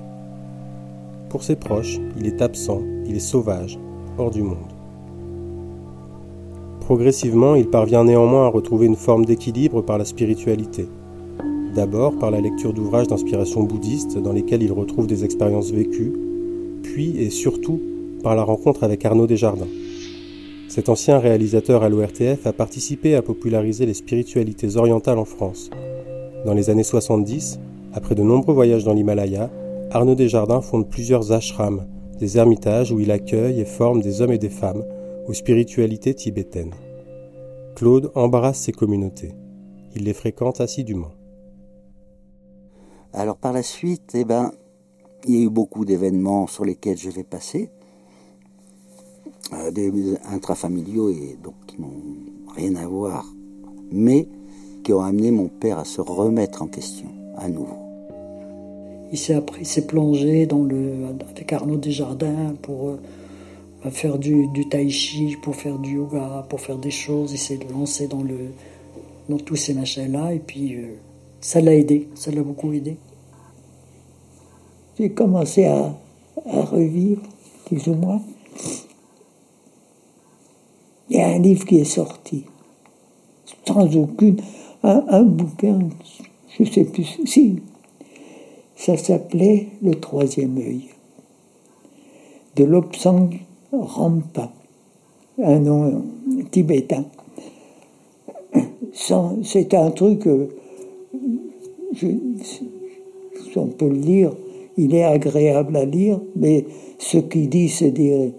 Pour 1.31 1.43
ses 1.43 1.55
proches, 1.55 1.97
il 2.19 2.27
est 2.27 2.41
absent, 2.41 2.81
il 3.05 3.15
est 3.15 3.19
sauvage, 3.19 3.79
hors 4.17 4.31
du 4.31 4.41
monde. 4.41 4.57
Progressivement, 6.81 7.55
il 7.55 7.69
parvient 7.69 8.03
néanmoins 8.03 8.47
à 8.47 8.49
retrouver 8.49 8.85
une 8.85 8.97
forme 8.97 9.23
d'équilibre 9.23 9.81
par 9.81 9.97
la 9.97 10.03
spiritualité, 10.03 10.89
D'abord 11.73 12.19
par 12.19 12.31
la 12.31 12.41
lecture 12.41 12.73
d'ouvrages 12.73 13.07
d'inspiration 13.07 13.63
bouddhiste 13.63 14.17
dans 14.17 14.33
lesquels 14.33 14.61
il 14.61 14.73
retrouve 14.73 15.07
des 15.07 15.23
expériences 15.23 15.71
vécues, 15.71 16.11
puis 16.83 17.17
et 17.17 17.29
surtout 17.29 17.79
par 18.21 18.35
la 18.35 18.43
rencontre 18.43 18.83
avec 18.83 19.05
Arnaud 19.05 19.25
Desjardins. 19.25 19.69
Cet 20.67 20.89
ancien 20.89 21.17
réalisateur 21.17 21.81
à 21.81 21.87
l'ORTF 21.87 22.45
a 22.45 22.51
participé 22.51 23.15
à 23.15 23.21
populariser 23.21 23.85
les 23.85 23.93
spiritualités 23.93 24.75
orientales 24.75 25.17
en 25.17 25.23
France. 25.23 25.69
Dans 26.45 26.53
les 26.53 26.69
années 26.69 26.83
70, 26.83 27.57
après 27.93 28.15
de 28.15 28.21
nombreux 28.21 28.53
voyages 28.53 28.83
dans 28.83 28.93
l'Himalaya, 28.93 29.49
Arnaud 29.93 30.15
Desjardins 30.15 30.61
fonde 30.61 30.89
plusieurs 30.89 31.33
ashrams, 31.33 31.85
des 32.17 32.37
ermitages 32.37 32.93
où 32.93 33.01
il 33.01 33.11
accueille 33.11 33.59
et 33.59 33.65
forme 33.65 34.01
des 34.01 34.21
hommes 34.21 34.31
et 34.31 34.37
des 34.37 34.49
femmes 34.49 34.85
aux 35.27 35.33
spiritualités 35.33 36.15
tibétaines. 36.15 36.73
Claude 37.75 38.09
embarrasse 38.15 38.59
ces 38.61 38.71
communautés. 38.71 39.33
Il 39.93 40.05
les 40.05 40.13
fréquente 40.13 40.61
assidûment. 40.61 41.11
Alors 43.11 43.35
par 43.35 43.51
la 43.51 43.63
suite, 43.63 44.11
eh 44.13 44.23
ben, 44.23 44.53
il 45.27 45.35
y 45.35 45.39
a 45.39 45.41
eu 45.41 45.49
beaucoup 45.49 45.83
d'événements 45.83 46.47
sur 46.47 46.63
lesquels 46.63 46.97
je 46.97 47.09
vais 47.09 47.25
passer, 47.25 47.69
euh, 49.51 49.71
des 49.71 49.91
intrafamiliaux 50.31 51.09
et 51.09 51.37
donc 51.43 51.55
qui 51.67 51.81
n'ont 51.81 51.91
rien 52.55 52.77
à 52.77 52.87
voir, 52.87 53.25
mais 53.91 54.29
qui 54.85 54.93
ont 54.93 55.01
amené 55.01 55.31
mon 55.31 55.49
père 55.49 55.79
à 55.79 55.83
se 55.83 55.99
remettre 55.99 56.61
en 56.61 56.67
question 56.67 57.09
à 57.35 57.49
nouveau. 57.49 57.90
Il 59.11 59.17
s'est 59.17 59.87
plongé 59.87 60.45
dans 60.45 60.63
le 60.63 61.07
avec 61.29 61.51
Arnaud 61.51 61.77
Desjardins 61.77 62.55
pour 62.61 62.89
euh, 62.89 63.89
faire 63.89 64.17
du, 64.17 64.47
tai 64.69 64.89
chi, 64.89 65.35
pour 65.41 65.55
faire 65.55 65.77
du 65.79 65.95
yoga, 65.95 66.45
pour 66.49 66.61
faire 66.61 66.77
des 66.77 66.91
choses. 66.91 67.33
Il 67.33 67.37
s'est 67.37 67.59
lancé 67.69 68.07
dans 68.07 68.23
le 68.23 68.37
dans 69.29 69.37
tous 69.37 69.55
ces 69.55 69.73
machins 69.73 70.11
là 70.11 70.33
et 70.33 70.39
puis 70.39 70.75
euh, 70.75 70.95
ça 71.41 71.59
l'a 71.59 71.75
aidé, 71.75 72.07
ça 72.15 72.31
l'a 72.31 72.43
beaucoup 72.43 72.71
aidé. 72.71 72.97
J'ai 74.97 75.09
commencé 75.09 75.65
à, 75.65 75.95
revivre, 76.45 77.21
plus 77.65 77.87
ou 77.87 77.95
moins. 77.95 78.21
Il 81.09 81.17
y 81.17 81.19
a 81.19 81.27
un 81.27 81.39
livre 81.39 81.65
qui 81.65 81.77
est 81.77 81.85
sorti, 81.85 82.45
sans 83.67 83.95
aucune. 83.97 84.37
Un, 84.83 85.23
bouquin, 85.23 85.79
je 86.57 86.63
ne 86.63 86.67
sais 86.69 86.85
plus 86.85 87.19
si. 87.25 87.61
Ça 88.83 88.97
s'appelait 88.97 89.67
Le 89.83 89.93
Troisième 89.93 90.57
œil, 90.57 90.85
de 92.55 92.63
Lobsang 92.63 93.29
Rampa, 93.71 94.51
un 95.37 95.59
nom 95.59 96.03
tibétain. 96.49 97.05
C'est 99.43 99.75
un 99.75 99.91
truc. 99.91 100.25
Euh, 100.25 100.47
on 103.55 103.67
peut 103.67 103.87
le 103.87 103.99
lire, 103.99 104.31
il 104.77 104.95
est 104.95 105.03
agréable 105.03 105.77
à 105.77 105.85
lire, 105.85 106.19
mais 106.35 106.65
ce 106.97 107.19
qu'il 107.19 107.49
dit, 107.49 107.69
c'est 107.69 107.91
des, 107.91 108.33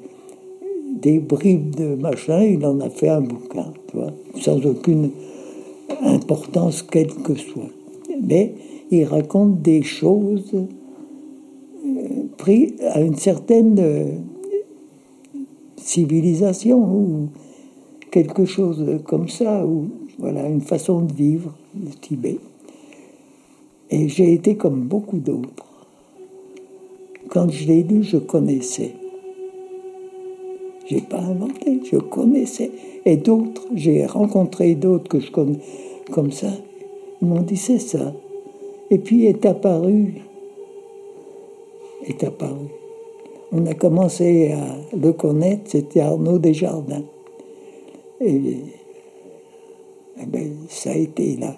des 1.01 1.21
bribes 1.21 1.77
de 1.77 1.95
machin, 1.95 2.43
il 2.43 2.67
en 2.67 2.81
a 2.81 2.91
fait 2.91 3.11
un 3.11 3.21
bouquin, 3.21 3.73
tu 3.87 3.97
vois, 3.97 4.13
sans 4.41 4.61
aucune 4.67 5.13
importance 6.03 6.83
quelle 6.83 7.15
que 7.15 7.37
soit. 7.37 7.71
Mais 8.21 8.55
il 8.93 9.05
raconte 9.05 9.63
des 9.63 9.83
choses 9.83 10.53
euh, 10.55 12.09
prises 12.37 12.75
à 12.91 13.01
une 13.01 13.17
certaine 13.17 13.79
euh, 13.79 14.05
civilisation 15.77 16.79
ou 16.79 17.29
quelque 18.11 18.45
chose 18.45 19.01
comme 19.05 19.29
ça, 19.29 19.67
ou 19.67 19.87
voilà, 20.19 20.47
une 20.47 20.61
façon 20.61 21.01
de 21.01 21.13
vivre 21.13 21.55
le 21.75 21.91
Tibet. 21.91 22.39
Et 23.91 24.09
j'ai 24.09 24.35
été 24.35 24.57
comme 24.57 24.83
beaucoup 24.83 25.19
d'autres. 25.19 25.67
Quand 27.29 27.51
je 27.51 27.67
l'ai 27.67 27.83
lu, 27.83 28.03
je 28.03 28.19
connaissais. 28.19 28.93
J'ai 30.87 31.01
pas 31.01 31.21
inventé, 31.21 31.81
je 31.91 31.97
connaissais. 31.97 32.71
Et 33.07 33.17
d'autres, 33.17 33.67
j'ai 33.75 34.05
rencontré 34.05 34.75
d'autres 34.75 35.09
que 35.09 35.21
je 35.21 35.31
connais 35.31 35.61
comme 36.11 36.31
ça. 36.31 36.51
Ils 37.23 37.29
m'ont 37.29 37.41
dit 37.41 37.57
c'est 37.57 37.79
ça. 37.79 38.13
Et 38.93 38.99
puis 38.99 39.25
est 39.25 39.47
apparu, 39.47 40.17
est 42.05 42.23
apparu. 42.25 42.69
On 43.51 43.65
a 43.65 43.73
commencé 43.73 44.53
à 44.53 44.77
le 44.95 45.13
connaître, 45.15 45.71
c'était 45.71 46.01
Arnaud 46.01 46.39
Desjardins. 46.39 47.05
Et, 48.21 48.59
eh 50.21 50.27
ben, 50.27 50.57
ça 50.69 50.91
a 50.91 50.95
été 50.95 51.37
là. 51.37 51.57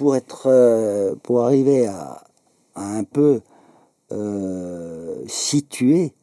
pour 0.00 0.16
être, 0.16 0.46
euh, 0.46 1.14
pour 1.22 1.42
arriver 1.42 1.86
à, 1.86 2.24
un 2.74 3.04
peu 3.04 3.42
euh, 4.12 5.22
situé. 5.26 6.14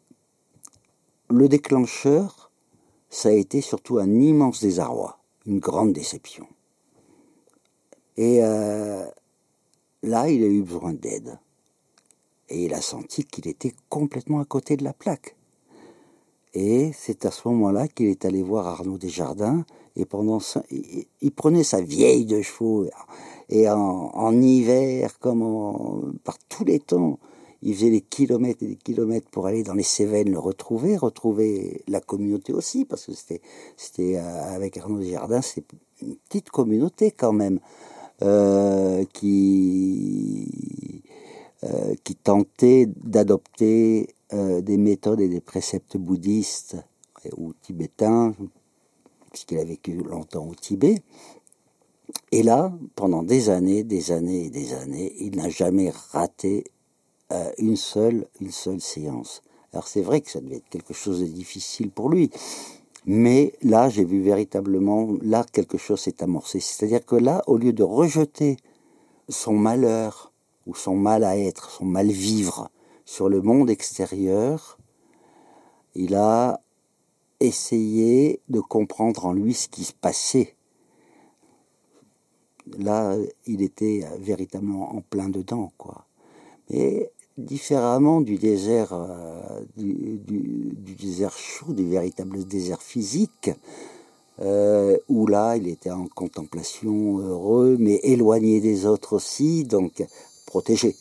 Le 1.29 1.47
déclencheur, 1.47 2.49
ça 3.11 3.29
a 3.29 3.33
été 3.33 3.61
surtout 3.61 3.99
un 3.99 4.19
immense 4.19 4.61
désarroi, 4.61 5.16
une 5.47 5.59
grande 5.59 5.93
déception. 5.93 6.47
Et 8.17 8.43
euh, 8.43 9.05
là, 10.03 10.29
il 10.29 10.43
a 10.43 10.47
eu 10.47 10.61
besoin 10.61 10.93
d'aide. 10.93 11.39
Et 12.49 12.65
il 12.65 12.73
a 12.73 12.81
senti 12.81 13.23
qu'il 13.25 13.47
était 13.47 13.73
complètement 13.89 14.39
à 14.39 14.45
côté 14.45 14.77
de 14.77 14.83
la 14.83 14.93
plaque. 14.93 15.35
Et 16.53 16.91
c'est 16.93 17.25
à 17.25 17.31
ce 17.31 17.47
moment-là 17.49 17.87
qu'il 17.87 18.07
est 18.07 18.25
allé 18.25 18.41
voir 18.41 18.67
Arnaud 18.67 18.97
Desjardins. 18.97 19.65
Et 19.95 20.05
pendant 20.05 20.39
ça, 20.39 20.63
il, 20.69 21.31
prenait 21.31 21.63
sa 21.63 21.81
vieille 21.81 22.25
de 22.25 22.41
chevaux. 22.41 22.85
Et 23.49 23.69
en, 23.69 24.41
hiver, 24.41 25.19
comme 25.19 26.17
par 26.23 26.37
tous 26.49 26.63
les 26.63 26.79
temps, 26.79 27.19
il 27.61 27.73
faisait 27.73 27.89
des 27.89 28.01
kilomètres 28.01 28.63
et 28.63 28.67
des 28.67 28.75
kilomètres 28.75 29.29
pour 29.29 29.47
aller 29.47 29.63
dans 29.63 29.73
les 29.73 29.83
Cévennes 29.83 30.31
le 30.31 30.39
retrouver, 30.39 30.97
retrouver 30.97 31.81
la 31.87 32.01
communauté 32.01 32.53
aussi, 32.53 32.85
parce 32.85 33.05
que 33.05 33.13
c'était, 33.13 33.41
c'était 33.75 34.17
euh, 34.17 34.55
avec 34.55 34.77
Arnaud 34.77 34.99
Desjardins, 34.99 35.41
c'est 35.41 35.65
une 36.01 36.15
petite 36.15 36.49
communauté 36.49 37.11
quand 37.11 37.33
même, 37.33 37.59
euh, 38.21 39.03
qui, 39.13 41.03
euh, 41.63 41.95
qui 42.03 42.15
tentait 42.15 42.87
d'adopter 43.03 44.09
des 44.29 44.75
méthodes 44.75 45.21
et 45.21 45.29
des 45.29 45.39
préceptes 45.39 45.95
bouddhistes 45.95 46.75
ou 47.37 47.53
tibétains, 47.61 48.33
puisqu'il 49.31 49.57
a 49.57 49.63
vécu 49.63 49.93
longtemps 49.93 50.45
au 50.45 50.53
Tibet. 50.53 51.01
Et 52.33 52.43
là, 52.43 52.73
pendant 52.95 53.23
des 53.23 53.49
années, 53.49 53.85
des 53.85 54.11
années 54.11 54.47
et 54.47 54.49
des 54.49 54.73
années, 54.73 55.13
il 55.19 55.37
n'a 55.37 55.47
jamais 55.47 55.91
raté 56.11 56.65
euh, 57.31 57.51
une 57.57 57.75
seule, 57.75 58.27
une 58.39 58.51
seule 58.51 58.79
séance. 58.79 59.41
Alors 59.73 59.87
c'est 59.87 60.01
vrai 60.01 60.21
que 60.21 60.31
ça 60.31 60.39
devait 60.39 60.57
être 60.57 60.69
quelque 60.69 60.93
chose 60.93 61.19
de 61.19 61.25
difficile 61.25 61.91
pour 61.91 62.09
lui, 62.09 62.31
mais 63.05 63.53
là 63.61 63.89
j'ai 63.89 64.05
vu 64.05 64.21
véritablement 64.21 65.09
là 65.21 65.45
quelque 65.51 65.77
chose 65.77 65.99
s'est 65.99 66.23
amorcé. 66.23 66.59
C'est-à-dire 66.59 67.05
que 67.05 67.15
là, 67.15 67.43
au 67.47 67.57
lieu 67.57 67.73
de 67.73 67.83
rejeter 67.83 68.57
son 69.27 69.53
malheur 69.53 70.31
ou 70.65 70.73
son 70.75 70.95
mal 70.95 71.23
à 71.23 71.37
être, 71.37 71.69
son 71.69 71.85
mal 71.85 72.07
vivre 72.07 72.69
sur 73.03 73.27
le 73.27 73.41
monde 73.41 73.69
extérieur, 73.69 74.77
il 75.95 76.15
a 76.15 76.61
essayé 77.39 78.41
de 78.49 78.59
comprendre 78.59 79.25
en 79.25 79.33
lui 79.33 79.53
ce 79.53 79.67
qui 79.67 79.83
se 79.83 79.93
passait. 79.93 80.55
Là, 82.77 83.15
il 83.45 83.61
était 83.61 84.05
véritablement 84.19 84.95
en 84.95 85.01
plein 85.01 85.29
dedans, 85.29 85.71
quoi. 85.77 86.05
Différemment 87.37 88.21
du 88.21 88.37
désert, 88.37 88.93
euh, 88.93 89.61
du, 89.77 90.95
désert 90.99 91.37
chaud, 91.37 91.73
du 91.73 91.87
véritable 91.87 92.43
désert 92.45 92.81
physique, 92.81 93.51
euh, 94.41 94.97
où 95.07 95.27
là, 95.27 95.55
il 95.55 95.67
était 95.67 95.91
en 95.91 96.07
contemplation 96.07 97.19
heureux, 97.19 97.77
mais 97.79 97.99
éloigné 98.03 98.59
des 98.59 98.85
autres 98.85 99.15
aussi, 99.15 99.63
donc 99.63 100.03
protégé. 100.45 100.95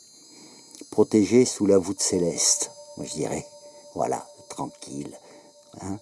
Protégé 0.91 1.45
sous 1.45 1.67
la 1.67 1.79
voûte 1.79 2.01
céleste, 2.01 2.71
je 3.03 3.13
dirais. 3.13 3.47
Voilà, 3.95 4.27
tranquille. 4.49 5.19
Hein, 5.81 5.99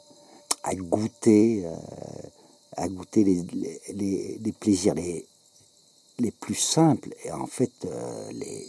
à 0.63 0.75
goûter, 0.75 1.63
euh, 1.65 1.75
à 2.77 2.89
goûter 2.89 3.25
les, 3.25 3.43
les, 3.93 4.39
les, 4.41 4.53
plaisirs 4.53 4.95
les, 4.95 5.27
les 6.19 6.31
plus 6.31 6.55
simples 6.55 7.11
et 7.25 7.33
en 7.33 7.47
fait 7.47 7.73
les, 8.33 8.69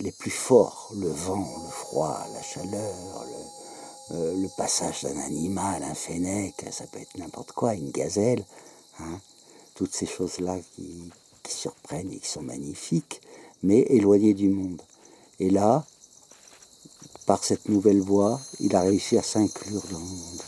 les 0.00 0.12
plus 0.12 0.30
forts, 0.30 0.92
le 0.96 1.08
vent, 1.08 1.46
le 1.64 1.70
froid, 1.70 2.18
la 2.34 2.42
chaleur, 2.42 2.94
le, 3.26 4.42
le 4.42 4.48
passage 4.56 5.02
d'un 5.02 5.18
animal, 5.20 5.82
un 5.82 5.94
fennec, 5.94 6.54
ça 6.70 6.86
peut 6.86 6.98
être 6.98 7.16
n'importe 7.16 7.52
quoi, 7.52 7.74
une 7.74 7.90
gazelle, 7.90 8.44
hein, 8.98 9.20
toutes 9.74 9.94
ces 9.94 10.06
choses-là 10.06 10.58
qui, 10.74 11.10
surprennent 11.48 12.12
et 12.12 12.18
qui 12.18 12.28
sont 12.28 12.42
magnifiques 12.42 13.20
mais 13.64 13.80
éloigné 13.88 14.34
du 14.34 14.48
monde. 14.48 14.80
Et 15.40 15.50
là, 15.50 15.84
par 17.26 17.42
cette 17.42 17.68
nouvelle 17.68 18.00
voie, 18.00 18.40
il 18.60 18.74
a 18.76 18.82
réussi 18.82 19.18
à 19.18 19.22
s'inclure 19.22 19.82
dans 19.90 19.98
le 19.98 20.04
monde. 20.04 20.42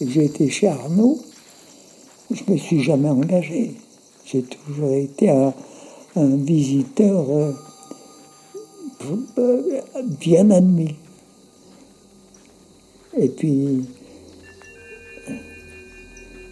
J'ai 0.00 0.24
été 0.24 0.48
chez 0.48 0.68
Arnaud, 0.68 1.20
je 2.30 2.44
ne 2.44 2.52
me 2.52 2.56
suis 2.56 2.82
jamais 2.82 3.10
engagé. 3.10 3.76
J'ai 4.30 4.42
toujours 4.42 4.92
été 4.92 5.30
un, 5.30 5.54
visiteur 6.16 7.24
euh, 7.30 7.52
bien 10.20 10.50
admis. 10.50 10.96
Et 13.16 13.28
puis, 13.28 13.86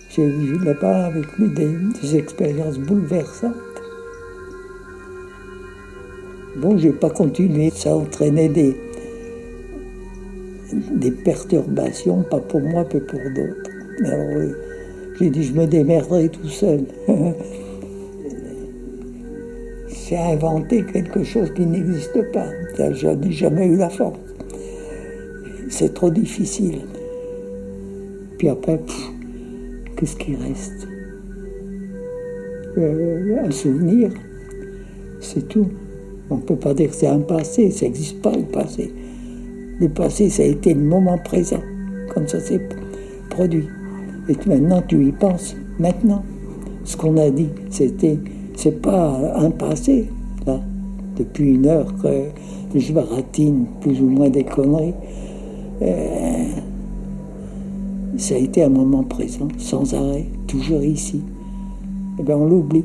j'ai 0.09 0.27
vu 0.27 0.59
là-bas 0.65 1.07
avec 1.07 1.27
lui 1.37 1.51
des, 1.51 2.17
expériences 2.17 2.79
bouleversantes. 2.79 3.53
Bon, 6.57 6.79
j'ai 6.79 6.93
pas 6.93 7.11
continué, 7.11 7.69
ça 7.69 7.95
entraînait 7.95 8.49
des, 8.49 8.75
des 10.93 11.11
perturbations, 11.11 12.23
pas 12.23 12.41
pour 12.41 12.63
moi, 12.63 12.87
mais 12.95 13.01
pour 13.01 13.21
d'autres. 13.21 13.71
J'ai 15.19 15.29
dit, 15.29 15.45
je 15.45 15.53
me 15.53 15.67
démerderai 15.67 16.31
tout 16.31 16.49
seul. 16.49 16.87
C'est 20.09 20.17
inventer 20.17 20.85
quelque 20.85 21.25
chose 21.25 21.53
qui 21.53 21.67
n'existe 21.67 22.31
pas. 22.31 22.47
Je 22.79 23.09
n'ai 23.09 23.33
jamais 23.33 23.67
eu 23.67 23.75
la 23.75 23.89
force. 23.89 24.17
C'est 25.69 25.95
trop 25.95 26.11
difficile. 26.11 26.83
Puis 28.39 28.49
après, 28.49 28.81
qu'est-ce 29.97 30.15
qui 30.15 30.37
reste? 30.37 30.87
Euh, 32.79 33.37
Un 33.45 33.51
souvenir, 33.51 34.13
c'est 35.19 35.49
tout. 35.49 35.67
On 36.31 36.37
ne 36.37 36.43
peut 36.43 36.55
pas 36.55 36.73
dire 36.73 36.91
que 36.91 36.95
c'est 36.95 37.09
un 37.09 37.19
passé, 37.19 37.73
ça 37.73 37.87
n'existe 37.87 38.23
pas 38.23 38.37
le 38.37 38.45
passé. 38.45 38.95
Le 39.81 39.89
passé, 39.89 40.31
ça 40.31 40.45
a 40.45 40.47
été 40.47 40.73
le 40.73 40.83
moment 40.83 41.19
présent, 41.19 41.63
quand 42.15 42.29
ça 42.29 42.39
s'est 42.39 42.61
produit. 43.29 43.67
Et 44.29 44.37
maintenant, 44.47 44.83
tu 44.87 45.05
y 45.05 45.11
penses, 45.11 45.57
maintenant. 45.81 46.23
Ce 46.85 46.97
qu'on 46.97 47.17
a 47.17 47.29
dit, 47.29 47.49
c'était, 47.71 48.21
c'est 48.57 48.83
pas 48.83 49.37
un 49.37 49.51
passé, 49.51 50.09
là. 50.47 50.61
Depuis 51.17 51.55
une 51.55 51.67
heure 51.67 51.95
que 52.03 52.29
je 52.79 52.93
baratine 52.93 53.67
plus 53.81 54.01
ou 54.01 54.07
moins 54.07 54.29
des 54.29 54.45
conneries. 54.45 54.95
Euh, 55.83 56.45
ça 58.19 58.35
a 58.35 58.39
été 58.39 58.63
un 58.63 58.69
moment 58.71 59.03
présent, 59.03 59.49
sans 59.59 59.95
arrêt, 59.95 60.27
toujours 60.47 60.83
ici. 60.83 61.23
Eh 62.19 62.23
bien, 62.23 62.37
on 62.37 62.47
l'oublie. 62.47 62.85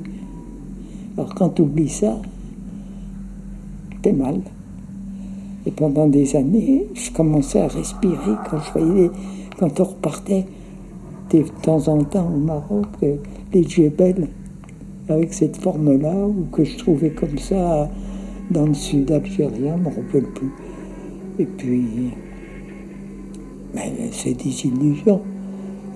Alors, 1.18 1.34
quand 1.36 1.50
tu 1.50 1.62
oublies 1.62 1.90
ça, 1.90 2.22
t'es 4.02 4.12
mal. 4.12 4.42
Et 5.66 5.72
pendant 5.72 6.08
des 6.08 6.36
années, 6.36 6.88
je 6.94 7.12
commençais 7.12 7.62
à 7.62 7.68
respirer 7.68 8.36
quand 8.50 8.58
je 8.60 8.80
voyais, 8.80 9.12
quand 9.58 9.80
on 9.80 9.84
repartait 9.84 10.46
de 11.32 11.44
temps 11.62 11.88
en 11.88 12.04
temps 12.04 12.30
au 12.34 12.40
Maroc, 12.40 12.88
euh, 13.04 13.16
les 13.54 13.64
djebels, 13.64 14.28
avec 15.12 15.34
cette 15.34 15.58
forme-là, 15.58 16.28
ou 16.28 16.46
que 16.52 16.64
je 16.64 16.78
trouvais 16.78 17.12
comme 17.12 17.38
ça 17.38 17.90
dans 18.50 18.66
le 18.66 18.74
sud 18.74 19.12
algérien, 19.12 19.78
je 19.78 19.90
ne 19.90 19.90
me 19.90 19.96
rappelle 19.96 20.26
plus. 20.34 20.52
Et 21.40 21.46
puis, 21.46 22.12
mais 23.74 23.92
c'est 24.12 24.34
des 24.34 24.66
illusions. 24.66 25.22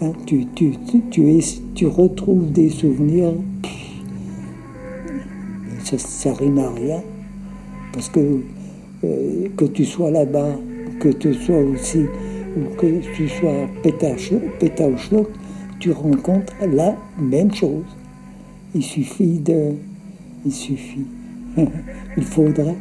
Hein, 0.01 0.11
tu, 0.25 1.87
retrouves 1.87 2.51
des 2.51 2.69
souvenirs, 2.69 3.33
ça, 5.83 5.97
ça 5.97 6.33
rime 6.33 6.59
à 6.59 6.69
rien. 6.71 7.01
Parce 7.93 8.09
que 8.09 8.41
euh, 9.03 9.47
que 9.55 9.65
tu 9.65 9.85
sois 9.85 10.11
là-bas, 10.11 10.57
que 10.99 11.09
tu 11.09 11.33
sois 11.33 11.59
aussi, 11.59 12.05
ou 12.57 12.75
que 12.77 13.01
tu 13.15 13.27
sois 13.27 13.67
pétaouchlouk, 13.83 15.27
tu 15.79 15.91
rencontres 15.91 16.53
la 16.61 16.95
même 17.19 17.53
chose. 17.53 17.85
Il 18.75 18.83
suffit 18.83 19.39
de. 19.39 19.71
Il 20.45 20.51
suffit. 20.51 21.07
il 22.17 22.23
faudrait. 22.23 22.75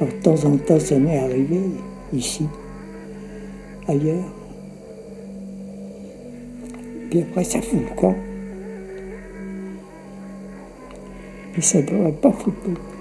Alors, 0.00 0.14
de 0.14 0.22
temps 0.22 0.44
en 0.44 0.56
temps, 0.56 0.78
ça 0.78 1.00
m'est 1.00 1.18
arrivé 1.18 1.58
ici 2.12 2.46
ailleurs. 3.88 4.32
Puis 7.10 7.22
après, 7.22 7.42
ça 7.42 7.60
fout 7.60 7.80
le 7.80 7.96
camp. 7.96 8.14
Mais 11.56 11.60
ça 11.60 11.82
ne 11.82 11.86
devrait 11.88 12.12
pas 12.12 12.30
foutre 12.30 12.56
le 12.68 12.91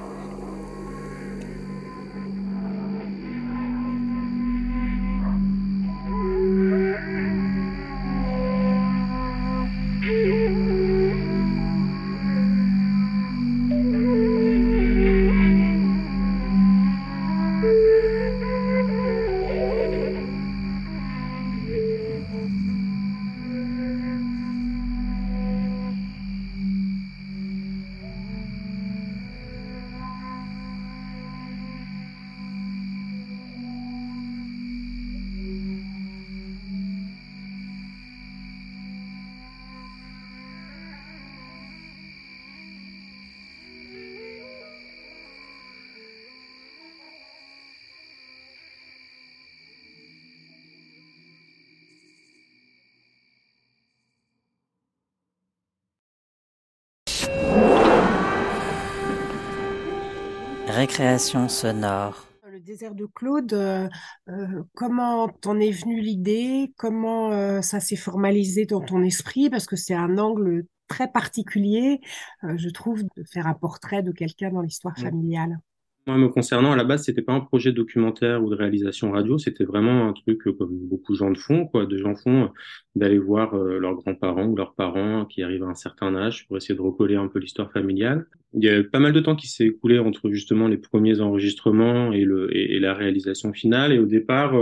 Récréation 60.82 61.48
sonore. 61.48 62.26
Le 62.52 62.60
désert 62.60 62.96
de 62.96 63.06
Claude, 63.06 63.54
euh, 63.54 63.88
euh, 64.30 64.64
comment 64.74 65.30
t'en 65.30 65.60
est 65.60 65.70
venue 65.70 66.02
l'idée? 66.02 66.74
Comment 66.76 67.32
euh, 67.32 67.62
ça 67.62 67.80
s'est 67.80 67.96
formalisé 67.96 68.66
dans 68.66 68.82
ton 68.82 69.04
esprit? 69.04 69.52
Parce 69.52 69.68
que 69.68 69.76
c'est 69.76 69.94
un 69.94 70.18
angle 70.18 70.66
très 70.88 71.08
particulier, 71.08 72.02
je 72.42 72.70
trouve, 72.70 73.04
de 73.16 73.24
faire 73.32 73.46
un 73.46 73.54
portrait 73.54 74.02
de 74.02 74.12
quelqu'un 74.12 74.50
dans 74.50 74.62
l'histoire 74.62 74.98
familiale. 74.98 75.60
Moi, 76.08 76.18
me 76.18 76.30
concernant, 76.30 76.72
à 76.72 76.76
la 76.76 76.84
base, 76.84 77.04
c'était 77.04 77.22
pas 77.22 77.34
un 77.34 77.42
projet 77.42 77.72
documentaire 77.72 78.44
ou 78.44 78.50
de 78.50 78.56
réalisation 78.56 79.12
radio, 79.12 79.38
c'était 79.38 79.66
vraiment 79.66 80.08
un 80.08 80.14
truc 80.14 80.48
euh, 80.48 80.54
comme 80.54 80.76
beaucoup 80.88 81.12
de 81.12 81.18
gens 81.18 81.30
le 81.30 81.36
font, 81.36 81.68
quoi. 81.68 81.86
De 81.86 81.96
gens 81.96 82.16
font 82.16 82.46
euh, 82.46 82.48
d'aller 82.96 83.20
voir 83.20 83.54
euh, 83.54 83.78
leurs 83.78 83.94
grands-parents 83.94 84.46
ou 84.48 84.56
leurs 84.56 84.74
parents 84.74 85.26
qui 85.26 85.44
arrivent 85.44 85.64
à 85.64 85.68
un 85.68 85.76
certain 85.76 86.16
âge 86.16 86.48
pour 86.48 86.58
essayer 86.58 86.74
de 86.74 86.82
recoller 86.82 87.16
un 87.16 87.28
peu 87.28 87.38
l'histoire 87.38 87.72
familiale. 87.72 88.26
Il 88.54 88.64
y 88.64 88.70
a 88.70 88.84
pas 88.84 88.98
mal 88.98 89.14
de 89.14 89.20
temps 89.20 89.36
qui 89.36 89.48
s'est 89.48 89.66
écoulé 89.66 90.00
entre 90.00 90.32
justement 90.32 90.68
les 90.68 90.78
premiers 90.78 91.22
enregistrements 91.22 92.12
et 92.14 92.24
le 92.26 92.56
et, 92.58 92.80
la 92.80 92.96
réalisation 92.96 93.54
finale. 93.54 93.94
Et 93.94 94.00
au 94.00 94.08
départ, 94.08 94.54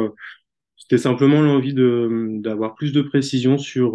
c'était 0.75 0.97
simplement 0.97 1.41
l'envie 1.41 1.73
de 1.73 2.37
d'avoir 2.41 2.75
plus 2.75 2.91
de 2.91 3.01
précision 3.01 3.57
sur 3.57 3.93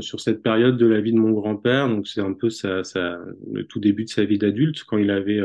sur 0.00 0.20
cette 0.20 0.42
période 0.42 0.76
de 0.78 0.86
la 0.86 1.00
vie 1.00 1.12
de 1.12 1.18
mon 1.18 1.32
grand-père. 1.32 1.88
Donc 1.88 2.06
c'est 2.08 2.20
un 2.22 2.32
peu 2.32 2.48
ça, 2.48 2.84
ça 2.84 3.18
le 3.52 3.64
tout 3.66 3.80
début 3.80 4.04
de 4.04 4.10
sa 4.10 4.24
vie 4.24 4.38
d'adulte 4.38 4.84
quand 4.84 4.98
il 4.98 5.10
avait 5.10 5.42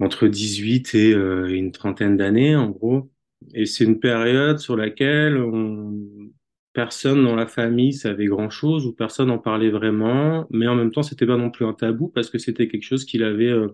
entre 0.00 0.28
18 0.28 0.94
et 0.94 1.12
euh, 1.12 1.46
une 1.48 1.72
trentaine 1.72 2.16
d'années, 2.16 2.56
en 2.56 2.70
gros. 2.70 3.10
Et 3.54 3.66
c'est 3.66 3.84
une 3.84 4.00
période 4.00 4.58
sur 4.58 4.76
laquelle 4.76 5.36
on... 5.38 5.94
personne 6.72 7.24
dans 7.24 7.36
la 7.36 7.46
famille 7.46 7.92
savait 7.92 8.26
grand-chose 8.26 8.86
ou 8.86 8.92
personne 8.92 9.28
n'en 9.28 9.38
parlait 9.38 9.70
vraiment, 9.70 10.46
mais 10.50 10.66
en 10.68 10.74
même 10.76 10.90
temps, 10.92 11.02
c'était 11.02 11.26
pas 11.26 11.36
non 11.36 11.50
plus 11.50 11.66
un 11.66 11.74
tabou 11.74 12.08
parce 12.08 12.30
que 12.30 12.38
c'était 12.38 12.68
quelque 12.68 12.84
chose 12.84 13.04
qu'il 13.04 13.22
avait. 13.24 13.50
Euh, 13.50 13.68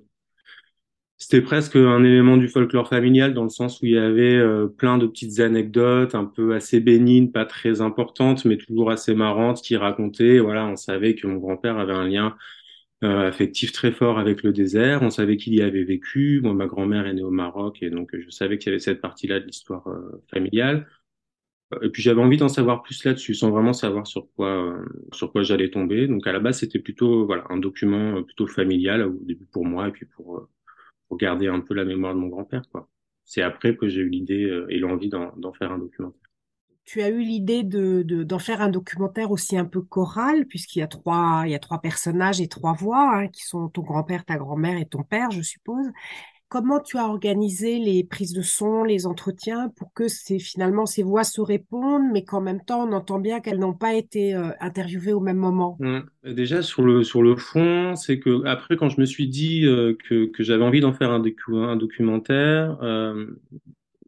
c'était 1.18 1.41
presque 1.41 1.77
un 1.77 2.05
élément 2.05 2.37
du 2.37 2.47
folklore 2.49 2.89
familial 2.89 3.33
dans 3.33 3.45
le 3.45 3.49
sens 3.49 3.81
où 3.81 3.87
il 3.87 3.93
y 3.93 3.99
avait 3.99 4.35
euh, 4.37 4.66
plein 4.66 4.99
de 4.99 5.07
petites 5.07 5.41
anecdotes 5.41 6.14
un 6.14 6.27
peu 6.27 6.55
assez 6.55 6.79
bénignes, 6.81 7.31
pas 7.33 7.47
très 7.47 7.81
importantes, 7.81 8.45
mais 8.45 8.59
toujours 8.59 8.91
assez 8.91 9.14
marrantes, 9.14 9.62
qui 9.62 9.77
racontaient. 9.77 10.39
Voilà, 10.39 10.66
on 10.66 10.77
savait 10.77 11.14
que 11.14 11.27
mon 11.27 11.37
grand-père 11.37 11.79
avait 11.79 11.95
un 11.95 12.07
lien 12.07 12.37
euh, 13.05 13.29
affectif 13.29 13.73
très 13.73 13.93
fort 13.93 14.19
avec 14.19 14.43
le 14.43 14.53
désert. 14.53 15.03
On 15.03 15.11
savait 15.11 15.37
qu'il 15.37 15.55
y 15.55 15.63
avait 15.63 15.85
vécu. 15.85 16.41
Moi, 16.43 16.55
ma 16.55 16.67
grand-mère 16.67 17.07
est 17.07 17.15
née 17.15 17.23
au 17.23 17.31
Maroc 17.31 17.83
et 17.83 17.91
donc 17.91 18.11
je 18.19 18.31
savais 18.31 18.59
qu'il 18.59 18.69
y 18.69 18.73
avait 18.73 18.81
cette 18.81 19.01
partie-là 19.03 19.41
de 19.41 19.47
l'histoire 19.47 19.87
euh, 19.89 20.23
familiale. 20.31 20.89
Et 21.83 21.91
puis 21.91 22.03
j'avais 22.03 22.21
envie 22.23 22.37
d'en 22.37 22.49
savoir 22.49 22.83
plus 22.83 23.05
là-dessus, 23.05 23.35
sans 23.35 23.51
vraiment 23.51 23.73
savoir 23.73 24.07
sur 24.07 24.29
quoi 24.35 24.49
euh, 24.79 24.85
sur 25.13 25.33
quoi 25.33 25.43
j'allais 25.43 25.71
tomber. 25.71 26.07
Donc 26.07 26.27
à 26.27 26.33
la 26.33 26.41
base, 26.41 26.61
c'était 26.61 26.79
plutôt 26.79 27.27
voilà 27.27 27.45
un 27.51 27.59
document 27.59 28.23
plutôt 28.23 28.47
familial 28.47 29.03
au 29.03 29.19
début 29.25 29.47
pour 29.47 29.65
moi 29.67 29.89
et 29.89 29.93
puis 29.93 30.07
pour 30.07 30.49
pour 31.09 31.19
garder 31.19 31.49
un 31.49 31.61
peu 31.61 31.75
la 31.75 31.85
mémoire 31.85 32.15
de 32.15 32.21
mon 32.21 32.29
grand-père. 32.29 32.63
quoi. 32.73 32.89
C'est 33.25 33.43
après 33.43 33.77
que 33.77 33.89
j'ai 33.89 34.01
eu 34.03 34.09
l'idée 34.09 34.65
et 34.71 34.79
l'envie 34.79 35.09
d'en 35.09 35.53
faire 35.55 35.73
un 35.73 35.79
documentaire 35.79 36.26
tu 36.87 37.03
as 37.03 37.11
eu 37.11 37.20
l'idée 37.20 37.64
de, 37.64 38.03
d'en 38.03 38.39
faire 38.39 38.62
un 38.62 38.68
documentaire 38.68 39.32
aussi 39.32 39.59
un 39.59 39.64
peu 39.64 39.82
choral, 39.82 40.47
puisqu'il 40.47 40.78
y 40.78 40.82
a 40.82 40.87
trois, 40.87 41.43
il 41.45 41.51
y 41.51 41.55
a 41.55 41.59
trois 41.59 41.80
personnages 41.80 42.41
et 42.41 42.47
trois 42.47 42.72
voix, 42.72 43.11
hein, 43.12 43.28
qui 43.28 43.43
sont 43.43 43.68
ton 43.68 43.82
grand-père, 43.82 44.24
ta 44.24 44.37
grand-mère 44.37 44.78
et 44.78 44.87
ton 44.87 45.03
père, 45.03 45.32
je 45.32 45.43
suppose. 45.43 45.87
Comment 46.49 46.78
tu 46.78 46.97
as 46.97 47.09
organisé 47.09 47.80
les 47.80 48.05
prises 48.05 48.32
de 48.32 48.41
son, 48.41 48.84
les 48.84 49.09
entretiens, 49.09 49.68
pour 49.70 49.93
que 49.93 50.07
c'est 50.07 50.39
finalement 50.39 50.87
ces 50.87 51.03
voix 51.03 51.24
se 51.24 51.41
répondent, 51.41 52.09
mais 52.12 52.22
qu'en 52.22 52.41
même 52.41 52.62
temps 52.64 52.89
on 52.89 52.93
entend 52.93 53.18
bien 53.18 53.41
qu'elles 53.41 53.59
n'ont 53.59 53.74
pas 53.74 53.95
été 53.95 54.32
euh, 54.37 54.51
interviewées 54.61 55.12
au 55.12 55.18
même 55.18 55.39
moment? 55.39 55.76
Mmh. 55.80 56.32
Déjà 56.34 56.62
sur 56.62 56.82
le 56.82 57.03
sur 57.03 57.20
le 57.20 57.34
fond, 57.34 57.97
c'est 57.97 58.20
que 58.20 58.47
après 58.47 58.76
quand 58.76 58.89
je 58.89 59.01
me 59.01 59.07
suis 59.07 59.26
dit 59.26 59.66
euh, 59.66 59.97
que, 60.09 60.26
que 60.26 60.45
j'avais 60.45 60.62
envie 60.62 60.80
d'en 60.80 60.93
faire 60.93 61.11
un, 61.11 61.20
un 61.20 61.76
documentaire, 61.76 62.78
euh, 62.80 63.26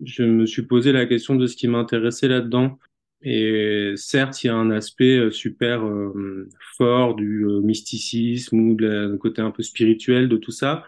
je 0.05 0.23
me 0.23 0.47
suis 0.47 0.63
posé 0.63 0.93
la 0.93 1.07
question 1.07 1.37
de 1.37 1.47
ce 1.47 1.57
qui 1.57 1.69
m'intéressait 1.69 2.29
là-dedans. 2.29 2.79
Et 3.23 3.95
certes, 3.97 4.45
il 4.45 4.47
y 4.47 4.51
a 4.51 4.55
un 4.55 4.71
aspect 4.71 5.19
euh, 5.19 5.31
super 5.31 5.85
euh, 5.85 6.49
fort 6.77 7.17
du 7.17 7.45
euh, 7.45 7.61
mysticisme 7.61 8.61
ou 8.61 8.75
de 8.77 9.17
côté 9.17 9.43
un 9.43 9.51
peu 9.51 9.63
spirituel 9.63 10.29
de 10.29 10.37
tout 10.37 10.53
ça, 10.53 10.85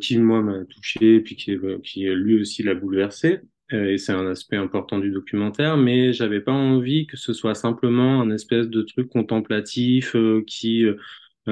qui 0.00 0.16
moi 0.18 0.40
m'a 0.40 0.64
touché, 0.64 1.20
puis 1.20 1.36
qui, 1.36 1.54
qui 1.82 2.04
lui 2.06 2.40
aussi 2.40 2.62
l'a 2.62 2.74
bouleversé. 2.74 3.40
et 3.70 3.98
c'est 3.98 4.12
un 4.12 4.26
aspect 4.26 4.56
important 4.56 4.98
du 4.98 5.10
documentaire, 5.10 5.76
mais 5.76 6.14
j'avais 6.14 6.40
pas 6.40 6.52
envie 6.52 7.06
que 7.06 7.18
ce 7.18 7.34
soit 7.34 7.54
simplement 7.54 8.22
un 8.22 8.30
espèce 8.30 8.68
de 8.68 8.80
truc 8.80 9.10
contemplatif 9.10 10.16
qui 10.46 10.86
euh, 10.86 10.96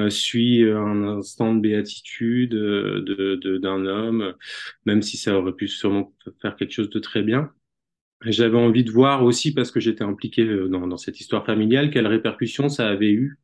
suit 0.09 0.63
euh, 0.63 0.79
un 0.79 1.17
instant 1.17 1.53
de 1.55 1.61
béatitude 1.61 2.53
euh, 2.53 3.01
de 3.01 3.57
d'un 3.57 3.85
homme, 3.85 4.35
même 4.85 5.01
si 5.01 5.17
ça 5.17 5.37
aurait 5.37 5.53
pu 5.53 5.67
sûrement 5.67 6.13
faire 6.41 6.55
quelque 6.55 6.71
chose 6.71 6.89
de 6.89 6.99
très 6.99 7.23
bien. 7.23 7.51
J'avais 8.23 8.57
envie 8.57 8.83
de 8.83 8.91
voir 8.91 9.23
aussi, 9.23 9.53
parce 9.53 9.71
que 9.71 9.79
j'étais 9.79 10.03
impliqué 10.03 10.45
dans, 10.69 10.87
dans 10.87 10.97
cette 10.97 11.19
histoire 11.19 11.45
familiale, 11.45 11.91
quelles 11.91 12.07
répercussions 12.07 12.69
ça 12.69 12.87
avait 12.89 13.11
eu 13.11 13.39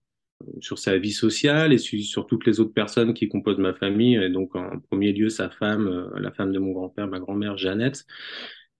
sur 0.59 0.79
sa 0.79 0.97
vie 0.97 1.11
sociale 1.11 1.73
et 1.73 1.77
sur, 1.77 2.25
toutes 2.27 2.45
les 2.47 2.59
autres 2.59 2.73
personnes 2.73 3.13
qui 3.13 3.27
composent 3.29 3.59
ma 3.59 3.73
famille. 3.73 4.15
Et 4.15 4.29
donc, 4.29 4.55
en 4.55 4.79
premier 4.79 5.13
lieu, 5.13 5.29
sa 5.29 5.49
femme, 5.49 6.09
la 6.15 6.31
femme 6.31 6.51
de 6.51 6.59
mon 6.59 6.71
grand-père, 6.71 7.07
ma 7.07 7.19
grand-mère 7.19 7.57
Jeannette, 7.57 8.05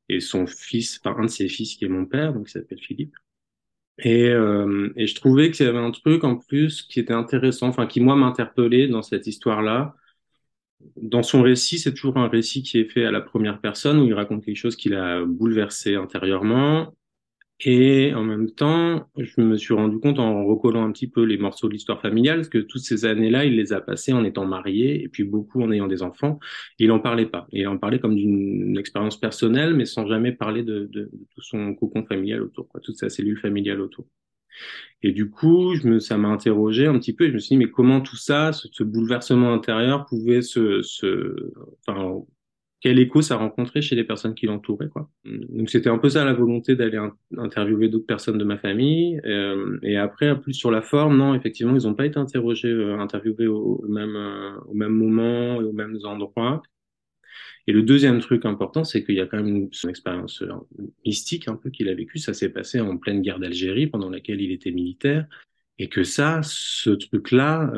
et 0.10 0.20
son 0.20 0.48
fils, 0.48 1.00
enfin 1.04 1.16
un 1.20 1.26
de 1.26 1.30
ses 1.30 1.48
fils 1.48 1.76
qui 1.76 1.86
est 1.86 1.90
mon 1.90 2.06
père, 2.06 2.34
donc 2.34 2.50
il 2.50 2.52
s'appelle 2.52 2.80
Philippe. 2.80 3.16
Et, 4.00 4.30
euh, 4.30 4.92
et 4.96 5.08
je 5.08 5.16
trouvais 5.16 5.52
qu'il 5.52 5.66
y 5.66 5.70
avait 5.70 5.78
un 5.80 5.92
truc 5.92 6.24
en 6.24 6.36
plus 6.38 6.82
qui 6.84 7.00
était 7.00 7.14
intéressant, 7.14 7.68
enfin 7.68 7.86
qui 7.88 8.00
moi 8.02 8.16
m'interpellait 8.16 8.88
dans 8.88 9.04
cette 9.04 9.28
histoire-là. 9.28 9.96
Dans 10.98 11.24
son 11.24 11.42
récit, 11.44 11.80
c'est 11.80 11.94
toujours 11.94 12.18
un 12.18 12.28
récit 12.28 12.64
qui 12.64 12.80
est 12.80 12.86
fait 12.90 13.06
à 13.06 13.12
la 13.12 13.22
première 13.22 13.60
personne 13.62 14.00
où 14.00 14.06
il 14.06 14.14
raconte 14.14 14.44
quelque 14.46 14.58
chose 14.58 14.76
qui 14.76 14.90
l'a 14.90 15.24
bouleversé 15.26 15.96
intérieurement 15.96 16.94
et 17.64 18.14
en 18.16 18.24
même 18.24 18.50
temps, 18.50 19.08
je 19.18 19.40
me 19.40 19.56
suis 19.56 19.76
rendu 19.76 20.00
compte 20.00 20.18
en 20.18 20.46
recollant 20.46 20.84
un 20.84 20.92
petit 20.92 21.08
peu 21.08 21.24
les 21.24 21.38
morceaux 21.38 21.68
de 21.68 21.74
l'histoire 21.74 22.02
familiale 22.02 22.50
que 22.50 22.58
toutes 22.58 22.82
ces 22.82 23.06
années-là, 23.06 23.46
il 23.46 23.56
les 23.56 23.72
a 23.72 23.82
passées 23.82 24.14
en 24.14 24.24
étant 24.24 24.46
marié 24.48 25.04
et 25.04 25.08
puis 25.10 25.24
beaucoup 25.24 25.62
en 25.62 25.72
ayant 25.72 25.88
des 25.88 26.02
enfants. 26.02 26.40
Il 26.80 26.92
en 26.92 27.00
parlait 27.00 27.28
pas. 27.28 27.48
il 27.52 27.68
en 27.68 27.78
parlait 27.78 28.00
comme 28.00 28.16
d'une 28.16 28.78
expérience 28.80 29.20
personnelle, 29.20 29.76
mais 29.76 29.86
sans 29.86 30.08
jamais 30.08 30.32
parler 30.32 30.64
de, 30.64 30.90
tout 30.92 31.42
son 31.42 31.76
cocon 31.76 32.04
familial 32.04 32.42
autour, 32.42 32.68
quoi, 32.68 32.82
toute 32.82 32.96
sa 32.96 33.10
cellule 33.10 33.38
familiale 33.40 33.82
autour. 33.82 34.08
Et 35.04 35.12
du 35.12 35.30
coup, 35.30 35.76
je 35.76 35.88
me, 35.88 36.00
ça 36.00 36.18
m'a 36.18 36.30
interrogé 36.30 36.88
un 36.88 36.98
petit 36.98 37.14
peu. 37.14 37.26
Et 37.26 37.30
je 37.30 37.34
me 37.34 37.40
suis 37.40 37.50
dit, 37.50 37.58
mais 37.58 37.70
comment 37.70 38.02
tout 38.02 38.18
ça, 38.18 38.54
ce, 38.54 38.68
ce 38.72 38.84
bouleversement 38.84 39.54
intérieur, 39.54 40.06
pouvait 40.06 40.42
se, 40.42 40.82
se, 40.82 41.54
enfin, 41.88 42.24
quel 42.82 43.00
écho 43.00 43.22
ça 43.22 43.38
rencontrait 43.38 43.82
chez 43.82 43.96
les 43.96 44.04
personnes 44.04 44.34
qui 44.34 44.48
l'entouraient 44.48 44.90
quoi. 44.90 45.10
Donc 45.24 45.70
c'était 45.70 45.90
un 45.90 46.00
peu 46.00 46.10
ça 46.10 46.26
la 46.26 46.34
volonté 46.34 46.76
d'aller 46.76 47.00
interviewer 47.38 47.90
d'autres 47.90 48.08
personnes 48.08 48.40
de 48.40 48.44
ma 48.44 48.58
famille 48.58 49.22
euh, 49.26 49.80
et 49.84 49.98
après 49.98 50.40
plus 50.40 50.54
sur 50.54 50.72
la 50.72 50.82
forme 50.82 51.18
non 51.18 51.36
effectivement 51.36 51.76
ils 51.76 51.84
n'ont 51.88 51.94
pas 51.94 52.08
été 52.08 52.18
interrogés 52.18 52.70
euh, 52.70 52.98
interviewés 53.00 53.48
au, 53.48 53.86
même 53.88 54.16
euh, 54.16 54.60
au 54.68 54.74
même 54.74 54.94
moment 54.94 55.62
et 55.62 55.64
aux 55.64 55.74
mêmes 55.74 55.98
endroits. 56.04 56.62
Et 57.68 57.74
le 57.74 57.84
deuxième 57.84 58.20
truc 58.20 58.46
important 58.46 58.84
c'est 58.84 59.04
qu'il 59.04 59.16
y 59.16 59.22
a 59.22 59.28
quand 59.28 59.38
même 59.38 59.48
une, 59.48 59.70
une 59.84 59.90
expérience 59.90 60.42
euh, 60.42 60.52
mystique 61.06 61.48
un 61.48 61.56
peu 61.56 61.70
qu'il 61.70 61.88
a 61.88 61.94
vécu 61.94 62.18
ça 62.18 62.34
s'est 62.34 62.50
passé 62.50 62.82
en 62.82 62.98
pleine 62.98 63.22
guerre 63.22 63.40
d'Algérie 63.40 63.88
pendant 63.88 64.10
laquelle 64.10 64.42
il 64.42 64.52
était 64.52 64.72
militaire 64.72 65.28
et 65.78 65.88
que 65.88 66.04
ça 66.04 66.42
ce 66.44 66.90
truc 66.90 67.32
là 67.32 67.72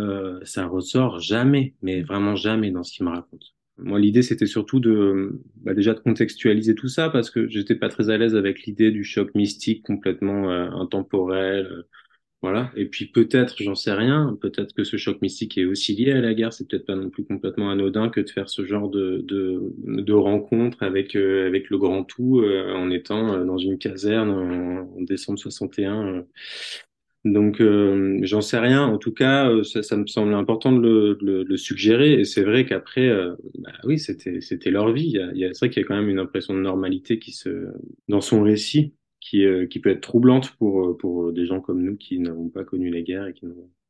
ça 0.43 0.65
ressort 0.65 1.19
jamais 1.19 1.75
mais 1.81 2.01
vraiment 2.01 2.35
jamais 2.35 2.71
dans 2.71 2.83
ce 2.83 2.93
qu'il 2.93 3.05
me 3.05 3.11
raconte. 3.11 3.53
Moi, 3.77 3.99
l'idée, 3.99 4.21
c'était 4.21 4.45
surtout 4.45 4.79
de, 4.79 5.41
bah, 5.57 5.73
déjà 5.73 5.93
de 5.93 5.99
contextualiser 5.99 6.75
tout 6.75 6.87
ça 6.87 7.09
parce 7.09 7.31
que 7.31 7.47
j'étais 7.47 7.75
pas 7.75 7.89
très 7.89 8.09
à 8.09 8.17
l'aise 8.17 8.35
avec 8.35 8.63
l'idée 8.63 8.91
du 8.91 9.03
choc 9.03 9.33
mystique 9.35 9.83
complètement 9.83 10.51
euh, 10.51 10.69
intemporel. 10.71 11.65
Euh, 11.65 11.83
voilà. 12.41 12.71
Et 12.75 12.85
puis 12.87 13.07
peut-être, 13.07 13.55
j'en 13.63 13.75
sais 13.75 13.93
rien, 13.93 14.37
peut-être 14.41 14.73
que 14.73 14.83
ce 14.83 14.97
choc 14.97 15.21
mystique 15.21 15.57
est 15.57 15.65
aussi 15.65 15.95
lié 15.95 16.11
à 16.11 16.21
la 16.21 16.33
guerre. 16.33 16.53
C'est 16.53 16.67
peut-être 16.67 16.85
pas 16.85 16.95
non 16.95 17.09
plus 17.09 17.25
complètement 17.25 17.71
anodin 17.71 18.09
que 18.09 18.21
de 18.21 18.29
faire 18.29 18.49
ce 18.49 18.65
genre 18.65 18.89
de, 18.89 19.21
de, 19.25 19.61
de 19.79 20.13
rencontre 20.13 20.83
avec, 20.83 21.15
euh, 21.15 21.47
avec 21.47 21.69
le 21.69 21.77
grand 21.79 22.03
tout 22.03 22.43
en 22.43 22.91
étant 22.91 23.43
dans 23.45 23.57
une 23.57 23.77
caserne 23.79 24.29
en, 24.31 24.97
en 24.99 25.01
décembre 25.03 25.39
61 25.39 26.25
donc, 27.25 27.61
euh, 27.61 28.19
j'en 28.23 28.41
sais 28.41 28.59
rien. 28.59 28.85
En 28.85 28.97
tout 28.97 29.13
cas, 29.13 29.49
euh, 29.49 29.63
ça, 29.63 29.81
ça 29.81 29.95
me 29.95 30.05
semble 30.07 30.33
important 30.33 30.73
de 30.73 31.17
le, 31.21 31.43
le, 31.43 31.57
suggérer. 31.57 32.13
Et 32.19 32.25
c'est 32.25 32.43
vrai 32.43 32.65
qu'après, 32.65 33.07
euh, 33.07 33.35
bah 33.59 33.71
oui, 33.85 33.97
c'était 33.97 34.41
c'était 34.41 34.71
leur 34.71 34.91
vie. 34.91 35.13
Il 35.33 35.37
y 35.37 35.45
a, 35.45 35.53
c'est 35.53 35.59
vrai 35.59 35.69
qu'il 35.69 35.81
y 35.81 35.85
a 35.85 35.87
quand 35.87 35.95
même 35.95 36.09
une 36.09 36.19
impression 36.19 36.53
de 36.53 36.59
normalité 36.59 37.19
qui 37.19 37.31
se 37.31 37.67
dans 38.09 38.19
son 38.21 38.43
récit, 38.43 38.93
qui 39.21 39.45
qui 39.69 39.79
peut 39.79 39.89
être 39.91 40.01
troublante 40.01 40.51
pour 40.57 40.97
pour 40.97 41.31
des 41.31 41.45
gens 41.45 41.61
comme 41.61 41.81
nous 41.81 41.95
qui 41.97 42.19
n'avons 42.19 42.49
pas 42.49 42.65
connu 42.65 42.89
la 42.89 43.01
guerre 43.01 43.27
et 43.27 43.33
qui 43.33 43.45
n'ont 43.45 43.55
Euh, 43.55 43.82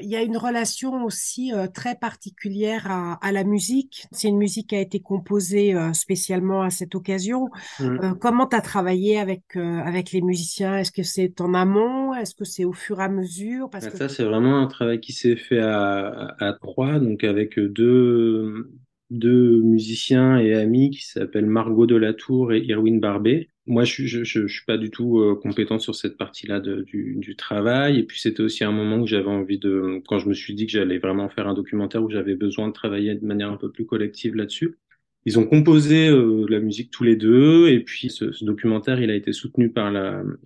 il 0.00 0.08
y 0.08 0.16
a 0.16 0.22
une 0.22 0.36
relation 0.36 1.04
aussi 1.04 1.52
euh, 1.52 1.66
très 1.66 1.94
particulière 1.96 2.90
à, 2.90 3.14
à 3.26 3.32
la 3.32 3.44
musique. 3.44 4.06
C'est 4.12 4.28
une 4.28 4.38
musique 4.38 4.68
qui 4.70 4.76
a 4.76 4.80
été 4.80 5.00
composée 5.00 5.74
euh, 5.74 5.92
spécialement 5.92 6.62
à 6.62 6.70
cette 6.70 6.94
occasion. 6.94 7.48
Mm. 7.78 8.14
comment 8.20 8.46
tu 8.46 8.56
as 8.56 8.60
travaillé 8.60 9.18
avec, 9.18 9.56
avec 9.56 10.12
les 10.12 10.20
musiciens? 10.22 10.76
Est-ce 10.78 10.92
que 10.92 11.02
c'est 11.02 11.40
en 11.40 11.54
amont? 11.54 12.14
Est-ce 12.14 12.34
que 12.34 12.44
c'est 12.44 12.64
au 12.64 12.72
fur 12.72 13.00
et 13.00 13.04
à 13.04 13.08
mesure? 13.08 13.70
Parce 13.70 13.86
Ah, 13.86 13.90
que... 13.90 13.96
Ça, 13.96 14.08
c'est 14.08 14.24
vraiment 14.24 14.58
un 14.58 14.66
travail 14.66 15.00
qui 15.00 15.12
s'est 15.12 15.36
fait 15.36 15.60
à, 15.60 16.34
à 16.38 16.52
trois, 16.54 16.98
donc 16.98 17.24
avec 17.24 17.58
deux, 17.58 18.70
deux 19.10 19.60
musiciens 19.62 20.38
et 20.38 20.54
amis 20.54 20.90
qui 20.90 21.06
s'appellent 21.06 21.46
Margot 21.46 21.86
Delatour 21.86 22.52
et 22.52 22.60
Irwin 22.60 23.00
Barbet. 23.00 23.48
Moi, 23.70 23.84
je, 23.84 24.04
je, 24.04 24.24
je, 24.24 24.48
je 24.48 24.52
suis 24.52 24.64
pas 24.66 24.76
du 24.76 24.90
tout 24.90 25.20
euh, 25.20 25.36
compétent 25.40 25.78
sur 25.78 25.94
cette 25.94 26.16
partie-là 26.16 26.58
du, 26.58 27.36
travail. 27.38 28.00
Et 28.00 28.02
puis, 28.02 28.18
c'était 28.18 28.40
aussi 28.42 28.64
un 28.64 28.72
moment 28.72 28.98
où 28.98 29.06
j'avais 29.06 29.28
envie 29.28 29.58
de, 29.58 30.02
quand 30.08 30.18
je 30.18 30.28
me 30.28 30.34
suis 30.34 30.54
dit 30.54 30.66
que 30.66 30.72
j'allais 30.72 30.98
vraiment 30.98 31.28
faire 31.28 31.46
un 31.46 31.54
documentaire 31.54 32.02
où 32.02 32.10
j'avais 32.10 32.34
besoin 32.34 32.66
de 32.66 32.72
travailler 32.72 33.14
de 33.14 33.24
manière 33.24 33.48
un 33.48 33.56
peu 33.56 33.70
plus 33.70 33.86
collective 33.86 34.34
là-dessus. 34.34 34.76
Ils 35.24 35.38
ont 35.38 35.46
composé 35.46 36.08
euh, 36.08 36.46
la 36.48 36.58
musique 36.58 36.90
tous 36.90 37.04
les 37.04 37.14
deux, 37.14 37.68
et 37.68 37.78
puis 37.78 38.10
ce, 38.10 38.44
documentaire, 38.44 39.00
il 39.00 39.10
a 39.10 39.14
été 39.14 39.32
soutenu 39.32 39.70
par 39.70 39.92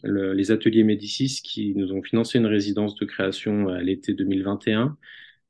les 0.05 0.51
ateliers 0.51 0.85
Médicis 0.85 1.41
qui 1.43 1.75
nous 1.77 1.93
ont 1.93 2.03
financé 2.03 2.39
une 2.39 2.47
résidence 2.47 2.95
de 2.97 3.07
création 3.07 3.69
à 3.69 3.81
l'été 3.81 4.13
2021. 4.13 4.99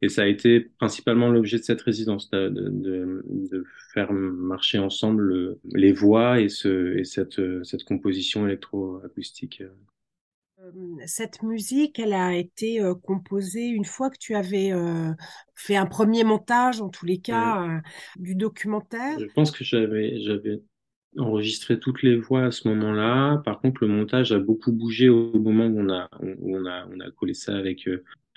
Et 0.05 0.09
ça 0.11 0.23
a 0.23 0.27
été 0.27 0.61
principalement 0.61 1.31
l'objet 1.31 1.59
de 1.59 1.63
cette 1.63 1.81
résidence, 1.81 2.31
de, 2.31 2.49
de, 2.51 2.69
de- 2.69 3.25
de 3.51 3.65
faire 3.95 4.13
marcher 4.13 4.79
ensemble 4.79 5.23
le- 5.23 5.61
les 5.73 5.93
voix 5.93 6.41
et, 6.41 6.51
ce, 6.51 6.97
et 6.99 7.05
cette, 7.05 7.41
cette 7.65 7.85
composition 7.85 8.47
électroacoustique. 8.47 9.63
Euh, 9.63 9.69
Cette 11.07 11.43
musique, 11.43 11.99
elle 11.99 12.13
a 12.13 12.35
été 12.35 12.81
euh, 12.81 12.95
composée 12.95 13.67
une 13.67 13.85
fois 13.85 14.11
que 14.11 14.19
tu 14.19 14.35
avais 14.35 14.73
euh, 14.73 15.13
fait 15.55 15.77
un 15.77 15.87
premier 15.87 16.25
montage, 16.25 16.81
en 16.81 16.89
tous 16.89 17.07
les 17.07 17.19
cas, 17.19 17.63
euh, 17.63 17.79
du 18.17 18.35
documentaire? 18.35 19.19
Je 19.19 19.27
pense 19.35 19.51
que 19.51 19.65
j'avais, 19.65 20.21
j'avais 20.21 20.63
enregistré 21.19 21.79
toutes 21.79 22.03
les 22.03 22.17
voix 22.17 22.47
à 22.47 22.51
ce 22.51 22.69
moment-là. 22.69 23.39
Par 23.45 23.61
contre, 23.61 23.85
le 23.85 23.89
montage 23.89 24.33
a 24.33 24.39
beaucoup 24.39 24.73
bougé 24.73 25.09
au 25.09 25.39
moment 25.39 25.67
où 25.67 25.81
on 25.81 25.91
a, 25.91 26.09
où 26.21 26.57
on 26.57 26.67
a, 26.67 26.87
on 26.91 27.01
a 27.01 27.11
collé 27.11 27.35
ça 27.35 27.57
avec, 27.57 27.89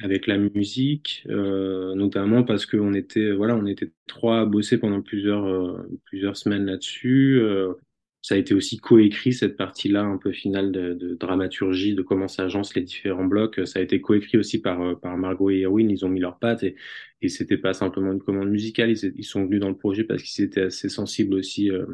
avec 0.03 0.27
la 0.27 0.37
musique, 0.37 1.25
euh, 1.29 1.95
notamment 1.95 2.43
parce 2.43 2.65
qu'on 2.65 2.93
était, 2.93 3.31
voilà, 3.31 3.55
on 3.55 3.65
était 3.65 3.91
trois 4.07 4.41
à 4.41 4.45
bosser 4.45 4.77
pendant 4.77 5.01
plusieurs, 5.01 5.45
euh, 5.45 5.89
plusieurs 6.05 6.37
semaines 6.37 6.65
là-dessus. 6.65 7.39
Euh, 7.41 7.73
ça 8.21 8.35
a 8.35 8.37
été 8.37 8.53
aussi 8.53 8.77
coécrit 8.77 9.33
cette 9.33 9.57
partie-là 9.57 10.03
un 10.03 10.17
peu 10.17 10.31
finale 10.31 10.71
de, 10.71 10.93
de 10.93 11.15
dramaturgie, 11.15 11.95
de 11.95 12.01
comment 12.01 12.27
s'agencent 12.27 12.75
les 12.75 12.81
différents 12.83 13.25
blocs. 13.25 13.61
Ça 13.65 13.79
a 13.79 13.81
été 13.81 14.01
coécrit 14.01 14.37
aussi 14.37 14.61
par, 14.61 14.81
euh, 14.81 14.95
par 14.95 15.17
Margot 15.17 15.49
et 15.49 15.61
Erwin. 15.61 15.89
Ils 15.89 16.05
ont 16.05 16.09
mis 16.09 16.19
leurs 16.19 16.37
pattes 16.37 16.63
et, 16.63 16.75
et 17.21 17.29
c'était 17.29 17.57
pas 17.57 17.73
simplement 17.73 18.11
une 18.11 18.21
commande 18.21 18.49
musicale. 18.49 18.91
Ils, 18.91 19.13
ils 19.15 19.23
sont 19.23 19.45
venus 19.45 19.59
dans 19.61 19.69
le 19.69 19.77
projet 19.77 20.03
parce 20.03 20.21
qu'ils 20.23 20.45
étaient 20.45 20.63
assez 20.63 20.89
sensibles 20.89 21.35
aussi 21.35 21.71
euh, 21.71 21.85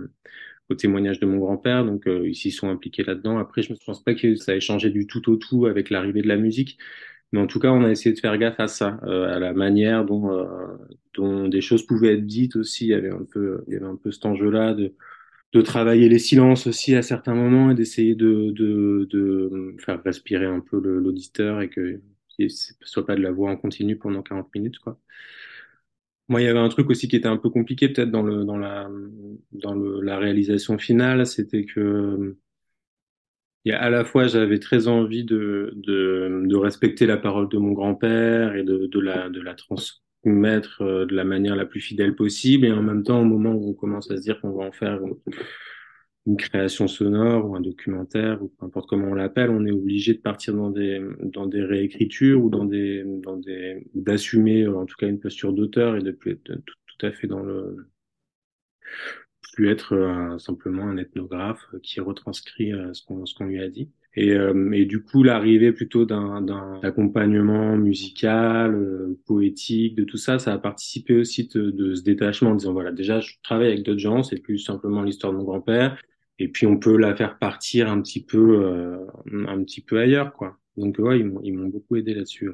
au 0.70 0.76
témoignage 0.76 1.20
de 1.20 1.26
mon 1.26 1.38
grand-père. 1.38 1.86
Donc 1.86 2.08
euh, 2.08 2.28
ils 2.28 2.36
s'y 2.36 2.51
sont 2.51 2.70
impliqués 2.70 3.04
là-dedans. 3.04 3.38
Après, 3.38 3.62
je 3.62 3.72
ne 3.74 3.78
pense 3.86 4.04
pas 4.04 4.16
que 4.16 4.36
ça 4.36 4.56
ait 4.56 4.60
changé 4.60 4.89
du 4.89 5.08
tout 5.08 5.30
au 5.30 5.36
tout 5.38 5.66
avec 5.66 5.89
l'arrivée 5.89 6.22
de 6.22 6.28
la 6.28 6.38
musique. 6.38 6.78
Mais 7.34 7.42
en 7.42 7.48
tout 7.48 7.60
cas, 7.60 7.72
on 7.72 7.84
a 7.86 7.92
essayé 7.92 8.16
de 8.16 8.22
faire 8.22 8.38
gaffe 8.40 8.62
à 8.62 8.70
ça, 8.70 9.00
euh, 9.06 9.36
à 9.36 9.40
la 9.40 9.54
manière 9.54 10.06
dont, 10.06 10.32
euh, 10.32 10.46
dont 11.16 11.50
des 11.50 11.62
choses 11.62 11.86
pouvaient 11.88 12.16
être 12.16 12.28
dites 12.28 12.58
aussi. 12.58 12.86
Il 12.88 12.90
y 12.92 12.96
avait 12.96 13.12
un 13.12 13.26
peu, 13.26 13.64
il 13.68 13.74
y 13.74 13.78
avait 13.78 13.88
un 13.88 13.98
peu 13.98 14.12
cet 14.12 14.26
enjeu-là 14.28 14.76
de, 14.76 14.96
de 15.54 15.62
travailler 15.62 16.10
les 16.10 16.20
silences 16.20 16.68
aussi 16.68 16.96
à 16.96 17.04
certains 17.04 17.36
moments 17.36 17.72
et 17.72 17.76
d'essayer 17.76 18.16
de, 18.16 18.52
de, 18.52 19.08
de 19.12 19.76
faire 19.80 20.02
respirer 20.04 20.46
un 20.48 20.62
peu 20.62 20.80
l'auditeur 20.80 21.62
et 21.62 21.70
que 21.70 22.02
ce 22.40 22.74
soit 22.84 23.06
pas 23.06 23.16
de 23.16 23.22
la 23.22 23.32
voix 23.32 23.52
en 23.52 23.58
continu 23.58 23.98
pendant 23.98 24.24
40 24.24 24.54
minutes, 24.56 24.80
quoi. 24.80 25.00
Moi, 26.30 26.42
il 26.42 26.46
y 26.46 26.48
avait 26.48 26.60
un 26.60 26.70
truc 26.70 26.90
aussi 26.90 27.08
qui 27.08 27.16
était 27.18 27.28
un 27.28 27.38
peu 27.38 27.50
compliqué 27.50 27.90
peut-être 27.90 28.10
dans 28.12 28.24
le, 28.24 28.46
dans 28.46 28.58
la, 28.58 28.90
dans 29.52 29.74
la 29.76 30.18
réalisation 30.18 30.78
finale, 30.78 31.28
c'était 31.28 31.66
que 31.66 32.38
a 33.72 33.82
à 33.82 33.89
la 33.89 34.03
fois, 34.03 34.28
j'avais 34.28 34.59
très 34.59 34.88
envie 34.88 35.24
de, 35.24 35.72
de, 35.76 36.43
de 36.45 36.55
respecter 36.55 37.05
la 37.05 37.18
parole 37.18 37.49
de 37.49 37.57
mon 37.57 37.72
grand-père 37.72 38.55
et 38.55 38.64
de, 38.64 38.88
de 38.88 38.99
la, 38.99 39.30
de 39.30 39.41
la 39.41 39.55
transmettre 39.55 40.82
euh, 40.82 41.05
de 41.05 41.16
la 41.16 41.24
manière 41.24 41.55
la 41.55 41.66
plus 41.66 41.80
fidèle 41.82 42.16
possible. 42.16 42.66
Et 42.66 42.72
en 42.72 42.84
même 42.84 43.03
temps, 43.03 43.22
au 43.22 43.26
moment 43.26 43.53
où 43.53 43.70
on 43.70 43.74
commence 43.74 44.11
à 44.11 44.18
se 44.18 44.22
dire 44.22 44.41
qu'on 44.41 44.51
va 44.51 44.66
en 44.66 44.72
faire 44.72 44.99
une 46.26 46.38
création 46.38 46.88
sonore 46.88 47.49
ou 47.49 47.55
un 47.55 47.61
documentaire 47.61 48.41
ou 48.41 48.47
peu 48.47 48.66
importe 48.66 48.89
comment 48.89 49.07
on 49.07 49.14
l'appelle, 49.14 49.49
on 49.49 49.66
est 49.66 49.72
obligé 49.72 50.14
de 50.14 50.20
partir 50.20 50.53
dans 50.55 50.70
des, 50.70 51.01
dans 51.22 51.47
des 51.47 51.64
réécritures 51.64 52.43
ou 52.43 52.49
dans 52.49 52.66
des, 52.66 53.03
dans 53.05 53.38
des, 53.38 53.86
d'assumer 53.93 54.64
euh, 54.64 54.78
en 54.78 54.86
tout 54.86 54.95
cas 54.97 55.07
une 55.07 55.20
posture 55.20 55.53
d'auteur 55.53 55.97
et 55.97 56.01
de 56.01 56.11
être 56.11 56.43
tout, 56.66 56.76
tout 56.88 57.05
à 57.05 57.11
fait 57.11 57.28
dans 57.28 57.41
le, 57.41 57.76
plus 59.54 59.70
être 59.70 59.94
euh, 59.94 60.38
simplement 60.39 60.84
un 60.84 60.98
ethnographe 60.98 61.66
qui 61.84 62.00
retranscrit 62.00 62.74
euh, 62.74 62.94
ce 62.94 63.04
qu'on 63.06 63.24
qu'on 63.38 63.46
lui 63.46 63.62
a 63.62 63.70
dit. 63.70 63.89
Et, 64.16 64.34
euh, 64.34 64.72
et 64.72 64.86
du 64.86 65.02
coup, 65.02 65.24
l'arrivée 65.24 65.72
plutôt 65.72 66.06
d'un 66.06 66.46
accompagnement 66.84 67.76
musical, 67.78 68.76
euh, 68.76 69.20
poétique, 69.26 69.96
de 69.96 70.04
tout 70.04 70.18
ça, 70.18 70.38
ça 70.38 70.54
a 70.54 70.58
participé 70.60 71.16
aussi 71.16 71.48
de, 71.48 71.72
de 71.72 71.96
ce 71.96 72.04
détachement 72.04 72.52
en 72.52 72.56
disant 72.56 72.74
voilà, 72.74 72.91
déjà, 72.91 73.22
je 73.22 73.34
travaille 73.41 73.68
avec 73.68 73.84
d'autres 73.84 74.00
gens, 74.00 74.22
c'est 74.22 74.39
plus 74.39 74.60
simplement 74.60 75.02
l'histoire 75.02 75.34
de 75.34 75.38
mon 75.39 75.44
grand-père, 75.44 76.00
et 76.38 76.48
puis 76.48 76.68
on 76.68 76.78
peut 76.78 76.98
la 76.98 77.16
faire 77.16 77.39
partir 77.39 77.89
un 77.89 78.02
petit 78.02 78.24
peu, 78.24 78.64
euh, 78.64 78.98
un 79.48 79.64
petit 79.64 79.82
peu 79.82 80.00
ailleurs, 80.00 80.34
quoi. 80.34 80.60
Donc 80.78 80.98
ouais, 81.00 81.20
ils 81.20 81.54
m'ont 81.54 81.68
beaucoup 81.70 81.96
aidé 81.96 82.14
là-dessus. 82.14 82.50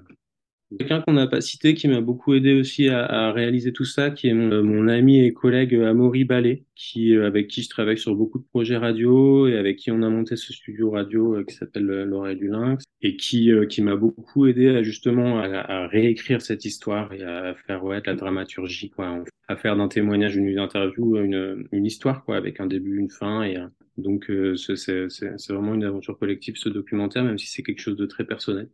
Quelqu'un 0.77 1.01
qu'on 1.01 1.13
n'a 1.13 1.27
pas 1.27 1.41
cité 1.41 1.73
qui 1.73 1.87
m'a 1.87 2.01
beaucoup 2.01 2.33
aidé 2.33 2.53
aussi 2.53 2.89
à, 2.89 3.31
réaliser 3.31 3.73
tout 3.73 3.85
ça, 3.85 4.11
qui 4.11 4.27
est 4.27 4.33
mon, 4.33 4.63
mon 4.63 4.87
ami 4.87 5.19
et 5.23 5.33
collègue 5.33 5.73
Amaury 5.73 6.25
Ballet, 6.25 6.65
qui 6.75 7.15
euh, 7.15 7.25
avec 7.25 7.47
qui 7.47 7.63
je 7.63 7.69
travaille 7.69 7.97
sur 7.97 8.15
beaucoup 8.15 8.39
de 8.39 8.45
projets 8.45 8.77
radio 8.77 9.47
et 9.47 9.57
avec 9.57 9.77
qui 9.77 9.91
on 9.91 10.01
a 10.03 10.09
monté 10.09 10.35
ce 10.35 10.53
studio 10.53 10.91
radio 10.91 11.37
euh, 11.37 11.43
qui 11.43 11.55
s'appelle 11.55 11.89
euh, 11.89 12.05
l'oreille 12.05 12.37
du 12.37 12.47
lynx 12.47 12.83
et 13.01 13.15
qui 13.15 13.51
euh, 13.51 13.65
qui 13.65 13.81
m'a 13.81 13.95
beaucoup 13.95 14.45
aidé 14.47 14.83
justement 14.83 15.39
à, 15.39 15.87
réécrire 15.87 16.41
cette 16.41 16.65
histoire 16.65 17.13
et 17.13 17.23
à 17.23 17.55
faire 17.65 17.83
ouais 17.83 18.01
de 18.01 18.07
la 18.07 18.15
dramaturgie 18.15 18.89
quoi, 18.89 19.23
à 19.47 19.55
faire 19.55 19.77
d'un 19.77 19.87
témoignage 19.87 20.35
une 20.35 20.57
interview 20.59 21.17
une 21.17 21.67
une 21.71 21.85
histoire 21.85 22.25
quoi 22.25 22.35
avec 22.35 22.59
un 22.59 22.67
début 22.67 22.97
une 22.97 23.09
fin 23.09 23.43
et 23.43 23.57
euh, 23.57 23.67
donc 23.97 24.29
euh, 24.29 24.55
c'est 24.55 25.07
vraiment 25.49 25.73
une 25.75 25.83
aventure 25.83 26.17
collective 26.17 26.55
ce 26.57 26.69
documentaire 26.69 27.23
même 27.23 27.37
si 27.37 27.47
c'est 27.47 27.63
quelque 27.63 27.81
chose 27.81 27.97
de 27.97 28.05
très 28.05 28.25
personnel. 28.25 28.69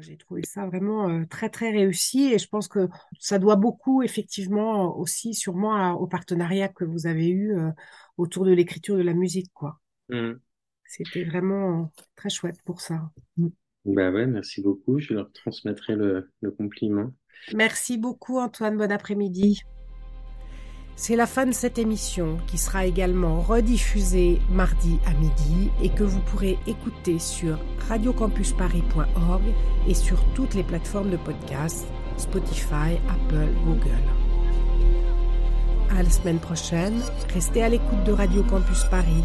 J'ai 0.00 0.16
trouvé 0.16 0.42
ça 0.44 0.66
vraiment 0.66 1.08
euh, 1.08 1.24
très 1.26 1.50
très 1.50 1.70
réussi 1.70 2.32
et 2.32 2.38
je 2.38 2.48
pense 2.48 2.68
que 2.68 2.88
ça 3.18 3.38
doit 3.38 3.56
beaucoup 3.56 4.02
effectivement 4.02 4.96
aussi 4.96 5.34
sûrement 5.34 5.74
à- 5.74 5.92
au 5.92 6.06
partenariat 6.06 6.68
que 6.68 6.84
vous 6.84 7.06
avez 7.06 7.28
eu 7.28 7.56
euh, 7.56 7.70
autour 8.16 8.44
de 8.44 8.52
l'écriture 8.52 8.96
de 8.96 9.02
la 9.02 9.14
musique 9.14 9.50
quoi. 9.52 9.80
Mm. 10.08 10.32
C'était 10.84 11.24
vraiment 11.24 11.92
très 12.16 12.30
chouette 12.30 12.60
pour 12.64 12.80
ça. 12.80 13.10
Mm. 13.36 13.48
Bah 13.84 14.10
ouais, 14.10 14.26
merci 14.26 14.62
beaucoup. 14.62 15.00
Je 15.00 15.14
leur 15.14 15.32
transmettrai 15.32 15.96
le, 15.96 16.30
le 16.40 16.50
compliment. 16.50 17.12
Merci 17.54 17.98
beaucoup 17.98 18.38
Antoine, 18.38 18.76
bon 18.76 18.90
après-midi. 18.90 19.60
C'est 20.94 21.16
la 21.16 21.26
fin 21.26 21.46
de 21.46 21.52
cette 21.52 21.78
émission 21.78 22.38
qui 22.46 22.58
sera 22.58 22.86
également 22.86 23.40
rediffusée 23.40 24.40
mardi 24.50 24.98
à 25.06 25.14
midi 25.14 25.70
et 25.82 25.88
que 25.88 26.04
vous 26.04 26.20
pourrez 26.20 26.58
écouter 26.66 27.18
sur 27.18 27.58
radiocampusparis.org 27.88 29.42
et 29.88 29.94
sur 29.94 30.22
toutes 30.34 30.54
les 30.54 30.62
plateformes 30.62 31.10
de 31.10 31.16
podcast, 31.16 31.86
Spotify, 32.18 32.98
Apple, 33.08 33.48
Google. 33.64 34.04
À 35.90 36.02
la 36.02 36.10
semaine 36.10 36.38
prochaine, 36.38 37.00
restez 37.34 37.62
à 37.62 37.68
l'écoute 37.68 38.04
de 38.04 38.12
Radio 38.12 38.42
Campus 38.44 38.84
Paris 38.90 39.24